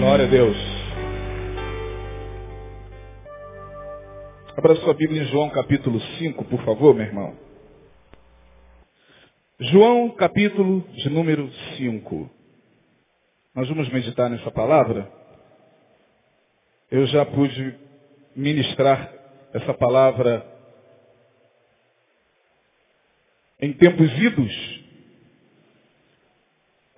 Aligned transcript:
Glória 0.00 0.24
a 0.24 0.28
Deus. 0.28 0.56
Abra 4.56 4.74
sua 4.76 4.94
Bíblia 4.94 5.22
em 5.22 5.26
João 5.26 5.50
capítulo 5.50 6.00
5, 6.00 6.42
por 6.46 6.64
favor, 6.64 6.94
meu 6.94 7.04
irmão. 7.04 7.36
João 9.60 10.08
capítulo 10.12 10.80
de 10.94 11.10
número 11.10 11.52
5. 11.76 12.30
Nós 13.54 13.68
vamos 13.68 13.90
meditar 13.90 14.30
nessa 14.30 14.50
palavra. 14.50 15.06
Eu 16.90 17.06
já 17.08 17.26
pude 17.26 17.78
ministrar 18.34 19.12
essa 19.52 19.74
palavra 19.74 20.46
em 23.60 23.74
tempos 23.74 24.10
idos, 24.18 24.79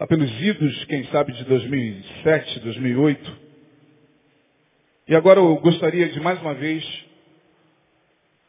lá 0.03 0.07
pelos 0.09 0.31
idos, 0.41 0.85
quem 0.87 1.05
sabe, 1.13 1.33
de 1.33 1.45
2007, 1.45 2.59
2008. 2.59 3.37
E 5.07 5.15
agora 5.15 5.39
eu 5.39 5.55
gostaria 5.59 6.09
de 6.09 6.19
mais 6.19 6.41
uma 6.41 6.55
vez 6.55 6.85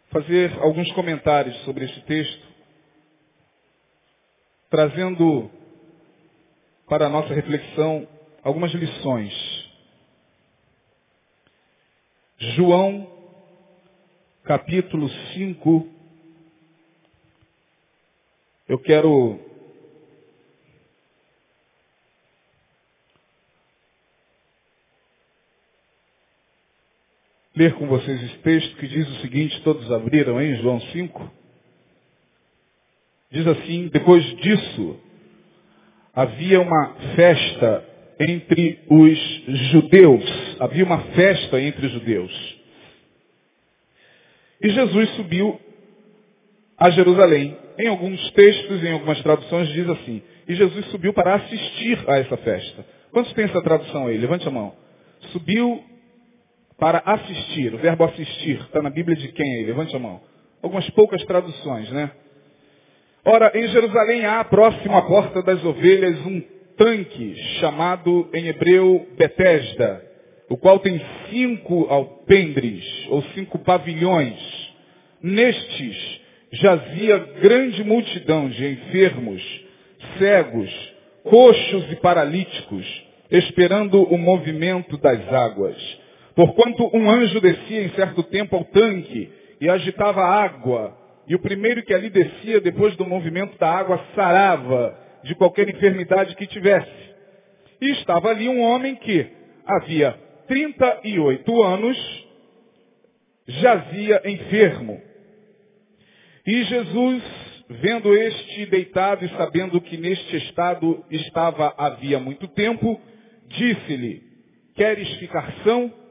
fazer 0.09 0.51
alguns 0.59 0.91
comentários 0.93 1.55
sobre 1.63 1.85
esse 1.85 2.01
texto, 2.01 2.47
trazendo 4.67 5.51
para 6.89 7.05
a 7.05 7.09
nossa 7.09 7.31
reflexão 7.35 8.07
algumas 8.41 8.71
lições. 8.71 9.33
João, 12.55 13.07
capítulo 14.43 15.07
5, 15.35 15.87
eu 18.69 18.79
quero 18.79 19.52
ler 27.55 27.73
com 27.73 27.87
vocês 27.87 28.23
esse 28.23 28.37
texto 28.37 28.75
que 28.77 28.87
diz 28.87 29.07
o 29.07 29.21
seguinte, 29.21 29.61
todos 29.61 29.91
abriram 29.91 30.41
em 30.41 30.55
João 30.55 30.79
5. 30.79 31.31
Diz 33.31 33.47
assim, 33.47 33.87
depois 33.87 34.23
disso, 34.37 34.99
havia 36.13 36.61
uma 36.61 36.93
festa 37.15 37.85
entre 38.19 38.79
os 38.89 39.19
judeus. 39.71 40.23
Havia 40.59 40.85
uma 40.85 40.99
festa 40.99 41.59
entre 41.61 41.85
os 41.87 41.91
judeus. 41.91 42.57
E 44.61 44.69
Jesus 44.69 45.09
subiu 45.15 45.59
a 46.77 46.89
Jerusalém. 46.91 47.57
Em 47.77 47.87
alguns 47.87 48.31
textos, 48.31 48.83
em 48.83 48.91
algumas 48.91 49.19
traduções, 49.23 49.67
diz 49.69 49.89
assim, 49.89 50.21
e 50.47 50.55
Jesus 50.55 50.85
subiu 50.87 51.11
para 51.11 51.35
assistir 51.35 51.99
a 52.07 52.19
essa 52.19 52.37
festa. 52.37 52.85
Quantos 53.11 53.33
tem 53.33 53.45
essa 53.45 53.61
tradução 53.61 54.07
aí? 54.07 54.17
Levante 54.17 54.47
a 54.47 54.51
mão. 54.51 54.75
Subiu 55.31 55.83
para 56.77 56.99
assistir. 57.05 57.73
O 57.73 57.77
verbo 57.77 58.03
assistir 58.03 58.59
está 58.61 58.81
na 58.81 58.89
Bíblia 58.89 59.15
de 59.15 59.29
quem 59.29 59.57
aí? 59.57 59.65
Levante 59.65 59.95
a 59.95 59.99
mão. 59.99 60.21
Algumas 60.61 60.89
poucas 60.91 61.23
traduções, 61.25 61.89
né? 61.91 62.11
Ora, 63.25 63.51
em 63.55 63.67
Jerusalém 63.69 64.25
há, 64.25 64.43
próximo 64.43 64.97
à 64.97 65.01
porta 65.03 65.41
das 65.41 65.63
ovelhas, 65.63 66.19
um 66.25 66.41
tanque 66.77 67.35
chamado 67.59 68.29
em 68.33 68.47
hebreu 68.47 69.07
Betesda, 69.17 70.03
o 70.49 70.57
qual 70.57 70.79
tem 70.79 71.01
cinco 71.29 71.85
alpendres, 71.89 72.83
ou 73.09 73.21
cinco 73.33 73.59
pavilhões. 73.59 74.37
Nestes 75.21 76.21
jazia 76.51 77.17
grande 77.41 77.83
multidão 77.83 78.49
de 78.49 78.67
enfermos, 78.67 79.41
cegos, 80.17 80.93
coxos 81.23 81.91
e 81.91 81.95
paralíticos, 81.95 83.03
esperando 83.31 84.03
o 84.03 84.17
movimento 84.17 84.97
das 84.97 85.33
águas. 85.33 86.02
Porquanto 86.35 86.89
um 86.95 87.09
anjo 87.09 87.39
descia 87.39 87.83
em 87.83 87.89
certo 87.89 88.23
tempo 88.23 88.55
ao 88.55 88.65
tanque 88.65 89.31
e 89.61 89.69
agitava 89.69 90.21
a 90.21 90.43
água, 90.43 90.97
e 91.27 91.35
o 91.35 91.39
primeiro 91.39 91.83
que 91.83 91.93
ali 91.93 92.09
descia, 92.09 92.59
depois 92.59 92.95
do 92.95 93.05
movimento 93.05 93.57
da 93.57 93.69
água, 93.69 94.03
sarava 94.15 94.97
de 95.23 95.35
qualquer 95.35 95.69
enfermidade 95.69 96.35
que 96.35 96.47
tivesse. 96.47 96.91
E 97.79 97.91
estava 97.91 98.29
ali 98.29 98.49
um 98.49 98.61
homem 98.61 98.95
que 98.95 99.27
havia 99.65 100.17
38 100.47 101.63
anos, 101.63 102.27
jazia 103.47 104.21
enfermo. 104.25 105.01
E 106.45 106.63
Jesus, 106.63 107.23
vendo 107.69 108.13
este 108.13 108.65
deitado 108.65 109.23
e 109.23 109.29
sabendo 109.29 109.79
que 109.79 109.97
neste 109.97 110.35
estado 110.37 111.05
estava 111.09 111.73
havia 111.77 112.19
muito 112.19 112.47
tempo, 112.49 112.99
disse-lhe, 113.47 114.23
queres 114.75 115.07
ficar 115.19 115.53
são? 115.63 116.02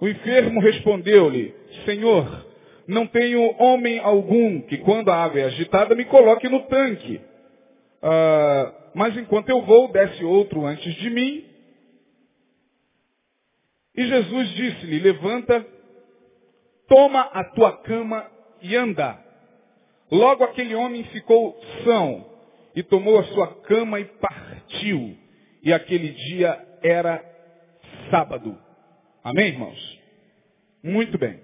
O 0.00 0.08
enfermo 0.08 0.60
respondeu-lhe, 0.60 1.54
Senhor, 1.84 2.46
não 2.86 3.06
tenho 3.06 3.54
homem 3.60 3.98
algum 3.98 4.60
que 4.62 4.78
quando 4.78 5.10
a 5.10 5.16
água 5.16 5.40
é 5.40 5.44
agitada 5.44 5.94
me 5.94 6.04
coloque 6.04 6.48
no 6.48 6.60
tanque. 6.64 7.20
Ah, 8.02 8.72
mas 8.94 9.16
enquanto 9.16 9.48
eu 9.48 9.62
vou, 9.62 9.90
desce 9.90 10.24
outro 10.24 10.64
antes 10.64 10.94
de 10.94 11.10
mim. 11.10 11.44
E 13.96 14.06
Jesus 14.06 14.48
disse-lhe, 14.50 14.98
levanta, 14.98 15.66
toma 16.86 17.20
a 17.32 17.44
tua 17.44 17.72
cama 17.78 18.30
e 18.62 18.76
anda. 18.76 19.18
Logo 20.10 20.44
aquele 20.44 20.74
homem 20.74 21.02
ficou 21.04 21.58
são 21.82 22.24
e 22.74 22.82
tomou 22.82 23.18
a 23.18 23.24
sua 23.24 23.48
cama 23.62 23.98
e 23.98 24.04
partiu. 24.04 25.16
E 25.62 25.72
aquele 25.72 26.10
dia 26.10 26.64
era 26.82 27.24
sábado. 28.10 28.65
Amém, 29.26 29.48
irmãos? 29.48 30.00
Muito 30.84 31.18
bem. 31.18 31.40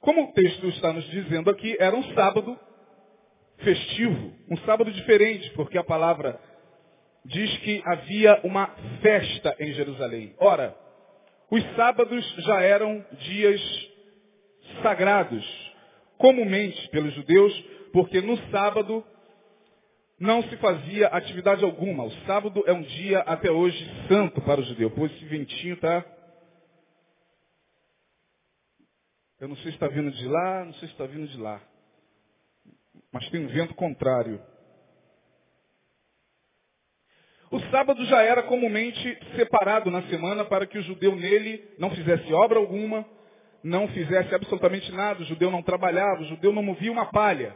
Como 0.00 0.22
o 0.22 0.32
texto 0.32 0.66
está 0.68 0.94
nos 0.94 1.04
dizendo 1.10 1.50
aqui, 1.50 1.76
era 1.78 1.94
um 1.94 2.02
sábado 2.14 2.58
festivo, 3.58 4.32
um 4.48 4.56
sábado 4.64 4.90
diferente, 4.92 5.50
porque 5.50 5.76
a 5.76 5.84
palavra 5.84 6.40
diz 7.26 7.54
que 7.58 7.82
havia 7.84 8.40
uma 8.44 8.68
festa 9.02 9.54
em 9.60 9.74
Jerusalém. 9.74 10.34
Ora, 10.38 10.74
os 11.50 11.62
sábados 11.76 12.24
já 12.46 12.62
eram 12.62 13.04
dias 13.26 13.60
sagrados, 14.82 15.44
comumente 16.16 16.88
pelos 16.88 17.12
judeus, 17.12 17.52
porque 17.92 18.22
no 18.22 18.38
sábado 18.50 19.04
não 20.24 20.42
se 20.44 20.56
fazia 20.56 21.08
atividade 21.08 21.62
alguma. 21.62 22.04
O 22.04 22.10
sábado 22.26 22.64
é 22.66 22.72
um 22.72 22.80
dia 22.80 23.20
até 23.20 23.50
hoje 23.50 23.78
santo 24.08 24.40
para 24.40 24.60
o 24.60 24.64
judeu. 24.64 24.90
Pois 24.90 25.12
esse 25.12 25.24
ventinho 25.26 25.76
tá. 25.76 26.04
Eu 29.38 29.48
não 29.48 29.56
sei 29.56 29.66
se 29.66 29.76
está 29.76 29.86
vindo 29.86 30.10
de 30.10 30.26
lá, 30.26 30.64
não 30.64 30.72
sei 30.74 30.88
se 30.88 30.94
está 30.94 31.04
vindo 31.04 31.28
de 31.28 31.36
lá. 31.36 31.60
Mas 33.12 33.28
tem 33.28 33.44
um 33.44 33.48
vento 33.48 33.74
contrário. 33.74 34.40
O 37.50 37.60
sábado 37.70 38.02
já 38.06 38.22
era 38.22 38.42
comumente 38.42 39.18
separado 39.36 39.90
na 39.90 40.02
semana 40.04 40.44
para 40.46 40.66
que 40.66 40.78
o 40.78 40.82
judeu 40.82 41.14
nele 41.14 41.62
não 41.78 41.90
fizesse 41.90 42.32
obra 42.32 42.58
alguma, 42.58 43.04
não 43.62 43.86
fizesse 43.88 44.34
absolutamente 44.34 44.90
nada, 44.90 45.22
o 45.22 45.26
judeu 45.26 45.50
não 45.50 45.62
trabalhava, 45.62 46.22
o 46.22 46.26
judeu 46.26 46.52
não 46.52 46.62
movia 46.62 46.90
uma 46.90 47.12
palha, 47.12 47.54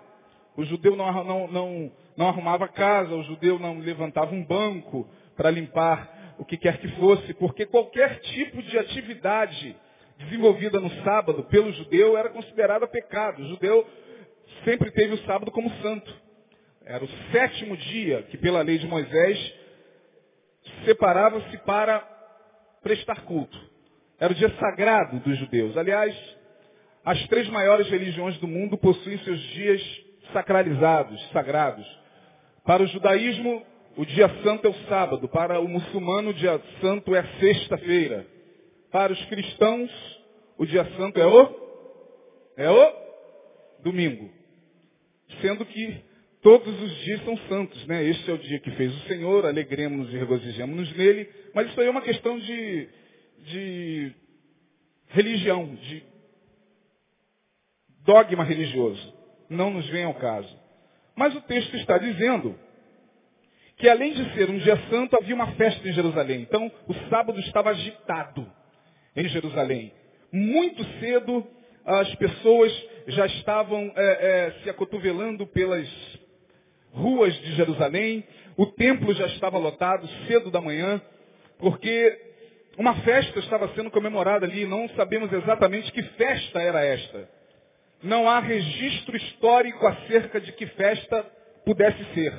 o 0.58 0.64
judeu 0.64 0.96
não, 0.96 1.24
não, 1.24 1.46
não, 1.46 1.92
não 2.16 2.28
arrumava 2.28 2.66
casa, 2.66 3.14
o 3.14 3.22
judeu 3.22 3.60
não 3.60 3.78
levantava 3.78 4.34
um 4.34 4.44
banco 4.44 5.08
para 5.36 5.52
limpar 5.52 6.34
o 6.36 6.44
que 6.44 6.56
quer 6.56 6.78
que 6.78 6.88
fosse, 6.96 7.32
porque 7.34 7.64
qualquer 7.64 8.18
tipo 8.18 8.60
de 8.60 8.76
atividade 8.76 9.76
desenvolvida 10.18 10.80
no 10.80 10.90
sábado 11.04 11.44
pelo 11.44 11.72
judeu 11.72 12.18
era 12.18 12.30
considerada 12.30 12.88
pecado. 12.88 13.40
O 13.40 13.48
judeu 13.50 13.86
sempre 14.64 14.90
teve 14.90 15.14
o 15.14 15.24
sábado 15.26 15.52
como 15.52 15.70
santo. 15.80 16.12
Era 16.84 17.04
o 17.04 17.08
sétimo 17.30 17.76
dia 17.76 18.24
que, 18.24 18.36
pela 18.36 18.60
lei 18.60 18.78
de 18.78 18.88
Moisés, 18.88 19.54
separava-se 20.84 21.56
para 21.58 22.00
prestar 22.82 23.20
culto. 23.20 23.56
Era 24.18 24.32
o 24.32 24.36
dia 24.36 24.50
sagrado 24.58 25.20
dos 25.20 25.38
judeus. 25.38 25.76
Aliás, 25.76 26.16
as 27.04 27.24
três 27.28 27.48
maiores 27.48 27.88
religiões 27.88 28.36
do 28.38 28.48
mundo 28.48 28.76
possuem 28.76 29.18
seus 29.18 29.40
dias 29.40 30.07
sacralizados, 30.32 31.20
sagrados. 31.30 31.86
Para 32.64 32.82
o 32.82 32.86
judaísmo, 32.86 33.64
o 33.96 34.04
dia 34.04 34.28
santo 34.42 34.66
é 34.66 34.70
o 34.70 34.86
sábado. 34.88 35.28
Para 35.28 35.60
o 35.60 35.68
muçulmano, 35.68 36.30
o 36.30 36.34
dia 36.34 36.60
santo 36.80 37.14
é 37.14 37.20
a 37.20 37.38
sexta-feira. 37.40 38.26
Para 38.90 39.12
os 39.12 39.24
cristãos, 39.26 39.90
o 40.56 40.64
dia 40.64 40.84
santo 40.96 41.18
é 41.18 41.26
o 41.26 41.68
é 42.56 42.70
o 42.70 42.92
domingo. 43.82 44.30
Sendo 45.40 45.64
que 45.64 46.02
todos 46.42 46.82
os 46.82 46.96
dias 47.04 47.24
são 47.24 47.36
santos, 47.48 47.86
né? 47.86 48.04
Este 48.04 48.30
é 48.30 48.34
o 48.34 48.38
dia 48.38 48.58
que 48.58 48.70
fez 48.72 48.94
o 48.94 49.06
Senhor, 49.06 49.46
alegremos 49.46 50.12
e 50.12 50.18
regozijemos-nos 50.18 50.96
nele. 50.96 51.28
Mas 51.54 51.68
isso 51.68 51.80
aí 51.80 51.86
é 51.86 51.90
uma 51.90 52.02
questão 52.02 52.38
de, 52.38 52.88
de 53.44 54.12
religião, 55.08 55.74
de 55.74 56.02
dogma 58.04 58.44
religioso. 58.44 59.17
Não 59.48 59.70
nos 59.70 59.88
vem 59.88 60.04
ao 60.04 60.14
caso. 60.14 60.58
Mas 61.16 61.34
o 61.34 61.40
texto 61.42 61.74
está 61.76 61.98
dizendo 61.98 62.58
que 63.76 63.88
além 63.88 64.12
de 64.12 64.34
ser 64.34 64.50
um 64.50 64.58
dia 64.58 64.76
santo, 64.90 65.16
havia 65.16 65.34
uma 65.34 65.52
festa 65.52 65.88
em 65.88 65.92
Jerusalém. 65.92 66.42
Então, 66.42 66.70
o 66.86 66.94
sábado 67.08 67.38
estava 67.40 67.70
agitado 67.70 68.46
em 69.16 69.28
Jerusalém. 69.28 69.92
Muito 70.32 70.84
cedo, 71.00 71.46
as 71.84 72.12
pessoas 72.16 72.72
já 73.06 73.26
estavam 73.26 73.92
é, 73.96 74.04
é, 74.04 74.62
se 74.62 74.70
acotovelando 74.70 75.46
pelas 75.46 75.88
ruas 76.92 77.34
de 77.40 77.54
Jerusalém. 77.54 78.24
O 78.56 78.66
templo 78.66 79.14
já 79.14 79.26
estava 79.26 79.56
lotado 79.58 80.08
cedo 80.26 80.50
da 80.50 80.60
manhã, 80.60 81.00
porque 81.58 82.20
uma 82.76 82.94
festa 82.96 83.38
estava 83.38 83.68
sendo 83.74 83.90
comemorada 83.90 84.44
ali. 84.44 84.66
Não 84.66 84.88
sabemos 84.90 85.32
exatamente 85.32 85.90
que 85.92 86.02
festa 86.02 86.60
era 86.60 86.84
esta. 86.84 87.37
Não 88.02 88.28
há 88.28 88.38
registro 88.38 89.16
histórico 89.16 89.86
acerca 89.86 90.40
de 90.40 90.52
que 90.52 90.66
festa 90.66 91.26
pudesse 91.64 92.04
ser. 92.14 92.32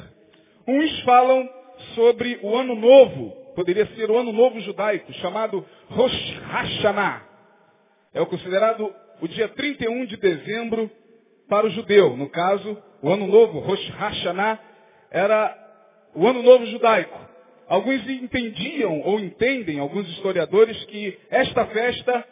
Uns 0.67 1.01
falam 1.01 1.49
sobre 1.95 2.39
o 2.41 2.55
ano 2.55 2.75
novo, 2.75 3.31
poderia 3.55 3.85
ser 3.95 4.09
o 4.09 4.17
ano 4.17 4.31
novo 4.31 4.59
judaico, 4.61 5.11
chamado 5.13 5.65
Rosh 5.87 6.39
Hashanah. 6.49 7.23
É 8.13 8.21
o 8.21 8.25
considerado 8.25 8.93
o 9.21 9.27
dia 9.27 9.47
31 9.49 10.05
de 10.05 10.17
dezembro 10.17 10.89
para 11.47 11.67
o 11.67 11.69
judeu. 11.69 12.15
No 12.15 12.29
caso, 12.29 12.77
o 13.01 13.09
ano 13.09 13.27
novo, 13.27 13.59
Rosh 13.59 13.89
Hashanah, 13.89 14.59
era 15.11 15.55
o 16.15 16.27
ano 16.27 16.41
novo 16.41 16.65
judaico. 16.67 17.19
Alguns 17.67 18.07
entendiam 18.09 19.01
ou 19.01 19.19
entendem, 19.19 19.79
alguns 19.79 20.07
historiadores, 20.09 20.83
que 20.85 21.17
esta 21.29 21.65
festa 21.67 22.25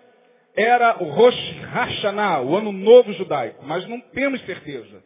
era 0.57 1.03
o 1.03 1.09
Rosh 1.11 1.51
Hashanah, 1.71 2.41
o 2.41 2.57
ano 2.57 2.71
novo 2.71 3.13
judaico, 3.13 3.63
mas 3.63 3.87
não 3.87 4.01
temos 4.01 4.41
certeza. 4.41 5.03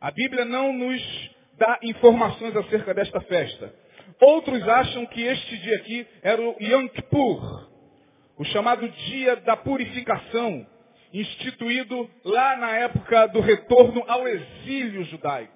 A 0.00 0.10
Bíblia 0.10 0.46
não 0.46 0.72
nos 0.72 1.30
dá 1.58 1.78
informações 1.82 2.56
acerca 2.56 2.94
desta 2.94 3.20
festa. 3.20 3.74
Outros 4.18 4.66
acham 4.66 5.04
que 5.04 5.20
este 5.20 5.58
dia 5.58 5.76
aqui 5.76 6.06
era 6.22 6.40
o 6.40 6.56
Yom 6.58 6.88
Kippur, 6.88 7.68
o 8.38 8.44
chamado 8.46 8.88
dia 8.88 9.36
da 9.36 9.54
purificação, 9.54 10.66
instituído 11.12 12.08
lá 12.24 12.56
na 12.56 12.70
época 12.78 13.26
do 13.28 13.40
retorno 13.40 14.02
ao 14.08 14.26
exílio 14.26 15.04
judaico. 15.04 15.52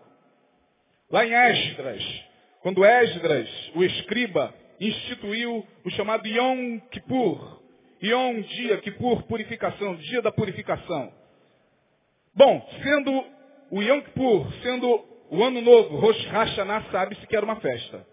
Lá 1.11 1.25
em 1.25 1.32
Esdras, 1.32 2.25
quando 2.61 2.85
Esdras, 2.85 3.49
o 3.75 3.82
escriba, 3.82 4.53
instituiu 4.79 5.67
o 5.82 5.91
chamado 5.91 6.26
Yom 6.29 6.79
Kippur. 6.91 7.63
Yom, 8.02 8.41
dia, 8.41 8.79
Kippur, 8.79 9.23
purificação, 9.25 9.96
dia 9.96 10.20
da 10.20 10.32
purificação. 10.32 11.12
Bom, 12.35 12.69
sendo 12.82 13.25
o 13.70 13.82
Yom 13.82 14.02
Kippur, 14.02 14.52
sendo 14.62 15.05
o 15.31 15.43
ano 15.43 15.61
novo, 15.61 15.96
Rosh 15.96 16.26
Hashanah, 16.26 16.85
sabe-se 16.91 17.26
que 17.26 17.37
era 17.37 17.44
uma 17.44 17.56
festa. 17.56 18.06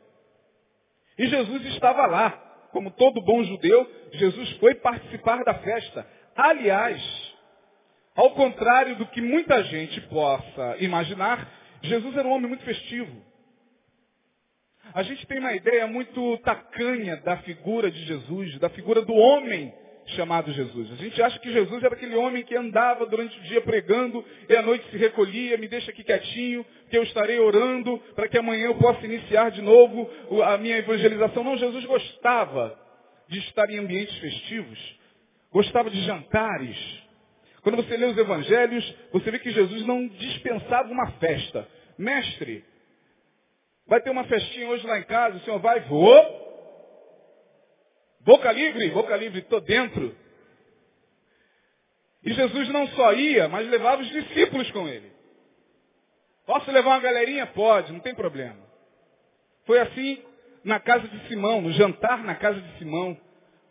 E 1.18 1.28
Jesus 1.28 1.66
estava 1.68 2.06
lá. 2.08 2.48
Como 2.72 2.90
todo 2.92 3.22
bom 3.22 3.44
judeu, 3.44 3.92
Jesus 4.14 4.50
foi 4.54 4.76
participar 4.76 5.44
da 5.44 5.56
festa. 5.56 6.08
Aliás, 6.36 7.02
ao 8.16 8.32
contrário 8.32 8.96
do 8.96 9.06
que 9.08 9.22
muita 9.22 9.62
gente 9.66 10.00
possa 10.02 10.78
imaginar, 10.80 11.52
Jesus 11.84 12.16
era 12.16 12.28
um 12.28 12.32
homem 12.32 12.48
muito 12.48 12.64
festivo. 12.64 13.31
A 14.94 15.04
gente 15.04 15.26
tem 15.26 15.40
uma 15.40 15.54
ideia 15.54 15.88
muito 15.88 16.38
tacanha 16.40 17.18
da 17.18 17.38
figura 17.38 17.90
de 17.90 18.04
Jesus, 18.06 18.60
da 18.60 18.70
figura 18.70 19.02
do 19.02 19.14
homem 19.14 19.74
chamado 20.08 20.52
Jesus. 20.52 20.92
A 20.92 20.96
gente 20.96 21.22
acha 21.22 21.40
que 21.40 21.52
Jesus 21.52 21.82
era 21.82 21.96
aquele 21.96 22.16
homem 22.16 22.44
que 22.44 22.56
andava 22.56 23.06
durante 23.06 23.38
o 23.40 23.44
dia 23.44 23.62
pregando 23.62 24.26
e 24.50 24.56
à 24.56 24.62
noite 24.62 24.90
se 24.90 24.98
recolhia, 24.98 25.58
me 25.58 25.70
deixa 25.70 25.92
aqui 25.92 26.04
quietinho, 26.04 26.66
que 26.90 26.98
eu 26.98 27.04
estarei 27.04 27.40
orando 27.40 27.98
para 28.16 28.28
que 28.28 28.38
amanhã 28.38 28.66
eu 28.66 28.76
possa 28.76 29.06
iniciar 29.06 29.52
de 29.52 29.62
novo 29.62 30.10
a 30.44 30.58
minha 30.58 30.78
evangelização. 30.78 31.44
Não, 31.44 31.58
Jesus 31.58 31.86
gostava 31.86 32.78
de 33.30 33.40
estar 33.40 33.70
em 33.70 33.80
ambientes 33.80 34.18
festivos, 34.18 35.00
gostava 35.52 35.90
de 35.90 36.02
jantares. 36.02 36.78
Quando 37.62 37.78
você 37.78 37.96
lê 37.96 38.08
os 38.08 38.18
evangelhos, 38.18 38.96
você 39.14 39.32
vê 39.32 39.40
que 39.40 39.52
Jesus 39.52 39.86
não 39.86 40.06
dispensava 40.08 40.92
uma 40.92 41.12
festa. 41.12 41.66
Mestre, 41.98 42.66
vai 43.92 44.00
ter 44.00 44.10
uma 44.10 44.24
festinha 44.24 44.70
hoje 44.70 44.88
lá 44.88 44.98
em 45.00 45.04
casa, 45.04 45.36
o 45.36 45.42
senhor 45.42 45.60
vai? 45.60 45.82
Vou. 45.82 46.42
Boca 48.22 48.50
livre, 48.50 48.90
boca 48.92 49.18
livre, 49.18 49.40
estou 49.40 49.60
dentro. 49.60 50.16
E 52.24 52.32
Jesus 52.32 52.70
não 52.70 52.88
só 52.88 53.12
ia, 53.12 53.50
mas 53.50 53.68
levava 53.68 54.02
os 54.02 54.10
discípulos 54.10 54.72
com 54.72 54.88
ele. 54.88 55.12
Posso 56.46 56.72
levar 56.72 56.92
uma 56.92 57.00
galerinha? 57.02 57.46
Pode, 57.48 57.92
não 57.92 58.00
tem 58.00 58.16
problema. 58.16 58.62
Foi 59.66 59.78
assim 59.78 60.24
na 60.64 60.80
casa 60.80 61.06
de 61.10 61.28
Simão, 61.28 61.62
no 61.62 61.74
jantar 61.74 62.24
na 62.24 62.36
casa 62.36 62.62
de 62.62 62.78
Simão. 62.78 63.18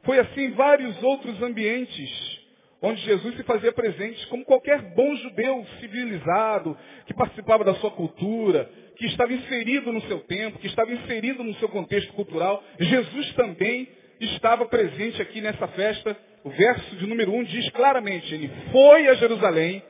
Foi 0.03 0.19
assim 0.19 0.43
em 0.43 0.51
vários 0.51 1.03
outros 1.03 1.43
ambientes 1.43 2.41
onde 2.83 3.01
Jesus 3.03 3.37
se 3.37 3.43
fazia 3.43 3.73
presente 3.73 4.27
como 4.29 4.45
qualquer 4.45 4.81
bom 4.95 5.15
judeu 5.17 5.67
civilizado, 5.81 6.77
que 7.07 7.15
participava 7.15 7.65
da 7.65 7.75
sua 7.75 7.91
cultura, 7.91 8.71
que 9.01 9.07
estava 9.07 9.33
inserido 9.33 9.91
no 9.95 10.03
seu 10.03 10.21
tempo, 10.21 10.59
que 10.59 10.67
estava 10.67 10.93
inserido 10.93 11.43
no 11.43 11.55
seu 11.55 11.71
contexto 11.71 12.13
cultural. 12.13 12.63
Jesus 12.79 13.33
também 13.33 13.89
estava 14.21 14.67
presente 14.67 15.23
aqui 15.23 15.41
nessa 15.41 15.67
festa. 15.69 16.15
O 16.45 16.51
verso 16.51 16.97
de 16.97 17.07
número 17.07 17.33
1 17.33 17.45
diz 17.45 17.71
claramente, 17.71 18.35
ele 18.35 18.51
foi 18.71 19.09
a 19.09 19.15
Jerusalém 19.15 19.83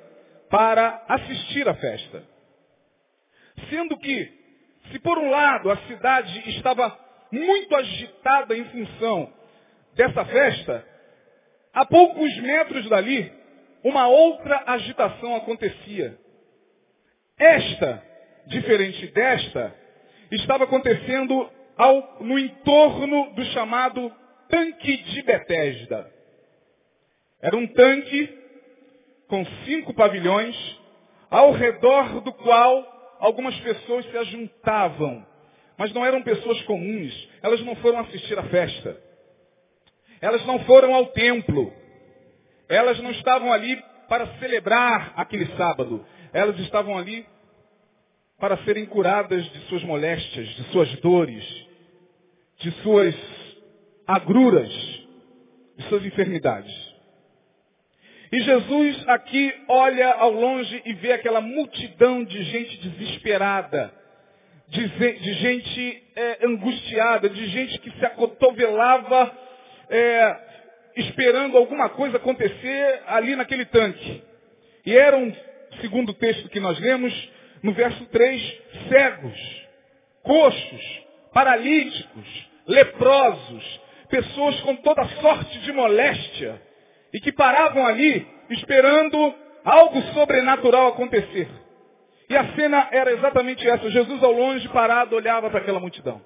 para 0.49 1.05
assistir 1.09 1.69
à 1.69 1.75
festa. 1.75 2.23
Sendo 3.69 3.99
que, 3.99 4.33
se 4.93 5.01
por 5.01 5.19
um 5.19 5.29
lado 5.29 5.73
a 5.73 5.77
cidade 5.89 6.49
estava 6.51 6.97
muito 7.33 7.75
agitada 7.75 8.57
em 8.57 8.65
função 8.67 9.33
dessa 9.97 10.25
festa, 10.25 10.87
a 11.75 11.85
poucos 11.85 12.37
metros 12.43 12.89
dali, 12.89 13.33
uma 13.83 14.07
outra 14.07 14.63
agitação 14.69 15.35
acontecia. 15.35 16.17
Esta, 17.37 18.10
diferente 18.47 19.07
desta, 19.09 19.75
estava 20.31 20.65
acontecendo 20.65 21.51
ao, 21.77 22.19
no 22.21 22.39
entorno 22.39 23.33
do 23.35 23.45
chamado 23.47 24.13
tanque 24.49 24.97
de 24.97 25.23
Betesda. 25.23 26.11
Era 27.41 27.57
um 27.57 27.67
tanque 27.67 28.39
com 29.29 29.45
cinco 29.65 29.95
pavilhões, 29.95 30.57
ao 31.31 31.53
redor 31.53 32.21
do 32.21 32.33
qual 32.33 33.17
algumas 33.21 33.57
pessoas 33.61 34.05
se 34.11 34.17
ajuntavam. 34.17 35.25
Mas 35.79 35.93
não 35.93 36.05
eram 36.05 36.21
pessoas 36.23 36.61
comuns. 36.63 37.29
Elas 37.43 37.63
não 37.63 37.77
foram 37.77 38.01
assistir 38.01 38.39
à 38.39 38.43
festa. 38.43 39.01
Elas 40.21 40.45
não 40.45 40.59
foram 40.65 40.95
ao 40.95 41.07
templo. 41.07 41.73
Elas 42.69 42.99
não 43.01 43.11
estavam 43.13 43.53
ali 43.53 43.83
para 44.09 44.27
celebrar 44.39 45.15
aquele 45.17 45.47
sábado. 45.57 46.05
Elas 46.33 46.59
estavam 46.59 46.99
ali 46.99 47.25
para 48.41 48.57
serem 48.65 48.87
curadas 48.87 49.45
de 49.45 49.59
suas 49.69 49.85
moléstias, 49.85 50.49
de 50.49 50.65
suas 50.73 50.91
dores, 51.01 51.45
de 52.59 52.71
suas 52.83 53.15
agruras, 54.07 54.73
de 55.77 55.85
suas 55.89 56.05
enfermidades. 56.07 56.91
E 58.33 58.41
Jesus 58.41 59.09
aqui 59.09 59.53
olha 59.69 60.13
ao 60.15 60.33
longe 60.33 60.81
e 60.87 60.95
vê 60.95 61.13
aquela 61.13 61.41
multidão 61.41 62.25
de 62.25 62.43
gente 62.45 62.89
desesperada, 62.89 63.93
de, 64.69 64.89
de 64.89 65.33
gente 65.35 66.03
é, 66.17 66.47
angustiada, 66.47 67.29
de 67.29 67.47
gente 67.47 67.79
que 67.81 67.91
se 67.91 68.07
acotovelava 68.07 69.37
é, 69.91 70.37
esperando 70.97 71.59
alguma 71.59 71.91
coisa 71.91 72.17
acontecer 72.17 73.03
ali 73.07 73.37
naquele 73.37 73.67
tanque. 73.67 74.23
E 74.87 74.97
eram, 74.97 75.37
segundo 75.81 76.11
o 76.11 76.15
texto 76.15 76.49
que 76.49 76.61
nós 76.61 76.79
lemos, 76.79 77.13
no 77.63 77.73
verso 77.73 78.05
3, 78.07 78.63
cegos, 78.89 79.67
coxos, 80.23 81.03
paralíticos, 81.33 82.51
leprosos, 82.67 83.81
pessoas 84.09 84.61
com 84.61 84.77
toda 84.77 85.05
sorte 85.21 85.59
de 85.61 85.73
moléstia 85.73 86.61
e 87.13 87.21
que 87.21 87.33
paravam 87.33 87.87
ali 87.87 88.27
esperando 88.51 89.35
algo 89.65 90.01
sobrenatural 90.15 90.89
acontecer. 90.89 91.49
E 92.29 92.37
a 92.37 92.55
cena 92.55 92.89
era 92.93 93.13
exatamente 93.13 93.69
essa. 93.69 93.91
Jesus 93.91 94.23
ao 94.23 94.33
longe 94.33 94.69
parado 94.69 95.17
olhava 95.17 95.51
para 95.51 95.61
aquela 95.61 95.81
multidão. 95.81 96.23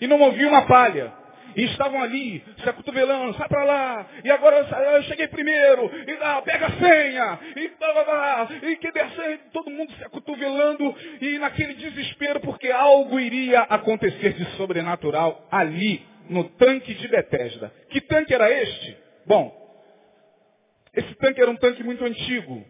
E 0.00 0.06
não 0.06 0.20
ouvia 0.20 0.48
uma 0.48 0.66
palha. 0.66 1.12
E 1.56 1.64
estavam 1.64 2.02
ali, 2.02 2.44
se 2.62 2.68
acotovelando, 2.68 3.36
sai 3.36 3.48
para 3.48 3.64
lá, 3.64 4.06
e 4.24 4.30
agora 4.30 4.66
eu 4.96 5.02
cheguei 5.04 5.28
primeiro, 5.28 5.90
e 6.06 6.18
ah, 6.20 6.42
pega 6.42 6.66
a 6.66 6.72
senha, 6.72 7.38
e, 7.56 7.68
blá, 7.68 7.92
blá, 7.92 8.04
blá, 8.04 8.48
e 8.62 8.76
que 8.76 8.92
descer, 8.92 9.40
todo 9.52 9.70
mundo 9.70 9.92
se 9.92 10.04
acotovelando, 10.04 10.94
e 11.20 11.38
naquele 11.38 11.74
desespero, 11.74 12.40
porque 12.40 12.70
algo 12.70 13.18
iria 13.18 13.60
acontecer 13.62 14.34
de 14.34 14.44
sobrenatural 14.56 15.46
ali, 15.50 16.06
no 16.28 16.44
tanque 16.44 16.94
de 16.94 17.08
Betesda. 17.08 17.72
Que 17.90 18.00
tanque 18.02 18.34
era 18.34 18.50
este? 18.50 18.96
Bom, 19.26 19.58
esse 20.94 21.14
tanque 21.16 21.40
era 21.40 21.50
um 21.50 21.56
tanque 21.56 21.82
muito 21.82 22.04
antigo. 22.04 22.64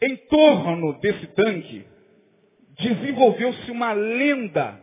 Em 0.00 0.16
torno 0.16 0.98
desse 1.00 1.26
tanque, 1.28 1.84
desenvolveu-se 2.78 3.70
uma 3.70 3.92
lenda, 3.92 4.80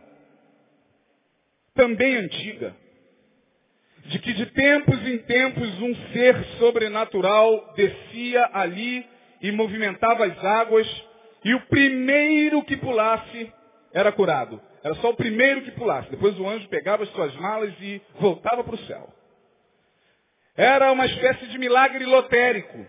também 1.76 2.16
antiga, 2.16 2.74
de 4.06 4.18
que 4.18 4.32
de 4.32 4.46
tempos 4.46 5.06
em 5.06 5.18
tempos 5.18 5.80
um 5.80 5.94
ser 6.12 6.42
sobrenatural 6.58 7.74
descia 7.76 8.50
ali 8.52 9.06
e 9.40 9.52
movimentava 9.52 10.24
as 10.26 10.44
águas, 10.44 10.86
e 11.44 11.54
o 11.54 11.60
primeiro 11.66 12.64
que 12.64 12.76
pulasse 12.76 13.52
era 13.92 14.10
curado. 14.10 14.60
Era 14.82 14.94
só 14.96 15.10
o 15.10 15.16
primeiro 15.16 15.62
que 15.62 15.70
pulasse. 15.72 16.10
Depois 16.10 16.38
o 16.38 16.48
anjo 16.48 16.68
pegava 16.68 17.02
as 17.02 17.10
suas 17.10 17.34
malas 17.36 17.72
e 17.80 18.00
voltava 18.20 18.62
para 18.62 18.74
o 18.74 18.86
céu. 18.86 19.12
Era 20.56 20.90
uma 20.92 21.06
espécie 21.06 21.46
de 21.48 21.58
milagre 21.58 22.04
lotérico. 22.04 22.86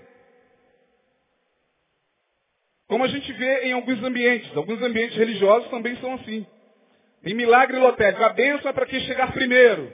Como 2.88 3.04
a 3.04 3.08
gente 3.08 3.32
vê 3.34 3.66
em 3.66 3.74
alguns 3.74 4.02
ambientes. 4.04 4.56
Alguns 4.56 4.82
ambientes 4.82 5.18
religiosos 5.18 5.70
também 5.70 5.96
são 5.98 6.14
assim. 6.14 6.46
Tem 7.24 7.34
milagre 7.34 7.78
lotérico. 7.78 8.24
A 8.24 8.30
bênção 8.30 8.70
é 8.70 8.74
para 8.74 8.86
quem 8.86 9.00
chegar 9.02 9.32
primeiro. 9.32 9.94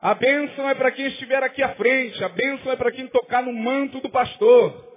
A 0.00 0.14
bênção 0.14 0.68
é 0.68 0.74
para 0.74 0.90
quem 0.90 1.06
estiver 1.06 1.42
aqui 1.42 1.62
à 1.62 1.70
frente. 1.70 2.22
A 2.22 2.28
bênção 2.28 2.72
é 2.72 2.76
para 2.76 2.92
quem 2.92 3.06
tocar 3.08 3.42
no 3.42 3.52
manto 3.52 4.00
do 4.00 4.10
pastor. 4.10 4.92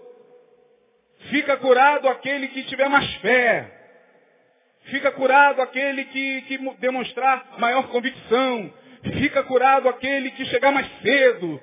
Fica 1.29 1.57
curado 1.57 2.07
aquele 2.09 2.49
que 2.49 2.63
tiver 2.63 2.89
mais 2.89 3.11
fé. 3.15 3.71
Fica 4.85 5.11
curado 5.11 5.61
aquele 5.61 6.05
que, 6.05 6.41
que 6.43 6.57
demonstrar 6.79 7.57
maior 7.57 7.87
convicção. 7.87 8.73
Fica 9.19 9.43
curado 9.43 9.89
aquele 9.89 10.31
que 10.31 10.45
chegar 10.45 10.71
mais 10.71 10.87
cedo. 11.01 11.61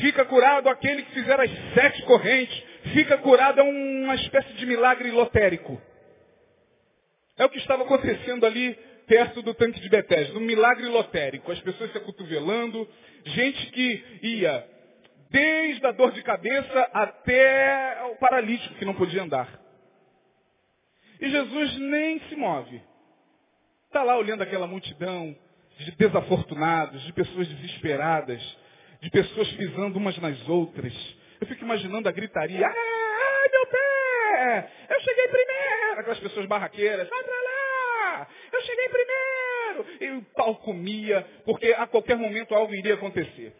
Fica 0.00 0.24
curado 0.24 0.68
aquele 0.68 1.02
que 1.02 1.12
fizer 1.12 1.40
as 1.40 1.50
sete 1.74 2.02
correntes. 2.02 2.62
Fica 2.92 3.18
curado 3.18 3.60
é 3.60 3.62
uma 3.62 4.14
espécie 4.14 4.52
de 4.54 4.66
milagre 4.66 5.10
lotérico. 5.10 5.80
É 7.36 7.44
o 7.44 7.48
que 7.48 7.58
estava 7.58 7.82
acontecendo 7.82 8.46
ali 8.46 8.74
perto 9.06 9.42
do 9.42 9.54
tanque 9.54 9.80
de 9.80 9.88
Betesda, 9.88 10.38
um 10.38 10.42
milagre 10.42 10.86
lotérico. 10.86 11.50
As 11.50 11.60
pessoas 11.60 11.90
se 11.92 11.98
acotovelando, 11.98 12.88
gente 13.24 13.70
que 13.72 14.04
ia 14.22 14.66
desde 15.30 15.84
a 15.86 15.92
dor 15.92 16.12
de 16.12 16.22
cabeça 16.22 16.90
até 16.92 18.04
o 18.12 18.16
paralítico 18.16 18.74
que 18.76 18.84
não 18.84 18.94
podia 18.94 19.22
andar. 19.22 19.60
E 21.20 21.28
Jesus 21.28 21.76
nem 21.78 22.20
se 22.28 22.36
move. 22.36 22.80
Está 23.86 24.02
lá 24.02 24.16
olhando 24.16 24.42
aquela 24.42 24.66
multidão 24.66 25.36
de 25.78 25.90
desafortunados, 25.92 27.02
de 27.02 27.12
pessoas 27.12 27.48
desesperadas, 27.48 28.40
de 29.00 29.10
pessoas 29.10 29.50
pisando 29.52 29.98
umas 29.98 30.16
nas 30.18 30.48
outras. 30.48 30.92
Eu 31.40 31.46
fico 31.46 31.64
imaginando 31.64 32.08
a 32.08 32.12
gritaria. 32.12 32.66
Ai, 32.66 33.48
meu 33.50 33.66
pé! 33.66 34.70
Eu 34.88 35.00
cheguei 35.00 35.28
primeiro! 35.94 36.00
Aquelas 36.00 36.18
pessoas 36.20 36.46
barraqueiras. 36.46 37.08
Vai 37.08 37.24
pra 37.24 37.32
lá! 37.32 38.28
Eu 38.52 38.60
cheguei 38.62 38.88
primeiro! 38.88 39.86
E 40.00 40.18
o 40.18 40.22
pau 40.34 40.56
comia, 40.56 41.26
porque 41.44 41.72
a 41.72 41.86
qualquer 41.86 42.16
momento 42.16 42.54
algo 42.54 42.74
iria 42.74 42.94
acontecer. 42.94 43.54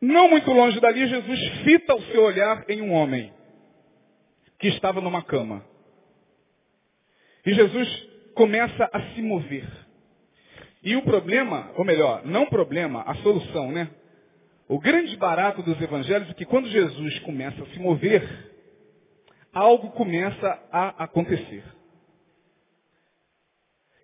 Não 0.00 0.28
muito 0.28 0.50
longe 0.50 0.80
dali, 0.80 1.06
Jesus 1.06 1.48
fita 1.64 1.94
o 1.94 2.02
seu 2.04 2.22
olhar 2.22 2.64
em 2.68 2.80
um 2.80 2.92
homem 2.92 3.32
que 4.58 4.68
estava 4.68 5.00
numa 5.00 5.22
cama. 5.22 5.64
E 7.44 7.52
Jesus 7.52 8.08
começa 8.34 8.88
a 8.92 9.02
se 9.14 9.22
mover. 9.22 9.66
E 10.82 10.96
o 10.96 11.02
problema, 11.02 11.72
ou 11.76 11.84
melhor, 11.84 12.24
não 12.24 12.46
problema, 12.46 13.02
a 13.02 13.14
solução, 13.16 13.70
né? 13.70 13.90
O 14.66 14.78
grande 14.78 15.16
barato 15.16 15.62
dos 15.62 15.80
evangelhos 15.80 16.30
é 16.30 16.34
que 16.34 16.46
quando 16.46 16.68
Jesus 16.68 17.18
começa 17.20 17.62
a 17.62 17.66
se 17.66 17.78
mover, 17.78 18.49
algo 19.52 19.90
começa 19.90 20.58
a 20.70 21.04
acontecer. 21.04 21.64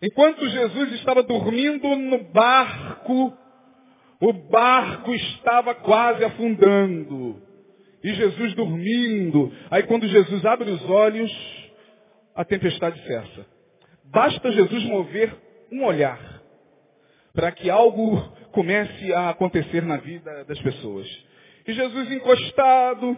Enquanto 0.02 0.46
Jesus 0.48 0.92
estava 0.92 1.22
dormindo 1.22 1.96
no 1.96 2.24
barco, 2.24 3.36
o 4.20 4.32
barco 4.32 5.14
estava 5.14 5.74
quase 5.74 6.24
afundando. 6.24 7.42
E 8.04 8.12
Jesus 8.14 8.54
dormindo. 8.54 9.52
Aí 9.70 9.82
quando 9.84 10.06
Jesus 10.06 10.44
abre 10.44 10.70
os 10.70 10.84
olhos, 10.88 11.32
a 12.34 12.44
tempestade 12.44 13.02
cessa. 13.06 13.46
Basta 14.04 14.52
Jesus 14.52 14.84
mover 14.84 15.34
um 15.72 15.84
olhar 15.84 16.42
para 17.34 17.50
que 17.52 17.68
algo 17.68 18.18
comece 18.52 19.12
a 19.12 19.30
acontecer 19.30 19.82
na 19.82 19.96
vida 19.96 20.44
das 20.44 20.60
pessoas. 20.60 21.06
E 21.66 21.72
Jesus 21.72 22.10
encostado, 22.12 23.16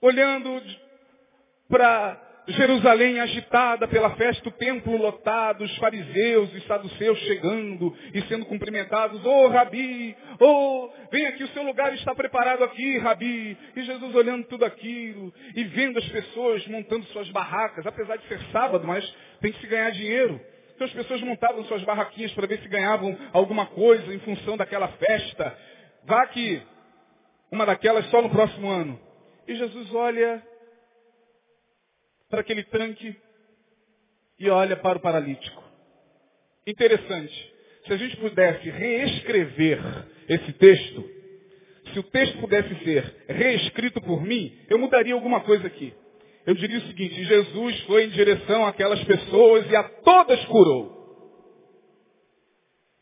olhando 0.00 0.62
para 1.68 2.26
Jerusalém 2.48 3.18
agitada 3.18 3.88
pela 3.88 4.10
festa, 4.10 4.48
o 4.48 4.52
templo 4.52 4.96
lotado, 4.96 5.64
os 5.64 5.76
fariseus 5.78 6.54
e 6.54 6.60
saduceus 6.60 7.18
chegando 7.20 7.96
e 8.14 8.22
sendo 8.22 8.46
cumprimentados. 8.46 9.24
Ô 9.24 9.46
oh, 9.46 9.48
Rabi, 9.48 10.16
oh, 10.38 10.90
vem 11.10 11.26
aqui, 11.26 11.42
o 11.42 11.48
seu 11.48 11.64
lugar 11.64 11.92
está 11.94 12.14
preparado 12.14 12.62
aqui, 12.62 12.98
Rabi. 12.98 13.58
E 13.74 13.82
Jesus 13.82 14.14
olhando 14.14 14.46
tudo 14.46 14.64
aquilo 14.64 15.34
e 15.56 15.64
vendo 15.64 15.98
as 15.98 16.08
pessoas 16.08 16.64
montando 16.68 17.04
suas 17.06 17.28
barracas, 17.30 17.84
apesar 17.84 18.16
de 18.16 18.28
ser 18.28 18.40
sábado, 18.52 18.86
mas 18.86 19.04
tem 19.40 19.52
que 19.52 19.60
se 19.60 19.66
ganhar 19.66 19.90
dinheiro. 19.90 20.40
Então 20.74 20.86
as 20.86 20.92
pessoas 20.92 21.20
montavam 21.22 21.64
suas 21.64 21.82
barraquinhas 21.82 22.32
para 22.32 22.46
ver 22.46 22.60
se 22.60 22.68
ganhavam 22.68 23.16
alguma 23.32 23.66
coisa 23.66 24.14
em 24.14 24.18
função 24.20 24.56
daquela 24.56 24.88
festa. 24.88 25.58
Vá 26.04 26.26
que 26.26 26.62
uma 27.50 27.66
daquelas 27.66 28.06
só 28.10 28.22
no 28.22 28.30
próximo 28.30 28.68
ano. 28.68 29.05
E 29.46 29.54
Jesus 29.54 29.94
olha 29.94 30.42
para 32.28 32.40
aquele 32.40 32.64
tanque 32.64 33.16
e 34.38 34.50
olha 34.50 34.76
para 34.76 34.98
o 34.98 35.00
paralítico. 35.00 35.62
Interessante. 36.66 37.54
Se 37.86 37.92
a 37.92 37.96
gente 37.96 38.16
pudesse 38.16 38.68
reescrever 38.68 39.78
esse 40.28 40.52
texto, 40.54 41.08
se 41.92 41.98
o 42.00 42.02
texto 42.02 42.38
pudesse 42.38 42.74
ser 42.84 43.24
reescrito 43.28 44.00
por 44.00 44.20
mim, 44.22 44.58
eu 44.68 44.78
mudaria 44.78 45.14
alguma 45.14 45.40
coisa 45.40 45.66
aqui. 45.68 45.94
Eu 46.44 46.54
diria 46.54 46.78
o 46.78 46.86
seguinte, 46.86 47.24
Jesus 47.24 47.80
foi 47.82 48.04
em 48.04 48.10
direção 48.10 48.66
àquelas 48.66 49.02
pessoas 49.04 49.70
e 49.70 49.76
a 49.76 49.84
todas 49.84 50.44
curou. 50.46 50.96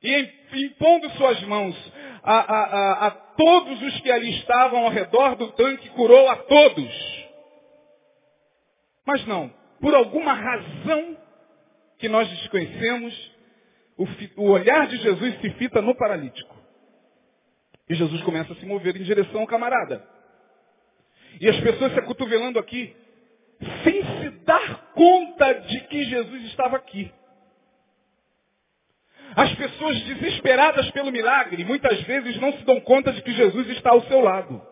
E 0.02 0.28
impondo 0.52 1.10
suas 1.10 1.42
mãos 1.42 1.74
a, 2.24 2.38
a, 2.38 2.64
a, 2.64 3.06
a 3.06 3.10
todos 3.10 3.82
os 3.82 4.00
que 4.00 4.10
ali 4.10 4.30
estavam 4.38 4.84
ao 4.84 4.90
redor 4.90 5.36
do 5.36 5.52
tanque, 5.52 5.90
curou 5.90 6.28
a 6.30 6.36
todos. 6.36 7.24
Mas 9.06 9.26
não, 9.26 9.52
por 9.80 9.94
alguma 9.94 10.32
razão 10.32 11.18
que 11.98 12.08
nós 12.08 12.28
desconhecemos, 12.30 13.34
o, 13.98 14.06
o 14.42 14.50
olhar 14.50 14.86
de 14.86 14.96
Jesus 14.96 15.40
se 15.40 15.50
fita 15.50 15.82
no 15.82 15.94
paralítico. 15.94 16.54
E 17.88 17.94
Jesus 17.94 18.22
começa 18.22 18.54
a 18.54 18.56
se 18.56 18.64
mover 18.64 18.96
em 18.96 19.02
direção 19.02 19.42
ao 19.42 19.46
camarada. 19.46 20.02
E 21.38 21.48
as 21.48 21.60
pessoas 21.60 21.92
se 21.92 21.98
acotovelando 21.98 22.58
aqui, 22.58 22.96
sem 23.82 24.02
se 24.02 24.30
dar 24.44 24.92
conta 24.94 25.52
de 25.52 25.80
que 25.88 26.04
Jesus 26.04 26.44
estava 26.44 26.76
aqui. 26.76 27.12
As 29.36 29.52
pessoas 29.54 30.00
desesperadas 30.02 30.90
pelo 30.92 31.10
milagre, 31.10 31.64
muitas 31.64 32.00
vezes 32.02 32.36
não 32.40 32.52
se 32.52 32.64
dão 32.64 32.80
conta 32.80 33.12
de 33.12 33.22
que 33.22 33.32
Jesus 33.32 33.68
está 33.70 33.90
ao 33.90 34.02
seu 34.02 34.20
lado. 34.20 34.62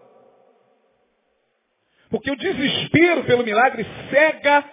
Porque 2.10 2.30
o 2.30 2.36
desespero 2.36 3.24
pelo 3.24 3.44
milagre 3.44 3.86
cega 4.10 4.64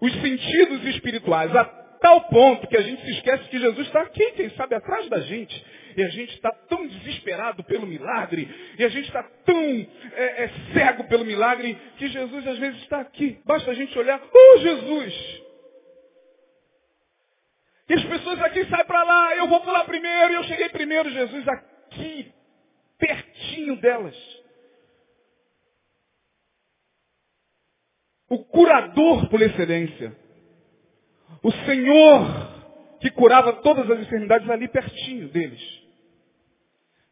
os 0.00 0.12
sentidos 0.14 0.84
espirituais 0.86 1.54
a 1.54 1.64
tal 2.00 2.22
ponto 2.22 2.66
que 2.66 2.76
a 2.76 2.80
gente 2.80 3.04
se 3.04 3.10
esquece 3.12 3.48
que 3.48 3.58
Jesus 3.58 3.86
está 3.86 4.02
aqui, 4.02 4.32
quem 4.32 4.50
sabe, 4.50 4.74
atrás 4.74 5.08
da 5.08 5.20
gente. 5.20 5.64
E 5.96 6.02
a 6.02 6.08
gente 6.08 6.34
está 6.34 6.50
tão 6.68 6.86
desesperado 6.86 7.64
pelo 7.64 7.86
milagre, 7.86 8.48
e 8.78 8.84
a 8.84 8.88
gente 8.88 9.06
está 9.06 9.22
tão 9.44 9.60
é, 9.60 10.44
é, 10.44 10.50
cego 10.72 11.04
pelo 11.04 11.24
milagre, 11.24 11.76
que 11.96 12.08
Jesus 12.08 12.46
às 12.46 12.58
vezes 12.58 12.80
está 12.82 13.00
aqui. 13.00 13.38
Basta 13.44 13.70
a 13.70 13.74
gente 13.74 13.98
olhar, 13.98 14.20
oh 14.32 14.58
Jesus! 14.58 15.47
E 17.88 17.94
as 17.94 18.04
pessoas 18.04 18.40
aqui 18.42 18.64
saem 18.66 18.84
para 18.84 19.02
lá, 19.02 19.36
eu 19.36 19.48
vou 19.48 19.60
pular 19.60 19.84
primeiro, 19.84 20.34
eu 20.34 20.44
cheguei 20.44 20.68
primeiro, 20.68 21.10
Jesus 21.10 21.46
aqui, 21.48 22.32
pertinho 22.98 23.76
delas. 23.76 24.16
o 28.28 28.38
curador 28.44 29.28
por 29.28 29.40
excelência. 29.40 30.14
O 31.42 31.50
Senhor 31.50 32.58
que 33.00 33.10
curava 33.10 33.54
todas 33.54 33.88
as 33.90 34.00
enfermidades 34.00 34.48
ali 34.50 34.68
pertinho 34.68 35.28
deles. 35.28 35.62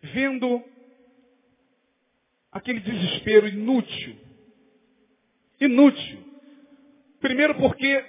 Vendo 0.02 0.62
aquele 2.52 2.80
desespero 2.80 3.48
inútil. 3.48 4.16
Inútil. 5.60 6.24
Primeiro 7.20 7.54
porque 7.54 8.04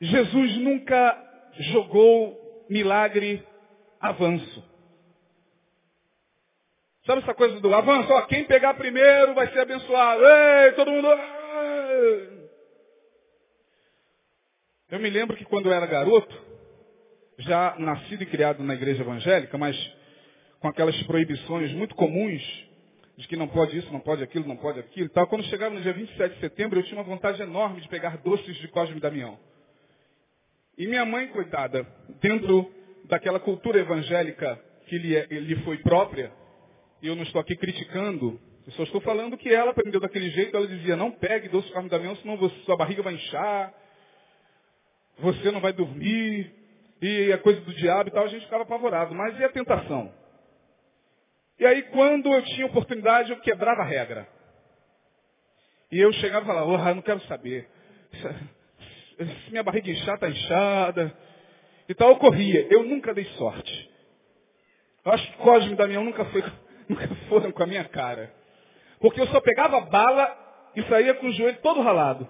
Jesus 0.00 0.56
nunca 0.58 1.30
jogou 1.72 2.66
milagre 2.70 3.46
avanço. 4.00 4.64
Sabe 7.04 7.22
essa 7.22 7.34
coisa 7.34 7.60
do 7.60 7.74
avanço? 7.74 8.12
Ó, 8.12 8.22
quem 8.22 8.44
pegar 8.44 8.74
primeiro 8.74 9.34
vai 9.34 9.48
ser 9.52 9.60
abençoado. 9.60 10.22
Ei, 10.24 10.72
todo 10.72 10.90
mundo. 10.90 11.08
Eu 14.90 14.98
me 14.98 15.10
lembro 15.10 15.36
que 15.36 15.44
quando 15.44 15.66
eu 15.66 15.72
era 15.72 15.86
garoto, 15.86 16.34
já 17.38 17.76
nascido 17.78 18.22
e 18.22 18.26
criado 18.26 18.62
na 18.62 18.74
igreja 18.74 19.02
evangélica, 19.02 19.56
mas 19.56 19.76
com 20.60 20.68
aquelas 20.68 21.00
proibições 21.04 21.72
muito 21.72 21.94
comuns 21.94 22.42
de 23.16 23.28
que 23.28 23.36
não 23.36 23.48
pode 23.48 23.76
isso, 23.76 23.92
não 23.92 24.00
pode 24.00 24.22
aquilo, 24.22 24.46
não 24.46 24.56
pode 24.56 24.78
aquilo 24.80 25.06
e 25.06 25.10
tal. 25.10 25.26
Quando 25.26 25.44
chegava 25.44 25.74
no 25.74 25.80
dia 25.80 25.92
27 25.92 26.34
de 26.34 26.40
setembro, 26.40 26.78
eu 26.78 26.82
tinha 26.84 26.98
uma 26.98 27.04
vontade 27.04 27.40
enorme 27.40 27.80
de 27.80 27.88
pegar 27.88 28.18
doces 28.18 28.56
de 28.56 28.68
Cosme 28.68 28.96
e 28.96 29.00
Damião. 29.00 29.38
E 30.80 30.86
minha 30.86 31.04
mãe, 31.04 31.28
coitada, 31.28 31.86
dentro 32.22 32.72
daquela 33.04 33.38
cultura 33.38 33.78
evangélica 33.78 34.58
que 34.86 34.96
lhe, 34.96 35.14
é, 35.14 35.26
lhe 35.26 35.56
foi 35.56 35.76
própria, 35.76 36.32
e 37.02 37.06
eu 37.06 37.14
não 37.14 37.22
estou 37.22 37.38
aqui 37.38 37.54
criticando, 37.54 38.40
eu 38.66 38.72
só 38.72 38.84
estou 38.84 38.98
falando 39.02 39.36
que 39.36 39.52
ela 39.52 39.72
aprendeu 39.72 40.00
daquele 40.00 40.30
jeito, 40.30 40.56
ela 40.56 40.66
dizia, 40.66 40.96
não 40.96 41.10
pegue 41.10 41.50
doce 41.50 41.66
de 41.66 41.74
Cosme 41.74 41.88
e 41.88 41.90
Damião, 41.90 42.16
senão 42.16 42.38
você, 42.38 42.54
sua 42.60 42.78
barriga 42.78 43.02
vai 43.02 43.12
inchar, 43.12 43.74
você 45.18 45.50
não 45.50 45.60
vai 45.60 45.74
dormir, 45.74 46.50
e 47.02 47.30
a 47.30 47.36
coisa 47.36 47.60
do 47.60 47.74
diabo 47.74 48.08
e 48.08 48.12
tal, 48.12 48.24
a 48.24 48.28
gente 48.28 48.46
ficava 48.46 48.62
apavorado. 48.62 49.14
Mas 49.14 49.38
e 49.38 49.44
a 49.44 49.50
tentação? 49.50 50.10
E 51.58 51.66
aí, 51.66 51.82
quando 51.90 52.32
eu 52.32 52.42
tinha 52.42 52.64
oportunidade, 52.64 53.30
eu 53.30 53.40
quebrava 53.40 53.82
a 53.82 53.86
regra. 53.86 54.26
E 55.92 56.00
eu 56.00 56.10
chegava 56.14 56.42
e 56.42 56.46
falava, 56.46 56.70
oh, 56.70 56.94
não 56.94 57.02
quero 57.02 57.20
saber. 57.26 57.68
Minha 59.48 59.62
barriga 59.62 59.90
inchar, 59.90 60.14
está 60.14 60.28
inchada. 60.28 61.14
E 61.88 61.94
tal, 61.94 62.10
eu 62.10 62.16
corria. 62.16 62.66
Eu 62.70 62.84
nunca 62.84 63.12
dei 63.12 63.24
sorte. 63.36 63.90
Eu 65.04 65.12
acho 65.12 65.26
que 65.30 65.38
Cosme 65.38 65.72
e 65.72 65.76
Damião 65.76 66.04
nunca, 66.04 66.24
foi, 66.26 66.42
nunca 66.88 67.08
foram 67.28 67.50
com 67.52 67.62
a 67.62 67.66
minha 67.66 67.84
cara. 67.84 68.32
Porque 69.00 69.20
eu 69.20 69.26
só 69.28 69.40
pegava 69.40 69.80
bala 69.82 70.70
e 70.76 70.82
saía 70.84 71.14
com 71.14 71.26
o 71.26 71.32
joelho 71.32 71.58
todo 71.62 71.80
ralado. 71.80 72.28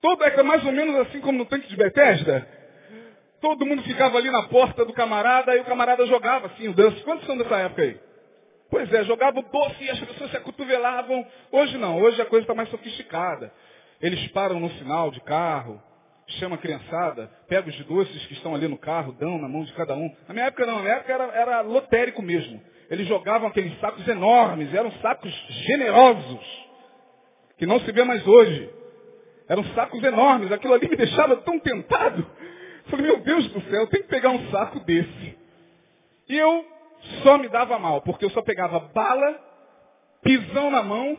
Todo 0.00 0.22
é 0.24 0.42
mais 0.42 0.64
ou 0.64 0.72
menos 0.72 0.94
assim 1.00 1.20
como 1.20 1.38
no 1.38 1.46
tanque 1.46 1.68
de 1.68 1.76
Bethesda. 1.76 2.46
Todo 3.40 3.66
mundo 3.66 3.82
ficava 3.82 4.18
ali 4.18 4.30
na 4.30 4.44
porta 4.48 4.84
do 4.84 4.92
camarada, 4.92 5.54
e 5.56 5.60
o 5.60 5.64
camarada 5.64 6.06
jogava 6.06 6.46
assim 6.48 6.68
o 6.68 6.74
danço. 6.74 7.02
Quantos 7.04 7.26
são 7.26 7.36
dessa 7.36 7.56
época 7.56 7.82
aí? 7.82 7.98
Pois 8.70 8.92
é, 8.92 9.04
jogava 9.04 9.38
o 9.38 9.42
doce 9.42 9.84
e 9.84 9.90
as 9.90 10.00
pessoas 10.00 10.30
se 10.30 10.36
acotovelavam. 10.36 11.26
Hoje 11.52 11.78
não, 11.78 12.00
hoje 12.00 12.20
a 12.20 12.26
coisa 12.26 12.44
está 12.44 12.54
mais 12.54 12.68
sofisticada. 12.68 13.52
Eles 14.00 14.26
param 14.28 14.60
no 14.60 14.70
sinal 14.72 15.10
de 15.10 15.20
carro, 15.20 15.82
chama 16.26 16.56
a 16.56 16.58
criançada, 16.58 17.30
pega 17.48 17.68
os 17.68 17.84
doces 17.84 18.26
que 18.26 18.34
estão 18.34 18.54
ali 18.54 18.68
no 18.68 18.76
carro, 18.76 19.12
dão 19.12 19.38
na 19.38 19.48
mão 19.48 19.64
de 19.64 19.72
cada 19.74 19.94
um. 19.94 20.14
Na 20.26 20.34
minha 20.34 20.46
época 20.46 20.66
não, 20.66 20.76
na 20.76 20.82
minha 20.82 20.94
época 20.94 21.12
era, 21.12 21.24
era 21.24 21.60
lotérico 21.60 22.22
mesmo. 22.22 22.60
Eles 22.90 23.06
jogavam 23.06 23.48
aqueles 23.48 23.78
sacos 23.80 24.06
enormes, 24.06 24.72
eram 24.74 24.92
sacos 25.00 25.32
generosos, 25.48 26.66
que 27.58 27.66
não 27.66 27.80
se 27.80 27.90
vê 27.90 28.04
mais 28.04 28.26
hoje. 28.26 28.70
Eram 29.48 29.64
sacos 29.74 30.02
enormes, 30.02 30.50
aquilo 30.50 30.74
ali 30.74 30.88
me 30.88 30.96
deixava 30.96 31.36
tão 31.36 31.58
tentado. 31.58 32.26
Falei, 32.86 33.06
meu 33.06 33.18
Deus 33.20 33.48
do 33.48 33.60
céu, 33.62 33.82
eu 33.82 33.86
tenho 33.86 34.04
que 34.04 34.10
pegar 34.10 34.30
um 34.30 34.50
saco 34.50 34.80
desse. 34.80 35.38
E 36.28 36.36
eu 36.36 36.64
só 37.22 37.38
me 37.38 37.48
dava 37.48 37.78
mal, 37.78 38.02
porque 38.02 38.24
eu 38.24 38.30
só 38.30 38.42
pegava 38.42 38.80
bala, 38.80 39.40
pisão 40.22 40.70
na 40.70 40.82
mão 40.82 41.16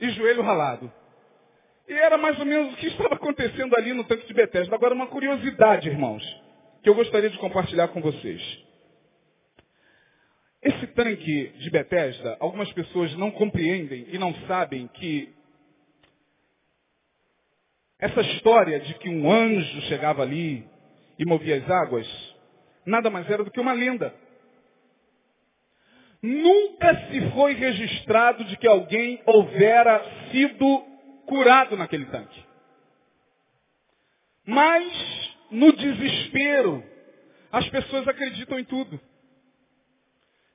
e 0.00 0.10
joelho 0.10 0.42
ralado. 0.42 0.92
E 1.92 1.94
era 1.94 2.16
mais 2.16 2.38
ou 2.38 2.46
menos 2.46 2.72
o 2.72 2.76
que 2.78 2.86
estava 2.86 3.16
acontecendo 3.16 3.76
ali 3.76 3.92
no 3.92 4.02
tanque 4.04 4.26
de 4.26 4.32
Bethesda. 4.32 4.74
Agora, 4.74 4.94
uma 4.94 5.08
curiosidade, 5.08 5.90
irmãos, 5.90 6.24
que 6.82 6.88
eu 6.88 6.94
gostaria 6.94 7.28
de 7.28 7.36
compartilhar 7.36 7.88
com 7.88 8.00
vocês. 8.00 8.40
Esse 10.62 10.86
tanque 10.86 11.48
de 11.58 11.68
Bethesda, 11.68 12.38
algumas 12.40 12.72
pessoas 12.72 13.14
não 13.16 13.30
compreendem 13.30 14.06
e 14.08 14.16
não 14.16 14.34
sabem 14.46 14.88
que 14.94 15.34
essa 17.98 18.22
história 18.22 18.80
de 18.80 18.94
que 18.94 19.10
um 19.10 19.30
anjo 19.30 19.82
chegava 19.82 20.22
ali 20.22 20.66
e 21.18 21.26
movia 21.26 21.58
as 21.58 21.70
águas, 21.70 22.34
nada 22.86 23.10
mais 23.10 23.28
era 23.28 23.44
do 23.44 23.50
que 23.50 23.60
uma 23.60 23.74
lenda. 23.74 24.14
Nunca 26.22 27.08
se 27.10 27.20
foi 27.32 27.52
registrado 27.52 28.44
de 28.44 28.56
que 28.56 28.66
alguém 28.66 29.20
houvera 29.26 30.02
sido 30.30 30.91
curado 31.32 31.78
naquele 31.78 32.04
tanque. 32.06 32.44
Mas, 34.44 35.34
no 35.50 35.72
desespero, 35.72 36.84
as 37.50 37.66
pessoas 37.70 38.06
acreditam 38.06 38.58
em 38.58 38.64
tudo. 38.64 39.00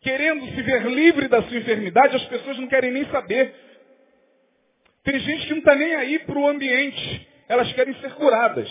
Querendo 0.01 0.45
se 0.45 0.61
ver 0.61 0.85
livre 0.85 1.27
da 1.27 1.41
sua 1.41 1.57
enfermidade, 1.57 2.15
as 2.15 2.25
pessoas 2.25 2.59
não 2.59 2.67
querem 2.67 2.91
nem 2.91 3.09
saber. 3.09 3.55
Tem 5.03 5.19
gente 5.19 5.47
que 5.47 5.51
não 5.51 5.59
está 5.59 5.75
nem 5.75 5.95
aí 5.95 6.19
para 6.19 6.37
o 6.37 6.47
ambiente. 6.47 7.27
Elas 7.47 7.73
querem 7.73 7.99
ser 7.99 8.13
curadas. 8.13 8.69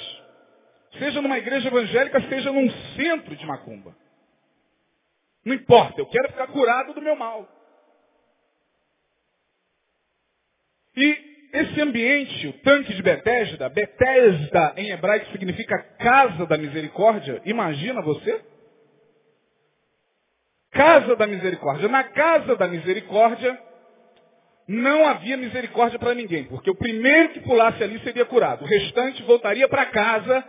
Seja 1.01 1.21
numa 1.21 1.38
igreja 1.38 1.66
evangélica, 1.66 2.21
seja 2.29 2.53
num 2.53 2.71
centro 2.95 3.35
de 3.35 3.45
macumba. 3.45 3.97
Não 5.45 5.55
importa, 5.55 6.01
eu 6.01 6.07
quero 6.07 6.29
ficar 6.29 6.47
curado 6.49 6.95
do 6.95 7.03
meu 7.03 7.16
mal. 7.16 7.49
E 10.97 11.36
esse 11.57 11.81
ambiente, 11.81 12.49
o 12.49 12.53
tanque 12.55 12.95
de 12.95 13.03
Betesda, 13.03 13.69
Betesda 13.69 14.75
em 14.77 14.90
hebraico 14.90 15.31
significa 15.33 15.79
casa 15.99 16.45
da 16.47 16.59
misericórdia. 16.59 17.40
Imagina 17.45 18.03
você? 18.03 18.45
Casa 20.71 21.16
da 21.16 21.27
misericórdia. 21.27 21.88
Na 21.88 22.05
casa 22.05 22.57
da 22.57 22.69
misericórdia, 22.69 23.59
não 24.69 25.07
havia 25.07 25.37
misericórdia 25.37 25.99
para 25.99 26.14
ninguém, 26.14 26.45
porque 26.45 26.71
o 26.71 26.75
primeiro 26.75 27.31
que 27.31 27.40
pulasse 27.40 27.83
ali 27.83 27.99
seria 28.01 28.25
curado. 28.25 28.64
O 28.64 28.69
restante 28.69 29.23
voltaria 29.23 29.69
para 29.69 29.87
casa 29.87 30.45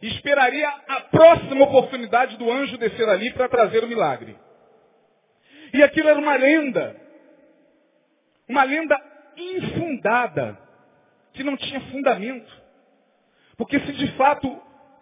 e 0.00 0.08
esperaria 0.08 0.68
a 0.88 1.00
próxima 1.02 1.64
oportunidade 1.64 2.36
do 2.36 2.50
anjo 2.50 2.78
descer 2.78 3.08
ali 3.08 3.32
para 3.32 3.48
trazer 3.48 3.84
o 3.84 3.88
milagre. 3.88 4.36
E 5.74 5.82
aquilo 5.82 6.08
era 6.08 6.18
uma 6.18 6.36
lenda. 6.36 6.96
Uma 8.48 8.62
lenda 8.62 8.96
infundada, 9.36 10.58
que 11.32 11.42
não 11.42 11.56
tinha 11.56 11.80
fundamento. 11.92 12.52
Porque 13.56 13.78
se 13.80 13.92
de 13.92 14.08
fato 14.12 14.48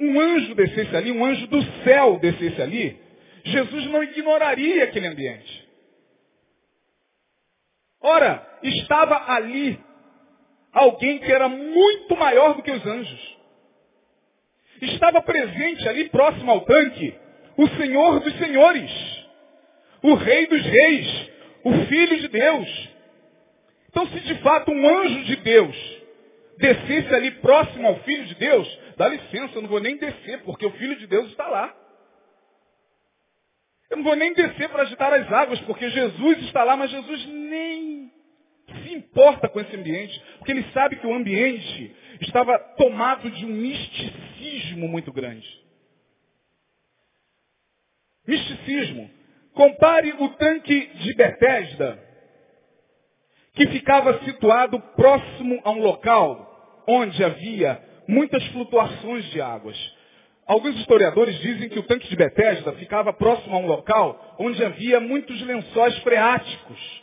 um 0.01 0.21
anjo 0.21 0.55
descesse 0.55 0.95
ali, 0.97 1.13
um 1.13 1.25
anjo 1.25 1.47
do 1.47 1.63
céu 1.85 2.19
descesse 2.19 2.61
ali, 2.61 3.01
Jesus 3.45 3.87
não 3.87 4.03
ignoraria 4.03 4.85
aquele 4.85 5.07
ambiente. 5.07 5.65
Ora, 8.01 8.47
estava 8.63 9.33
ali 9.33 9.79
alguém 10.73 11.19
que 11.19 11.33
era 11.33 11.49
muito 11.49 12.17
maior 12.17 12.55
do 12.55 12.63
que 12.63 12.71
os 12.71 12.87
anjos. 12.87 13.39
Estava 14.83 15.23
presente 15.23 15.89
ali 15.89 16.09
próximo 16.09 16.51
ao 16.51 16.63
tanque 16.63 17.15
o 17.57 17.69
Senhor 17.69 18.21
dos 18.21 18.37
Senhores, 18.37 18.91
o 20.03 20.15
Rei 20.15 20.47
dos 20.47 20.63
Reis, 20.63 21.31
o 21.63 21.73
Filho 21.87 22.21
de 22.21 22.29
Deus. 22.29 22.94
Então, 23.95 24.09
se 24.09 24.19
de 24.23 24.35
fato 24.43 24.73
um 24.73 24.99
anjo 24.99 25.23
de 25.23 25.37
Deus 25.37 26.03
descesse 26.59 27.15
ali 27.15 27.31
próximo 27.31 27.87
ao 27.87 28.01
Filho 28.01 28.27
de 28.27 28.35
Deus, 28.35 28.81
dá 28.97 29.07
licença, 29.07 29.55
eu 29.55 29.63
não 29.63 29.69
vou 29.69 29.79
nem 29.79 29.97
descer, 29.97 30.43
porque 30.43 30.67
o 30.67 30.73
Filho 30.73 30.97
de 30.97 31.07
Deus 31.07 31.31
está 31.31 31.47
lá. 31.47 31.73
Eu 33.89 33.99
não 33.99 34.05
vou 34.05 34.17
nem 34.17 34.35
descer 34.35 34.69
para 34.69 34.83
agitar 34.83 35.13
as 35.13 35.33
águas, 35.33 35.61
porque 35.61 35.89
Jesus 35.91 36.39
está 36.43 36.65
lá, 36.65 36.77
mas 36.77 36.91
Jesus 36.91 37.25
nem 37.27 38.13
se 38.83 38.95
importa 38.95 39.49
com 39.49 39.61
esse 39.61 39.77
ambiente, 39.77 40.21
porque 40.39 40.51
ele 40.51 40.67
sabe 40.73 40.97
que 40.97 41.07
o 41.07 41.15
ambiente 41.15 41.95
estava 42.21 42.59
tomado 42.77 43.31
de 43.31 43.47
um 43.47 43.51
misticismo 43.51 44.89
muito 44.89 45.13
grande. 45.13 45.49
Misticismo. 48.27 49.09
Compare 49.53 50.17
o 50.19 50.31
tanque 50.31 50.85
de 50.97 51.15
Bethesda, 51.15 52.14
que 53.55 53.67
ficava 53.69 54.19
situado 54.25 54.81
próximo 54.97 55.61
a 55.65 55.71
um 55.71 55.81
local 55.81 56.85
onde 56.87 57.23
havia 57.25 57.81
muitas 58.07 58.45
flutuações 58.49 59.25
de 59.27 59.41
águas. 59.41 59.77
Alguns 60.47 60.77
historiadores 60.77 61.39
dizem 61.39 61.69
que 61.69 61.79
o 61.79 61.85
tanque 61.85 62.09
de 62.09 62.17
Bethesda 62.17 62.73
ficava 62.73 63.13
próximo 63.13 63.57
a 63.57 63.59
um 63.59 63.67
local 63.67 64.37
onde 64.39 64.63
havia 64.63 65.01
muitos 65.01 65.41
lençóis 65.41 65.97
freáticos. 65.99 67.03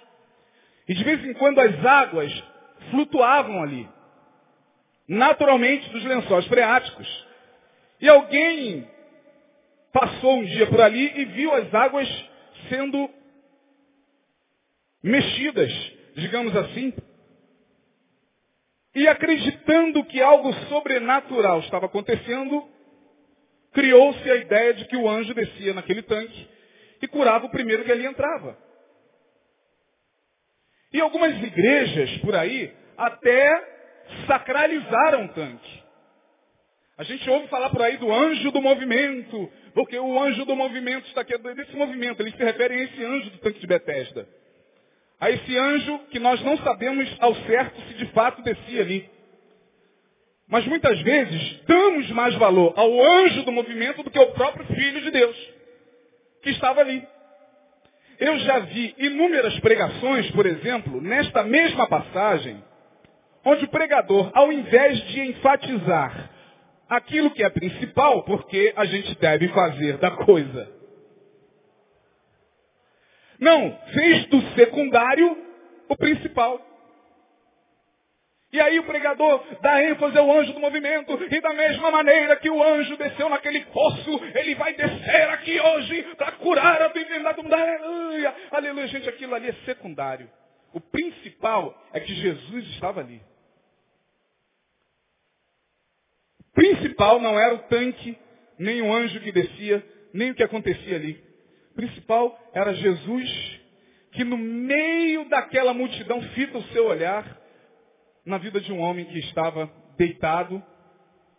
E 0.87 0.93
de 0.93 1.03
vez 1.03 1.25
em 1.25 1.33
quando 1.33 1.59
as 1.59 1.85
águas 1.85 2.43
flutuavam 2.91 3.63
ali. 3.63 3.89
Naturalmente 5.07 5.89
dos 5.89 6.03
lençóis 6.03 6.45
freáticos. 6.47 7.27
E 7.99 8.09
alguém 8.09 8.87
passou 9.91 10.35
um 10.35 10.43
dia 10.43 10.67
por 10.67 10.81
ali 10.81 11.11
e 11.15 11.25
viu 11.25 11.53
as 11.53 11.73
águas 11.73 12.07
sendo 12.69 13.09
mexidas, 15.03 15.71
digamos 16.15 16.55
assim. 16.55 16.93
E 18.93 19.07
acreditando 19.07 20.03
que 20.05 20.21
algo 20.21 20.53
sobrenatural 20.67 21.59
estava 21.61 21.85
acontecendo, 21.85 22.67
criou-se 23.73 24.29
a 24.29 24.35
ideia 24.35 24.73
de 24.73 24.85
que 24.85 24.97
o 24.97 25.09
anjo 25.09 25.33
descia 25.33 25.73
naquele 25.73 26.01
tanque 26.01 26.49
e 27.01 27.07
curava 27.07 27.45
o 27.45 27.51
primeiro 27.51 27.83
que 27.83 27.91
ali 27.91 28.05
entrava. 28.05 28.57
E 30.93 30.99
algumas 30.99 31.41
igrejas 31.41 32.17
por 32.17 32.35
aí 32.35 32.73
até 32.97 33.71
sacralizaram 34.27 35.25
o 35.25 35.29
tanque. 35.29 35.81
A 36.97 37.03
gente 37.03 37.27
ouve 37.29 37.47
falar 37.47 37.69
por 37.69 37.81
aí 37.81 37.97
do 37.97 38.11
anjo 38.11 38.51
do 38.51 38.61
movimento, 38.61 39.51
porque 39.73 39.97
o 39.97 40.21
anjo 40.21 40.45
do 40.45 40.55
movimento 40.55 41.07
está 41.07 41.21
aqui, 41.21 41.35
desse 41.37 41.75
movimento, 41.75 42.21
eles 42.21 42.35
se 42.35 42.43
referem 42.43 42.79
a 42.79 42.83
esse 42.83 43.03
anjo 43.03 43.29
do 43.31 43.37
tanque 43.39 43.59
de 43.59 43.67
Betesda. 43.67 44.27
A 45.21 45.29
esse 45.29 45.55
anjo 45.55 45.99
que 46.09 46.17
nós 46.17 46.41
não 46.41 46.57
sabemos 46.57 47.07
ao 47.19 47.35
certo 47.35 47.79
se 47.83 47.93
de 47.93 48.07
fato 48.07 48.41
descia 48.41 48.81
ali. 48.81 49.07
Mas 50.49 50.65
muitas 50.65 50.99
vezes 51.01 51.61
damos 51.67 52.09
mais 52.09 52.33
valor 52.35 52.73
ao 52.75 52.91
anjo 53.01 53.43
do 53.43 53.51
movimento 53.51 54.01
do 54.01 54.09
que 54.09 54.17
ao 54.17 54.31
próprio 54.31 54.65
Filho 54.65 54.99
de 54.99 55.11
Deus, 55.11 55.37
que 56.41 56.49
estava 56.49 56.81
ali. 56.81 57.07
Eu 58.19 58.39
já 58.39 58.59
vi 58.59 58.95
inúmeras 58.97 59.59
pregações, 59.59 60.29
por 60.31 60.47
exemplo, 60.47 60.99
nesta 60.99 61.43
mesma 61.43 61.87
passagem, 61.87 62.63
onde 63.45 63.65
o 63.65 63.69
pregador, 63.69 64.31
ao 64.33 64.51
invés 64.51 64.97
de 65.07 65.21
enfatizar 65.21 66.31
aquilo 66.89 67.29
que 67.29 67.43
é 67.43 67.49
principal, 67.49 68.23
porque 68.23 68.73
a 68.75 68.85
gente 68.85 69.15
deve 69.19 69.47
fazer 69.49 69.97
da 69.97 70.11
coisa, 70.11 70.80
não, 73.41 73.75
fez 73.91 74.27
do 74.27 74.39
secundário 74.53 75.35
o 75.89 75.97
principal. 75.97 76.63
E 78.53 78.59
aí 78.59 78.77
o 78.77 78.83
pregador 78.83 79.43
dá 79.61 79.81
ênfase 79.83 80.15
ao 80.15 80.29
anjo 80.31 80.53
do 80.53 80.59
movimento, 80.59 81.17
e 81.23 81.41
da 81.41 81.51
mesma 81.51 81.89
maneira 81.89 82.35
que 82.35 82.49
o 82.49 82.61
anjo 82.61 82.95
desceu 82.97 83.29
naquele 83.29 83.61
poço, 83.65 84.21
ele 84.35 84.53
vai 84.55 84.73
descer 84.73 85.29
aqui 85.29 85.59
hoje 85.59 86.03
para 86.15 86.33
curar 86.33 86.81
a 86.83 86.87
enfermidade 86.87 87.37
do 87.37 87.43
mundo. 87.43 87.53
Aleluia, 87.53 88.35
aleluia, 88.51 88.87
gente, 88.87 89.09
aquilo 89.09 89.33
ali 89.33 89.47
é 89.47 89.53
secundário. 89.65 90.29
O 90.73 90.79
principal 90.79 91.75
é 91.93 91.99
que 91.99 92.13
Jesus 92.13 92.67
estava 92.71 92.99
ali. 92.99 93.21
O 96.41 96.53
principal 96.53 97.19
não 97.19 97.39
era 97.39 97.55
o 97.55 97.59
tanque, 97.63 98.17
nem 98.59 98.83
o 98.83 98.93
anjo 98.93 99.19
que 99.21 99.31
descia, 99.31 99.83
nem 100.13 100.29
o 100.29 100.35
que 100.35 100.43
acontecia 100.43 100.95
ali. 100.95 101.30
Principal 101.81 102.39
era 102.53 102.75
Jesus, 102.75 103.59
que 104.11 104.23
no 104.23 104.37
meio 104.37 105.27
daquela 105.29 105.73
multidão 105.73 106.21
fita 106.35 106.59
o 106.59 106.63
seu 106.65 106.85
olhar 106.85 107.41
na 108.23 108.37
vida 108.37 108.61
de 108.61 108.71
um 108.71 108.79
homem 108.79 109.05
que 109.05 109.17
estava 109.17 109.67
deitado 109.97 110.63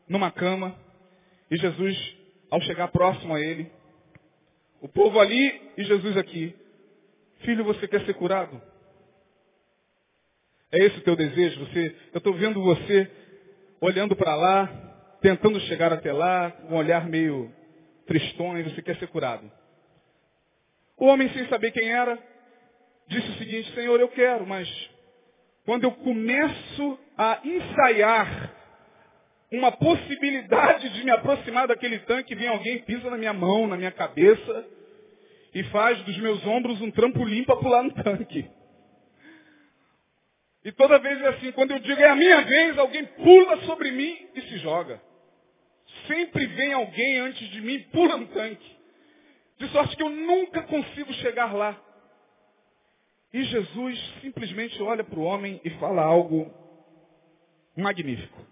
numa 0.09 0.33
cama 0.33 0.77
e 1.49 1.57
Jesus, 1.57 2.17
ao 2.51 2.61
chegar 2.63 2.89
próximo 2.89 3.37
a 3.37 3.41
ele, 3.41 3.71
o 4.81 4.89
povo 4.89 5.21
ali 5.21 5.63
e 5.77 5.85
Jesus 5.85 6.17
aqui, 6.17 6.53
filho, 7.43 7.63
você 7.63 7.87
quer 7.87 8.05
ser 8.05 8.15
curado? 8.15 8.61
É 10.73 10.85
esse 10.87 10.99
o 10.99 11.05
teu 11.05 11.15
desejo? 11.15 11.67
Você, 11.67 11.95
eu 12.13 12.19
estou 12.19 12.35
vendo 12.35 12.61
você 12.61 13.09
olhando 13.81 14.17
para 14.17 14.35
lá, 14.35 14.67
tentando 15.21 15.61
chegar 15.61 15.93
até 15.93 16.13
lá, 16.13 16.51
com 16.51 16.75
um 16.75 16.79
olhar 16.79 17.09
meio 17.09 17.49
tristonho, 18.09 18.69
você 18.69 18.83
quer 18.83 18.97
ser 18.97 19.07
curado. 19.07 19.62
O 20.97 21.07
homem, 21.07 21.29
sem 21.31 21.47
saber 21.49 21.71
quem 21.73 21.89
era, 21.89 22.19
disse 23.09 23.29
o 23.31 23.35
seguinte, 23.35 23.73
Senhor, 23.75 23.99
eu 24.01 24.09
quero, 24.09 24.47
mas 24.47 24.69
quando 25.65 25.85
eu 25.85 25.93
começo 25.93 26.99
a 27.17 27.41
ensaiar 27.45 28.53
uma 29.51 29.71
possibilidade 29.71 30.89
de 30.91 31.05
me 31.05 31.11
aproximar 31.11 31.69
daquele 31.69 31.99
tanque, 32.01 32.35
vem 32.35 32.49
alguém, 32.49 32.79
pisa 32.83 33.11
na 33.11 33.19
minha 33.19 33.33
mão, 33.33 33.67
na 33.67 33.77
minha 33.77 33.93
cabeça, 33.93 34.67
e 35.55 35.63
faz 35.65 36.03
dos 36.05 36.17
meus 36.19 36.45
ombros 36.47 36.81
um 36.81 36.91
trampolim 36.91 37.45
para 37.45 37.57
pular 37.57 37.83
no 37.83 37.93
tanque. 38.03 38.49
E 40.65 40.73
toda 40.73 40.99
vez 40.99 41.21
é 41.21 41.29
assim, 41.29 41.53
quando 41.53 41.73
eu 41.73 41.81
digo 41.81 42.01
é 42.01 42.09
a 42.09 42.17
minha 42.17 42.41
vez, 42.43 42.79
alguém 42.79 43.05
pula 43.05 43.59
sobre 43.67 43.91
mim 43.91 44.29
e 44.35 44.41
se 44.43 44.59
joga. 44.59 45.03
Sempre 46.07 46.47
vem 46.47 46.73
alguém 46.73 47.19
antes 47.19 47.49
de 47.51 47.61
mim 47.61 47.81
pula 47.93 48.17
no 48.17 48.29
tanque. 48.29 48.82
De 49.63 49.69
sorte 49.69 49.97
que 49.97 50.03
eu 50.03 50.11
nunca 50.11 50.61
consigo 50.65 51.13
chegar 51.15 51.55
lá. 51.55 51.81
E 53.33 53.45
Jesus 53.45 53.97
simplesmente 54.21 54.83
olha 54.83 55.05
para 55.05 55.17
o 55.17 55.23
homem 55.23 55.61
e 55.65 55.71
fala 55.79 56.03
algo 56.03 56.53
magnífico. 57.77 58.45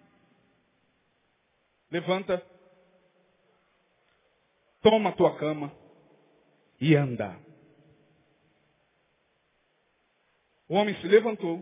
Levanta, 1.91 2.41
toma 4.81 5.11
a 5.11 5.13
tua 5.13 5.37
cama 5.37 5.73
e 6.81 6.95
anda. 6.95 7.37
O 10.69 10.77
homem 10.77 10.95
se 11.01 11.09
levantou, 11.09 11.61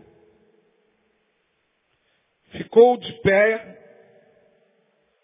ficou 2.51 2.97
de 2.97 3.11
pé 3.21 3.79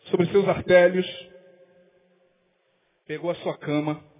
sobre 0.10 0.26
seus 0.32 0.48
artérios, 0.50 1.06
pegou 3.06 3.30
a 3.30 3.36
sua 3.36 3.56
cama, 3.60 4.15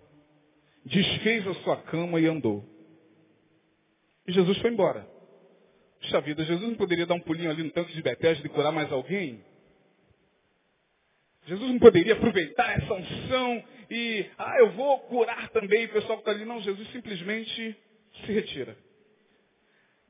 desfez 0.86 1.48
a 1.48 1.54
sua 1.56 1.78
cama 1.84 2.20
e 2.20 2.28
andou. 2.28 2.64
E 4.28 4.32
Jesus 4.32 4.58
foi 4.60 4.72
embora. 4.72 5.08
Puxa 6.00 6.22
vida, 6.22 6.44
Jesus 6.44 6.70
não 6.70 6.76
poderia 6.76 7.06
dar 7.06 7.16
um 7.16 7.20
pulinho 7.20 7.50
ali 7.50 7.64
no 7.64 7.72
tanque 7.72 7.94
de 7.94 8.02
Betesda 8.02 8.46
e 8.46 8.50
curar 8.50 8.72
mais 8.72 8.92
alguém? 8.92 9.44
Jesus 11.48 11.72
não 11.72 11.80
poderia 11.80 12.14
aproveitar 12.14 12.78
essa 12.78 12.94
unção 12.94 13.64
e, 13.90 14.26
ah, 14.38 14.56
eu 14.60 14.72
vou 14.72 15.00
curar 15.02 15.50
também 15.50 15.86
o 15.86 15.90
pessoal 15.90 16.18
que 16.18 16.22
está 16.22 16.32
ali. 16.32 16.46
Não, 16.46 16.62
Jesus 16.62 16.92
simplesmente 16.92 17.78
se 18.26 18.32
retira. 18.32 18.76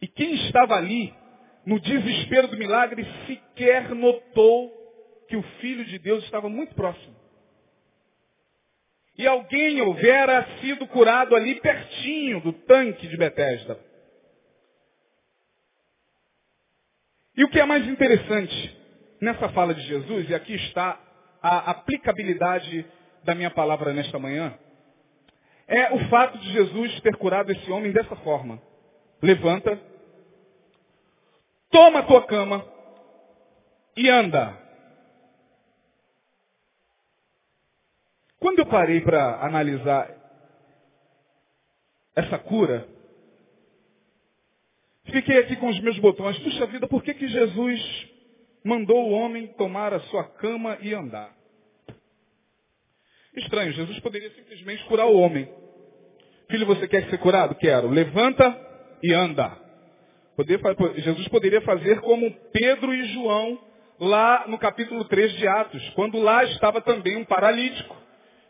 E 0.01 0.07
quem 0.07 0.35
estava 0.47 0.75
ali, 0.75 1.13
no 1.65 1.79
desespero 1.79 2.47
do 2.47 2.57
milagre, 2.57 3.05
sequer 3.27 3.89
notou 3.93 4.71
que 5.27 5.35
o 5.35 5.43
Filho 5.59 5.83
de 5.85 5.99
Deus 5.99 6.23
estava 6.23 6.47
muito 6.47 6.73
próximo. 6.75 7.14
E 9.17 9.25
alguém 9.25 9.81
houvera 9.81 10.45
sido 10.59 10.85
curado 10.87 11.35
ali 11.35 11.55
pertinho 11.61 12.41
do 12.41 12.51
tanque 12.51 13.07
de 13.07 13.17
Betesda. 13.17 13.79
E 17.37 17.43
o 17.43 17.49
que 17.49 17.59
é 17.59 17.65
mais 17.65 17.87
interessante 17.87 18.77
nessa 19.21 19.49
fala 19.49 19.73
de 19.73 19.81
Jesus, 19.81 20.29
e 20.29 20.35
aqui 20.35 20.53
está 20.55 20.99
a 21.41 21.71
aplicabilidade 21.71 22.85
da 23.23 23.35
minha 23.35 23.49
palavra 23.49 23.93
nesta 23.93 24.19
manhã, 24.19 24.57
é 25.67 25.93
o 25.93 26.09
fato 26.09 26.37
de 26.37 26.51
Jesus 26.51 26.99
ter 27.01 27.15
curado 27.17 27.51
esse 27.51 27.71
homem 27.71 27.91
dessa 27.91 28.15
forma. 28.17 28.61
Levanta, 29.21 29.79
toma 31.71 31.99
a 31.99 32.03
tua 32.03 32.25
cama 32.25 32.65
e 33.97 34.09
anda. 34.09 34.64
Quando 38.45 38.59
eu 38.59 38.67
parei 38.67 39.01
para 39.01 39.43
analisar 39.43 40.07
essa 42.15 42.37
cura, 42.37 42.87
Fiquei 45.05 45.39
aqui 45.39 45.55
com 45.55 45.67
os 45.67 45.79
meus 45.81 45.97
botões. 45.99 46.37
Puxa 46.39 46.65
vida, 46.67 46.87
por 46.87 47.03
que, 47.03 47.13
que 47.13 47.27
Jesus 47.27 48.07
mandou 48.63 49.07
o 49.07 49.11
homem 49.11 49.47
tomar 49.49 49.93
a 49.93 49.99
sua 50.01 50.23
cama 50.23 50.77
e 50.81 50.93
andar? 50.93 51.31
Estranho, 53.35 53.71
Jesus 53.71 53.99
poderia 53.99 54.29
simplesmente 54.31 54.83
curar 54.85 55.07
o 55.07 55.17
homem. 55.17 55.47
Filho, 56.49 56.67
você 56.67 56.87
quer 56.87 57.09
ser 57.09 57.17
curado? 57.19 57.55
Quero. 57.55 57.89
Levanta 57.89 58.59
e 59.01 59.11
anda. 59.13 59.57
Jesus 60.97 61.27
poderia 61.29 61.61
fazer 61.61 61.99
como 62.01 62.31
Pedro 62.51 62.93
e 62.93 63.05
João 63.13 63.59
lá 63.99 64.45
no 64.47 64.57
capítulo 64.59 65.05
3 65.05 65.33
de 65.33 65.47
Atos, 65.47 65.89
quando 65.95 66.19
lá 66.19 66.43
estava 66.43 66.81
também 66.81 67.17
um 67.17 67.25
paralítico 67.25 68.04